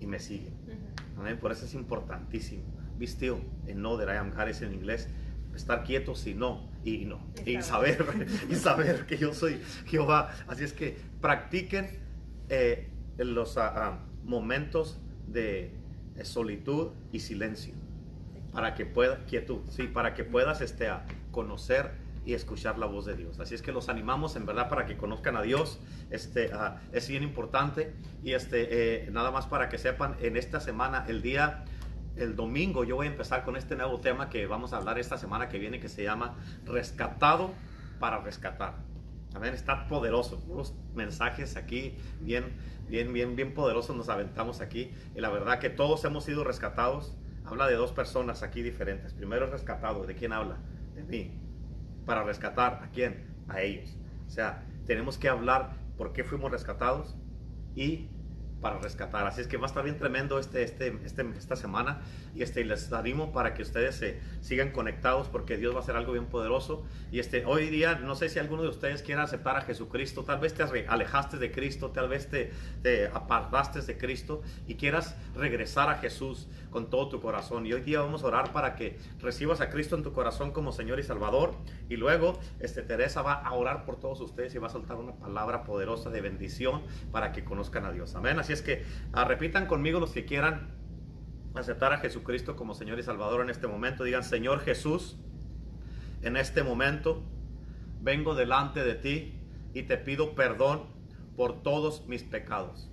y 0.00 0.06
me 0.06 0.20
siguen. 0.20 0.54
Amén. 1.16 1.38
Por 1.38 1.50
eso 1.50 1.64
es 1.64 1.74
importantísimo. 1.74 2.62
Be 2.98 3.06
still 3.06 3.38
and 3.68 3.76
know 3.76 3.98
that 3.98 4.12
I 4.12 4.18
am 4.18 4.30
God 4.30 4.48
es 4.48 4.62
en 4.62 4.74
inglés. 4.74 5.08
Estar 5.54 5.82
quieto 5.82 6.14
si 6.14 6.34
no 6.34 6.70
y 6.84 7.04
no. 7.04 7.20
Y 7.44 7.60
saber, 7.62 8.06
y 8.48 8.54
saber 8.54 9.06
que 9.06 9.16
yo 9.16 9.34
soy 9.34 9.60
Jehová. 9.86 10.30
Así 10.46 10.62
es 10.62 10.72
que 10.72 10.96
practiquen 11.20 11.88
eh, 12.48 12.90
los 13.16 13.56
uh, 13.56 13.60
uh, 13.60 14.28
momentos 14.28 15.00
de 15.26 15.72
eh, 16.16 16.24
solitud 16.24 16.92
y 17.10 17.18
silencio 17.20 17.74
para 18.58 18.74
que 18.74 18.86
pueda 18.86 19.24
quietud, 19.24 19.60
sí, 19.68 19.84
para 19.84 20.14
que 20.14 20.24
puedas 20.24 20.60
este, 20.62 20.88
a 20.88 21.04
conocer 21.30 21.92
y 22.26 22.34
escuchar 22.34 22.76
la 22.76 22.86
voz 22.86 23.06
de 23.06 23.14
Dios. 23.14 23.38
Así 23.38 23.54
es 23.54 23.62
que 23.62 23.70
los 23.70 23.88
animamos 23.88 24.34
en 24.34 24.46
verdad 24.46 24.68
para 24.68 24.84
que 24.84 24.96
conozcan 24.96 25.36
a 25.36 25.42
Dios. 25.42 25.78
Este, 26.10 26.50
es 26.90 27.08
bien 27.08 27.22
importante. 27.22 27.94
Y 28.24 28.32
este, 28.32 29.04
eh, 29.04 29.10
nada 29.12 29.30
más 29.30 29.46
para 29.46 29.68
que 29.68 29.78
sepan, 29.78 30.16
en 30.20 30.36
esta 30.36 30.58
semana, 30.58 31.04
el 31.06 31.22
día, 31.22 31.66
el 32.16 32.34
domingo, 32.34 32.82
yo 32.82 32.96
voy 32.96 33.06
a 33.06 33.10
empezar 33.10 33.44
con 33.44 33.54
este 33.54 33.76
nuevo 33.76 34.00
tema 34.00 34.28
que 34.28 34.44
vamos 34.48 34.72
a 34.72 34.78
hablar 34.78 34.98
esta 34.98 35.18
semana 35.18 35.48
que 35.48 35.60
viene, 35.60 35.78
que 35.78 35.88
se 35.88 36.02
llama 36.02 36.34
Rescatado 36.64 37.52
para 38.00 38.18
Rescatar. 38.18 38.74
Amén, 39.36 39.54
está 39.54 39.86
poderoso. 39.86 40.42
Unos 40.48 40.74
mensajes 40.96 41.56
aquí 41.56 41.96
bien, 42.20 42.56
bien, 42.88 43.12
bien, 43.12 43.36
bien 43.36 43.54
poderosos 43.54 43.94
nos 43.94 44.08
aventamos 44.08 44.60
aquí. 44.60 44.90
Y 45.14 45.20
la 45.20 45.30
verdad 45.30 45.60
que 45.60 45.70
todos 45.70 46.04
hemos 46.04 46.24
sido 46.24 46.42
rescatados. 46.42 47.14
Habla 47.48 47.66
de 47.66 47.74
dos 47.74 47.92
personas 47.92 48.42
aquí 48.42 48.62
diferentes. 48.62 49.14
Primero 49.14 49.46
rescatado. 49.46 50.04
¿De 50.06 50.14
quién 50.14 50.32
habla? 50.32 50.58
De 50.94 51.02
mí 51.02 51.48
para 52.08 52.24
rescatar 52.24 52.80
a 52.82 52.88
quién? 52.90 53.26
A 53.48 53.60
ellos. 53.60 53.94
O 54.26 54.30
sea, 54.30 54.64
tenemos 54.86 55.18
que 55.18 55.28
hablar 55.28 55.76
por 55.98 56.14
qué 56.14 56.24
fuimos 56.24 56.50
rescatados 56.50 57.16
y 57.74 58.08
para 58.60 58.78
rescatar. 58.78 59.26
Así 59.26 59.40
es 59.40 59.46
que 59.46 59.56
va 59.56 59.64
a 59.64 59.66
estar 59.66 59.84
bien 59.84 59.98
tremendo 59.98 60.38
este, 60.38 60.62
este, 60.62 60.98
este, 61.04 61.26
esta 61.36 61.56
semana 61.56 62.02
y 62.34 62.42
este, 62.42 62.64
les 62.64 62.92
animo 62.92 63.32
para 63.32 63.54
que 63.54 63.62
ustedes 63.62 63.96
se 63.96 64.20
sigan 64.40 64.70
conectados 64.70 65.28
porque 65.28 65.56
Dios 65.56 65.74
va 65.74 65.78
a 65.78 65.82
hacer 65.82 65.96
algo 65.96 66.12
bien 66.12 66.26
poderoso. 66.26 66.84
Y 67.10 67.20
este, 67.20 67.44
hoy 67.44 67.68
día, 67.70 67.96
no 67.96 68.14
sé 68.14 68.28
si 68.28 68.38
alguno 68.38 68.62
de 68.62 68.68
ustedes 68.68 69.02
quiera 69.02 69.22
aceptar 69.22 69.56
a 69.56 69.62
Jesucristo, 69.62 70.24
tal 70.24 70.40
vez 70.40 70.54
te 70.54 70.62
alejaste 70.62 71.38
de 71.38 71.50
Cristo, 71.50 71.90
tal 71.90 72.08
vez 72.08 72.28
te, 72.28 72.52
te 72.82 73.06
apartaste 73.06 73.80
de 73.80 73.96
Cristo 73.96 74.42
y 74.66 74.74
quieras 74.74 75.16
regresar 75.34 75.88
a 75.88 75.96
Jesús 75.96 76.48
con 76.70 76.90
todo 76.90 77.08
tu 77.08 77.20
corazón. 77.20 77.66
Y 77.66 77.72
hoy 77.72 77.82
día 77.82 78.00
vamos 78.00 78.24
a 78.24 78.26
orar 78.26 78.52
para 78.52 78.74
que 78.74 78.98
recibas 79.20 79.60
a 79.60 79.70
Cristo 79.70 79.96
en 79.96 80.02
tu 80.02 80.12
corazón 80.12 80.50
como 80.52 80.72
Señor 80.72 80.98
y 80.98 81.02
Salvador. 81.02 81.54
Y 81.88 81.96
luego 81.96 82.38
este, 82.60 82.82
Teresa 82.82 83.22
va 83.22 83.34
a 83.34 83.52
orar 83.54 83.84
por 83.84 83.98
todos 83.98 84.20
ustedes 84.20 84.54
y 84.54 84.58
va 84.58 84.66
a 84.66 84.70
soltar 84.70 84.96
una 84.96 85.12
palabra 85.12 85.64
poderosa 85.64 86.10
de 86.10 86.20
bendición 86.20 86.82
para 87.12 87.32
que 87.32 87.44
conozcan 87.44 87.84
a 87.84 87.92
Dios. 87.92 88.14
Amén. 88.14 88.38
Es 88.52 88.62
que 88.62 88.84
ah, 89.12 89.24
repitan 89.24 89.66
conmigo 89.66 90.00
los 90.00 90.12
que 90.12 90.24
quieran 90.24 90.78
aceptar 91.54 91.92
a 91.92 91.98
Jesucristo 91.98 92.56
como 92.56 92.74
Señor 92.74 92.98
y 92.98 93.02
Salvador 93.02 93.42
en 93.42 93.50
este 93.50 93.66
momento. 93.66 94.04
Digan, 94.04 94.22
Señor 94.22 94.60
Jesús, 94.60 95.16
en 96.22 96.36
este 96.36 96.62
momento 96.62 97.22
vengo 98.00 98.34
delante 98.34 98.84
de 98.84 98.94
ti 98.94 99.34
y 99.74 99.82
te 99.84 99.96
pido 99.96 100.34
perdón 100.34 100.84
por 101.36 101.62
todos 101.62 102.06
mis 102.06 102.22
pecados. 102.22 102.90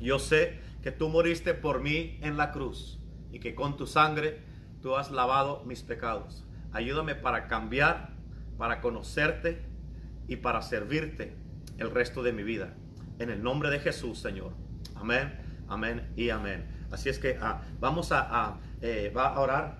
Yo 0.00 0.18
sé 0.18 0.60
que 0.82 0.92
tú 0.92 1.08
moriste 1.08 1.54
por 1.54 1.80
mí 1.80 2.18
en 2.22 2.36
la 2.36 2.52
cruz 2.52 3.00
y 3.32 3.40
que 3.40 3.54
con 3.54 3.76
tu 3.76 3.86
sangre 3.86 4.40
tú 4.82 4.96
has 4.96 5.10
lavado 5.10 5.64
mis 5.64 5.82
pecados. 5.82 6.44
Ayúdame 6.72 7.14
para 7.14 7.48
cambiar, 7.48 8.14
para 8.58 8.80
conocerte 8.80 9.64
y 10.28 10.36
para 10.36 10.62
servirte 10.62 11.34
el 11.78 11.90
resto 11.90 12.22
de 12.22 12.32
mi 12.32 12.42
vida. 12.42 12.74
En 13.18 13.30
el 13.30 13.42
nombre 13.42 13.70
de 13.70 13.78
Jesús, 13.78 14.18
Señor. 14.18 14.52
Amén, 14.94 15.32
amén 15.68 16.12
y 16.16 16.30
amén. 16.30 16.64
Así 16.90 17.08
es 17.08 17.18
que 17.18 17.38
ah, 17.40 17.62
vamos 17.80 18.12
a, 18.12 18.58
eh, 18.80 19.12
va 19.16 19.28
a 19.28 19.40
orar 19.40 19.78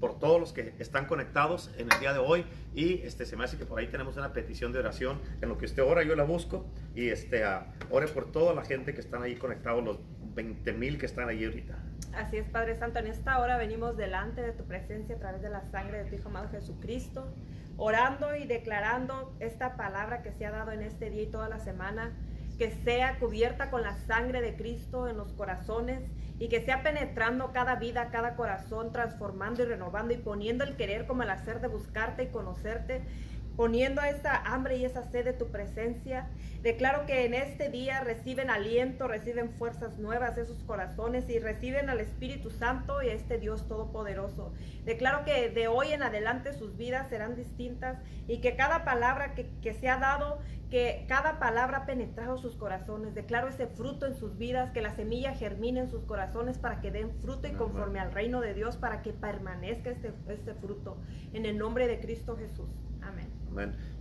por 0.00 0.18
todos 0.18 0.40
los 0.40 0.52
que 0.52 0.74
están 0.78 1.04
conectados 1.06 1.70
en 1.76 1.92
el 1.92 2.00
día 2.00 2.14
de 2.14 2.18
hoy 2.18 2.46
y 2.74 3.02
este 3.02 3.26
se 3.26 3.36
me 3.36 3.44
hace 3.44 3.58
que 3.58 3.66
por 3.66 3.78
ahí 3.78 3.86
tenemos 3.88 4.16
una 4.16 4.32
petición 4.32 4.72
de 4.72 4.78
oración 4.78 5.20
en 5.42 5.50
lo 5.50 5.58
que 5.58 5.66
usted 5.66 5.82
ora 5.82 6.02
yo 6.02 6.16
la 6.16 6.24
busco 6.24 6.66
y 6.94 7.08
este 7.08 7.46
uh, 7.46 7.60
ore 7.90 8.08
por 8.08 8.32
toda 8.32 8.54
la 8.54 8.64
gente 8.64 8.94
que 8.94 9.00
están 9.00 9.22
ahí 9.22 9.36
conectados 9.36 9.84
los 9.84 9.98
20 10.34 10.72
mil 10.72 10.98
que 10.98 11.06
están 11.06 11.28
ahí 11.28 11.44
ahorita. 11.44 11.76
Así 12.14 12.38
es, 12.38 12.48
Padre 12.48 12.76
Santo, 12.76 12.98
en 12.98 13.06
esta 13.08 13.38
hora 13.38 13.58
venimos 13.58 13.96
delante 13.96 14.40
de 14.40 14.52
tu 14.52 14.64
presencia 14.64 15.16
a 15.16 15.18
través 15.18 15.42
de 15.42 15.50
la 15.50 15.62
sangre 15.70 16.02
de 16.02 16.10
tu 16.10 16.16
Hijo 16.16 16.28
amado 16.28 16.48
Jesucristo, 16.48 17.32
orando 17.76 18.34
y 18.34 18.46
declarando 18.46 19.36
esta 19.38 19.76
palabra 19.76 20.22
que 20.22 20.32
se 20.32 20.46
ha 20.46 20.50
dado 20.50 20.72
en 20.72 20.82
este 20.82 21.10
día 21.10 21.22
y 21.22 21.26
toda 21.26 21.48
la 21.48 21.60
semana, 21.60 22.12
que 22.60 22.70
sea 22.70 23.18
cubierta 23.18 23.70
con 23.70 23.80
la 23.80 23.96
sangre 23.96 24.42
de 24.42 24.54
Cristo 24.54 25.08
en 25.08 25.16
los 25.16 25.32
corazones 25.32 26.02
y 26.38 26.50
que 26.50 26.60
sea 26.60 26.82
penetrando 26.82 27.52
cada 27.54 27.76
vida, 27.76 28.10
cada 28.10 28.36
corazón, 28.36 28.92
transformando 28.92 29.62
y 29.62 29.64
renovando 29.64 30.12
y 30.12 30.18
poniendo 30.18 30.64
el 30.64 30.76
querer 30.76 31.06
como 31.06 31.22
el 31.22 31.30
hacer 31.30 31.62
de 31.62 31.68
buscarte 31.68 32.24
y 32.24 32.26
conocerte 32.26 33.00
poniendo 33.56 34.00
esa 34.02 34.36
hambre 34.36 34.76
y 34.76 34.84
esa 34.84 35.02
sed 35.04 35.24
de 35.24 35.32
tu 35.32 35.48
presencia. 35.48 36.28
Declaro 36.62 37.06
que 37.06 37.24
en 37.24 37.34
este 37.34 37.70
día 37.70 38.00
reciben 38.00 38.50
aliento, 38.50 39.08
reciben 39.08 39.50
fuerzas 39.52 39.98
nuevas 39.98 40.36
esos 40.36 40.62
corazones 40.64 41.28
y 41.30 41.38
reciben 41.38 41.88
al 41.88 42.00
Espíritu 42.00 42.50
Santo 42.50 43.02
y 43.02 43.08
a 43.08 43.14
este 43.14 43.38
Dios 43.38 43.66
Todopoderoso. 43.66 44.52
Declaro 44.84 45.24
que 45.24 45.48
de 45.48 45.68
hoy 45.68 45.92
en 45.92 46.02
adelante 46.02 46.52
sus 46.52 46.76
vidas 46.76 47.08
serán 47.08 47.34
distintas 47.34 47.98
y 48.28 48.38
que 48.38 48.56
cada 48.56 48.84
palabra 48.84 49.34
que, 49.34 49.48
que 49.62 49.72
se 49.72 49.88
ha 49.88 49.98
dado, 49.98 50.38
que 50.70 51.04
cada 51.08 51.38
palabra 51.38 51.78
ha 51.78 51.86
penetrado 51.86 52.38
sus 52.38 52.56
corazones. 52.56 53.14
Declaro 53.14 53.48
ese 53.48 53.66
fruto 53.66 54.06
en 54.06 54.14
sus 54.14 54.38
vidas, 54.38 54.70
que 54.70 54.82
la 54.82 54.94
semilla 54.94 55.34
germine 55.34 55.80
en 55.80 55.90
sus 55.90 56.04
corazones 56.04 56.58
para 56.58 56.80
que 56.80 56.90
den 56.90 57.10
fruto 57.20 57.48
y 57.48 57.52
conforme 57.52 58.00
al 58.00 58.12
reino 58.12 58.40
de 58.40 58.54
Dios, 58.54 58.76
para 58.76 59.02
que 59.02 59.12
permanezca 59.12 59.90
este, 59.90 60.12
este 60.28 60.54
fruto. 60.54 60.98
En 61.32 61.46
el 61.46 61.58
nombre 61.58 61.88
de 61.88 62.00
Cristo 62.00 62.36
Jesús. 62.36 62.70
Amén. 63.02 63.39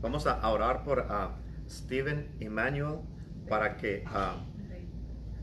Vamos 0.01 0.27
a 0.27 0.47
orar 0.49 0.83
por 0.83 0.99
uh, 0.99 1.69
Steven 1.69 2.35
Emmanuel 2.39 2.99
para 3.47 3.77
que 3.77 4.03
uh, 4.07 4.49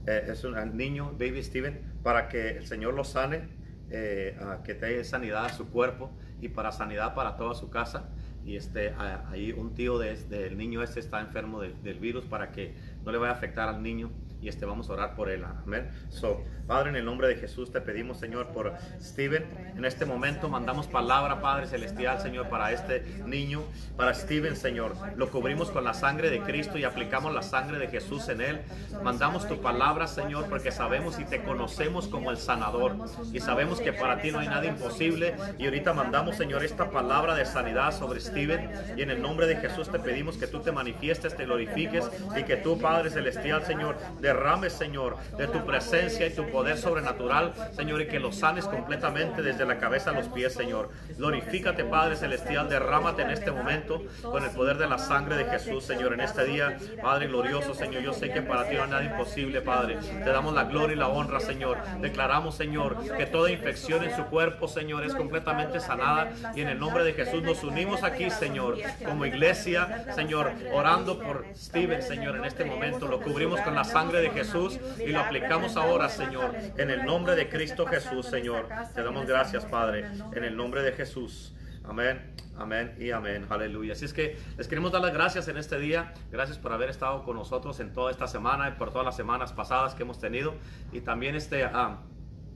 eh, 0.06 0.28
es 0.28 0.44
un 0.44 0.76
niño, 0.76 1.12
baby 1.12 1.42
Steven, 1.42 1.98
para 2.02 2.28
que 2.28 2.50
el 2.50 2.66
Señor 2.66 2.94
lo 2.94 3.04
sane, 3.04 3.48
eh, 3.90 4.38
uh, 4.40 4.62
que 4.62 4.74
tenga 4.74 5.02
sanidad 5.04 5.46
a 5.46 5.48
su 5.50 5.68
cuerpo 5.68 6.10
y 6.40 6.48
para 6.48 6.72
sanidad 6.72 7.14
para 7.14 7.36
toda 7.36 7.54
su 7.54 7.70
casa. 7.70 8.08
Y 8.44 8.56
este, 8.56 8.94
ahí 9.28 9.52
un 9.52 9.74
tío 9.74 9.98
del 9.98 10.28
de, 10.28 10.50
niño 10.50 10.82
este 10.82 11.00
está 11.00 11.20
enfermo 11.20 11.60
del 11.60 11.98
virus 11.98 12.24
para 12.26 12.52
que 12.52 12.76
no 13.04 13.10
le 13.10 13.18
vaya 13.18 13.32
a 13.32 13.34
afectar 13.34 13.68
al 13.68 13.82
niño 13.82 14.12
y 14.46 14.48
este 14.48 14.64
vamos 14.64 14.88
a 14.88 14.92
orar 14.92 15.16
por 15.16 15.28
él. 15.28 15.44
Amén. 15.44 15.90
So, 16.08 16.44
Padre, 16.68 16.90
en 16.90 16.96
el 16.96 17.04
nombre 17.04 17.26
de 17.26 17.34
Jesús 17.34 17.72
te 17.72 17.80
pedimos, 17.80 18.18
Señor, 18.18 18.46
por 18.48 18.74
Steven. 19.00 19.44
En 19.76 19.84
este 19.84 20.04
momento 20.04 20.48
mandamos 20.48 20.86
palabra, 20.86 21.40
Padre 21.40 21.66
Celestial, 21.66 22.20
Señor, 22.20 22.48
para 22.48 22.70
este 22.70 23.02
niño, 23.26 23.64
para 23.96 24.14
Steven, 24.14 24.54
Señor. 24.54 24.94
Lo 25.16 25.30
cubrimos 25.32 25.72
con 25.72 25.82
la 25.82 25.94
sangre 25.94 26.30
de 26.30 26.40
Cristo 26.42 26.78
y 26.78 26.84
aplicamos 26.84 27.34
la 27.34 27.42
sangre 27.42 27.80
de 27.80 27.88
Jesús 27.88 28.28
en 28.28 28.40
él. 28.40 28.60
Mandamos 29.02 29.48
tu 29.48 29.60
palabra, 29.60 30.06
Señor, 30.06 30.46
porque 30.48 30.70
sabemos 30.70 31.18
y 31.18 31.24
te 31.24 31.42
conocemos 31.42 32.06
como 32.06 32.30
el 32.30 32.36
sanador. 32.36 32.94
Y 33.32 33.40
sabemos 33.40 33.80
que 33.80 33.92
para 33.92 34.20
ti 34.20 34.30
no 34.30 34.38
hay 34.38 34.46
nada 34.46 34.66
imposible. 34.66 35.34
Y 35.58 35.64
ahorita 35.64 35.92
mandamos, 35.92 36.36
Señor, 36.36 36.64
esta 36.64 36.88
palabra 36.90 37.34
de 37.34 37.46
sanidad 37.46 37.92
sobre 37.92 38.20
Steven. 38.20 38.70
Y 38.96 39.02
en 39.02 39.10
el 39.10 39.20
nombre 39.20 39.48
de 39.48 39.56
Jesús 39.56 39.90
te 39.90 39.98
pedimos 39.98 40.36
que 40.36 40.46
tú 40.46 40.60
te 40.60 40.70
manifiestes, 40.70 41.36
te 41.36 41.46
glorifiques 41.46 42.08
y 42.36 42.44
que 42.44 42.56
tú, 42.56 42.80
Padre 42.80 43.10
Celestial, 43.10 43.64
Señor, 43.64 43.96
derrames, 44.36 44.74
Señor, 44.74 45.16
de 45.38 45.48
tu 45.48 45.64
presencia 45.64 46.26
y 46.26 46.34
tu 46.34 46.46
poder 46.50 46.76
sobrenatural, 46.76 47.54
Señor, 47.72 48.02
y 48.02 48.06
que 48.06 48.20
lo 48.20 48.32
sanes 48.32 48.66
completamente 48.66 49.42
desde 49.42 49.64
la 49.64 49.78
cabeza 49.78 50.10
a 50.10 50.12
los 50.12 50.28
pies, 50.28 50.52
Señor. 50.52 50.90
Glorifícate, 51.16 51.84
Padre 51.84 52.16
Celestial, 52.16 52.68
derrámate 52.68 53.22
en 53.22 53.30
este 53.30 53.50
momento 53.50 54.02
con 54.22 54.44
el 54.44 54.50
poder 54.50 54.76
de 54.76 54.88
la 54.88 54.98
sangre 54.98 55.36
de 55.36 55.46
Jesús, 55.46 55.84
Señor, 55.84 56.12
en 56.12 56.20
este 56.20 56.44
día, 56.44 56.76
Padre 57.02 57.28
glorioso, 57.28 57.74
Señor. 57.74 58.02
Yo 58.02 58.12
sé 58.12 58.30
que 58.30 58.42
para 58.42 58.68
ti 58.68 58.76
no 58.76 58.84
hay 58.84 58.90
nada 58.90 59.04
imposible, 59.04 59.62
Padre. 59.62 59.96
Te 59.96 60.30
damos 60.30 60.54
la 60.54 60.64
gloria 60.64 60.94
y 60.94 60.98
la 60.98 61.08
honra, 61.08 61.40
Señor. 61.40 61.78
Declaramos, 62.00 62.56
Señor, 62.56 62.98
que 63.16 63.26
toda 63.26 63.50
infección 63.50 64.04
en 64.04 64.14
su 64.14 64.24
cuerpo, 64.26 64.68
Señor, 64.68 65.04
es 65.04 65.14
completamente 65.14 65.80
sanada. 65.80 66.30
Y 66.54 66.60
en 66.60 66.68
el 66.68 66.78
nombre 66.78 67.04
de 67.04 67.14
Jesús 67.14 67.42
nos 67.42 67.64
unimos 67.64 68.02
aquí, 68.02 68.28
Señor, 68.28 68.76
como 69.04 69.24
iglesia, 69.24 70.04
Señor, 70.14 70.52
orando 70.72 71.18
por 71.18 71.46
Steven, 71.56 72.02
Señor, 72.02 72.36
en 72.36 72.44
este 72.44 72.64
momento. 72.64 73.08
Lo 73.08 73.20
cubrimos 73.20 73.60
con 73.62 73.74
la 73.74 73.84
sangre 73.84 74.15
de 74.20 74.30
Jesús 74.30 74.78
y 75.04 75.10
lo 75.10 75.20
aplicamos 75.20 75.76
ahora, 75.76 76.08
Señor, 76.08 76.54
en 76.76 76.90
el 76.90 77.04
nombre 77.04 77.34
de 77.34 77.48
Cristo 77.48 77.86
Jesús, 77.86 78.26
Señor. 78.26 78.68
Te 78.94 79.02
damos 79.02 79.26
gracias, 79.26 79.64
Padre, 79.64 80.06
en 80.34 80.44
el 80.44 80.56
nombre 80.56 80.82
de 80.82 80.92
Jesús. 80.92 81.54
Amén, 81.88 82.34
amén 82.56 82.96
y 82.98 83.12
amén. 83.12 83.46
Aleluya. 83.48 83.92
Así 83.92 84.04
es 84.04 84.12
que 84.12 84.36
les 84.56 84.66
queremos 84.66 84.90
dar 84.90 85.00
las 85.00 85.12
gracias 85.12 85.46
en 85.46 85.56
este 85.56 85.78
día. 85.78 86.14
Gracias 86.32 86.58
por 86.58 86.72
haber 86.72 86.90
estado 86.90 87.22
con 87.22 87.36
nosotros 87.36 87.78
en 87.78 87.92
toda 87.92 88.10
esta 88.10 88.26
semana 88.26 88.68
y 88.68 88.72
por 88.72 88.90
todas 88.90 89.04
las 89.04 89.14
semanas 89.16 89.52
pasadas 89.52 89.94
que 89.94 90.02
hemos 90.02 90.18
tenido. 90.18 90.54
Y 90.92 91.02
también 91.02 91.36
este, 91.36 91.62
ah, 91.64 91.98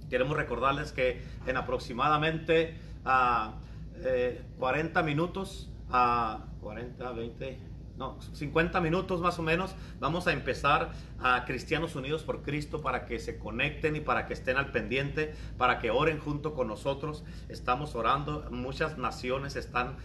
queremos 0.08 0.36
recordarles 0.36 0.90
que 0.90 1.22
en 1.46 1.56
aproximadamente 1.56 2.76
40 3.04 5.00
ah, 5.00 5.02
minutos, 5.04 5.70
a 5.90 6.46
40, 6.60 7.12
20, 7.12 7.58
no, 7.96 8.20
50 8.20 8.80
minutos 8.80 9.20
más 9.20 9.38
o 9.38 9.42
menos, 9.42 9.76
vamos 10.00 10.26
a 10.26 10.32
empezar 10.32 10.90
a 11.22 11.44
Cristianos 11.44 11.94
Unidos 11.96 12.22
por 12.22 12.42
Cristo 12.42 12.80
para 12.80 13.06
que 13.06 13.18
se 13.18 13.38
conecten 13.38 13.96
y 13.96 14.00
para 14.00 14.26
que 14.26 14.34
estén 14.34 14.56
al 14.56 14.72
pendiente, 14.72 15.34
para 15.58 15.78
que 15.78 15.90
oren 15.90 16.18
junto 16.18 16.54
con 16.54 16.68
nosotros. 16.68 17.24
Estamos 17.48 17.94
orando, 17.94 18.46
muchas 18.50 18.98
naciones 18.98 19.56
están 19.56 19.96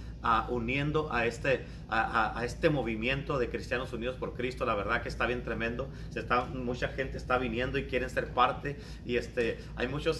uniendo 0.49 1.13
a 1.13 1.25
este, 1.25 1.65
a, 1.89 2.41
este 2.43 2.69
movimiento 2.69 3.37
de 3.37 3.49
Cristianos 3.49 3.93
Unidos 3.93 4.15
por 4.15 4.33
Cristo. 4.33 4.65
La 4.65 4.75
verdad 4.75 5.01
que 5.01 5.09
está 5.09 5.25
bien 5.25 5.43
tremendo. 5.43 5.87
Se 6.09 6.19
está, 6.19 6.45
mucha 6.45 6.89
gente 6.89 7.17
está 7.17 7.37
viniendo 7.37 7.77
y 7.77 7.85
quieren 7.85 8.09
ser 8.09 8.33
parte. 8.33 8.77
Y 9.05 9.17
este, 9.17 9.59
hay 9.75 9.87
muchos, 9.87 10.19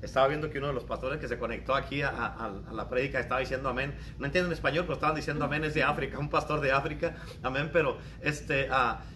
estaba 0.00 0.28
viendo 0.28 0.50
que 0.50 0.58
uno 0.58 0.68
de 0.68 0.72
los 0.72 0.84
pastores 0.84 1.18
que 1.18 1.28
se 1.28 1.38
conectó 1.38 1.74
aquí 1.74 2.02
a, 2.02 2.52
la 2.72 2.88
prédica 2.88 3.18
estaba 3.18 3.40
diciendo 3.40 3.68
amén. 3.68 3.94
No 4.18 4.26
entiendo 4.26 4.48
en 4.48 4.52
español, 4.52 4.84
pero 4.84 4.94
estaban 4.94 5.16
diciendo 5.16 5.44
amén, 5.44 5.64
es 5.64 5.74
de 5.74 5.82
África, 5.82 6.18
un 6.18 6.30
pastor 6.30 6.60
de 6.60 6.72
África. 6.72 7.16
Amén, 7.42 7.70
pero 7.72 7.98
este, 8.20 8.68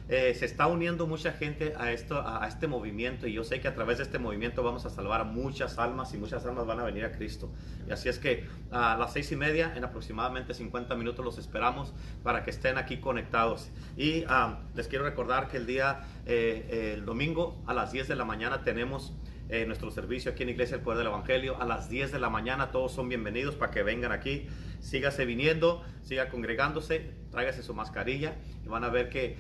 eh, 0.09 0.35
se 0.39 0.45
está 0.45 0.67
uniendo 0.67 1.06
mucha 1.07 1.33
gente 1.33 1.75
a, 1.77 1.93
esto, 1.93 2.21
a, 2.27 2.47
este 2.47 2.67
movimiento 2.67 3.27
y 3.27 3.33
yo 3.33 3.45
sé 3.45 3.61
que 3.61 3.69
a 3.69 3.75
través 3.75 3.99
de 3.99 4.05
este 4.05 4.19
movimiento 4.19 4.63
vamos 4.63 4.87
a 4.87 4.91
salvar 4.91 5.21
a 5.21 5.25
muchas 5.25 5.79
almas 5.79 6.13
y 6.15 6.19
muchas 6.19 6.45
almas 6.45 6.67
van 6.67 6.81
a 6.81 6.85
venir 6.85 7.05
a 7.05 7.13
Cristo. 7.13 7.51
Y 7.89 7.93
así 7.93 8.09
es 8.09 8.19
que 8.19 8.47
a 8.71 8.97
las 8.97 9.13
seis 9.13 9.31
y 9.33 9.37
media, 9.37 9.73
en 9.77 9.85
aproximadamente 9.85 10.55
50 10.55 10.95
minutos, 10.97 11.25
los 11.25 11.39
esperamos 11.39 11.95
para 12.23 12.45
que 12.45 12.51
estén 12.51 12.79
aquí 12.79 12.99
conectados. 12.99 13.71
Y 13.97 14.25
ah, 14.29 14.61
les 14.75 14.89
quiero 14.89 15.05
recordar 15.05 15.49
que 15.49 15.57
el 15.57 15.67
día, 15.67 16.05
eh, 16.27 16.95
el 16.97 17.05
domingo 17.05 17.63
a 17.67 17.75
las 17.75 17.93
10 17.93 18.09
de 18.09 18.17
la 18.17 18.25
mañana 18.25 18.63
tenemos... 18.63 19.15
Eh, 19.49 19.65
nuestro 19.65 19.93
servicio 19.93 20.33
aquí 20.33 20.43
en 20.43 20.49
Iglesia 20.49 20.75
El 20.75 20.81
Poder 20.81 20.99
del 20.99 21.07
Evangelio 21.07 21.63
a 21.63 21.65
las 21.65 21.89
10 21.89 22.11
de 22.11 22.19
la 22.19 22.29
mañana. 22.29 22.73
Todos 22.73 22.91
son 22.91 23.09
bienvenidos 23.09 23.55
para 23.55 23.71
que 23.71 23.85
vengan 23.85 24.11
aquí. 24.11 24.49
Sígase 24.81 25.25
viniendo, 25.25 25.85
siga 26.03 26.29
congregándose, 26.31 27.13
tráigase 27.31 27.63
su 27.63 27.73
mascarilla 27.73 28.35
y 28.65 28.69
van 28.69 28.83
a 28.83 28.89
ver 28.89 29.09
que 29.09 29.39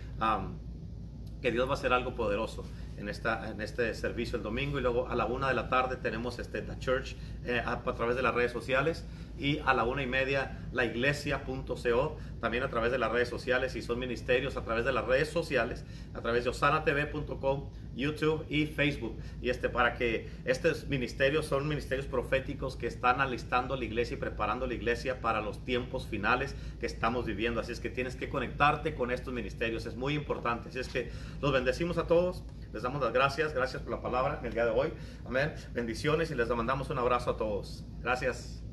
que 1.41 1.51
Dios 1.53 1.67
va 1.69 1.73
a 1.73 1.75
hacer 1.75 1.93
algo 1.93 2.15
poderoso 2.15 2.65
en, 2.97 3.09
esta, 3.09 3.51
en 3.51 3.61
este 3.61 3.95
servicio 3.95 4.37
el 4.37 4.43
domingo. 4.43 4.79
Y 4.79 4.83
luego 4.83 5.09
a 5.09 5.15
la 5.15 5.27
una 5.27 5.49
de 5.49 5.55
la 5.55 5.69
tarde 5.69 5.97
tenemos 5.97 6.39
este, 6.39 6.63
The 6.63 6.79
Church 6.79 7.17
eh, 7.45 7.63
a, 7.65 7.73
a 7.73 7.95
través 7.95 8.17
de 8.17 8.23
las 8.23 8.35
redes 8.35 8.53
sociales 8.53 9.05
y 9.39 9.59
a 9.65 9.75
la 9.75 9.85
una 9.85 10.03
y 10.03 10.07
media 10.07 10.67
laiglesia.co 10.73 12.17
también 12.41 12.63
a 12.63 12.69
través 12.69 12.93
de 12.93 12.99
las 12.99 13.11
redes 13.13 13.29
sociales 13.29 13.77
y 13.77 13.83
son 13.83 13.99
ministerios 13.99 14.57
a 14.57 14.65
través 14.65 14.85
de 14.85 14.93
las 14.93 15.05
redes 15.07 15.29
sociales 15.29 15.85
a 16.15 16.21
través 16.21 16.45
de 16.45 16.51
osanatv.com 16.51 17.71
YouTube 17.97 18.45
y 18.49 18.67
Facebook. 18.67 19.17
Y 19.41 19.49
este 19.49 19.69
para 19.69 19.95
que 19.95 20.29
estos 20.45 20.87
ministerios 20.87 21.47
son 21.47 21.67
ministerios 21.67 22.07
proféticos 22.07 22.77
que 22.77 22.87
están 22.87 23.21
alistando 23.21 23.75
la 23.77 23.85
iglesia 23.85 24.17
y 24.17 24.21
preparando 24.21 24.67
la 24.67 24.75
iglesia 24.75 25.21
para 25.21 25.41
los 25.41 25.65
tiempos 25.65 26.07
finales 26.07 26.55
que 26.79 26.87
estamos 26.87 27.25
viviendo. 27.25 27.61
Así 27.61 27.73
es 27.73 27.81
que 27.81 27.91
tienes 27.91 28.15
que 28.15 28.29
conectarte 28.29 28.95
con 28.95 29.11
estos 29.11 29.33
ministerios 29.33 29.87
es 29.87 29.97
muy 29.97 30.15
importante. 30.15 30.69
Así 30.69 30.79
es 30.79 30.89
que 30.89 31.11
los 31.41 31.53
bendecimos 31.53 31.99
a 31.99 32.07
todos 32.07 32.45
les 32.73 32.83
damos 32.83 33.01
las 33.01 33.13
gracias 33.13 33.55
gracias 33.55 33.81
por 33.81 33.93
la 33.93 34.03
palabra 34.03 34.39
en 34.41 34.47
el 34.47 34.53
día 34.53 34.67
de 34.67 34.73
hoy. 34.73 34.93
Amén. 35.25 35.55
Bendiciones 35.73 36.31
y 36.31 36.35
les 36.35 36.49
mandamos 36.49 36.91
un 36.91 36.99
abrazo 36.99 37.31
a 37.31 37.37
todos. 37.37 37.85
Gracias 38.03 38.66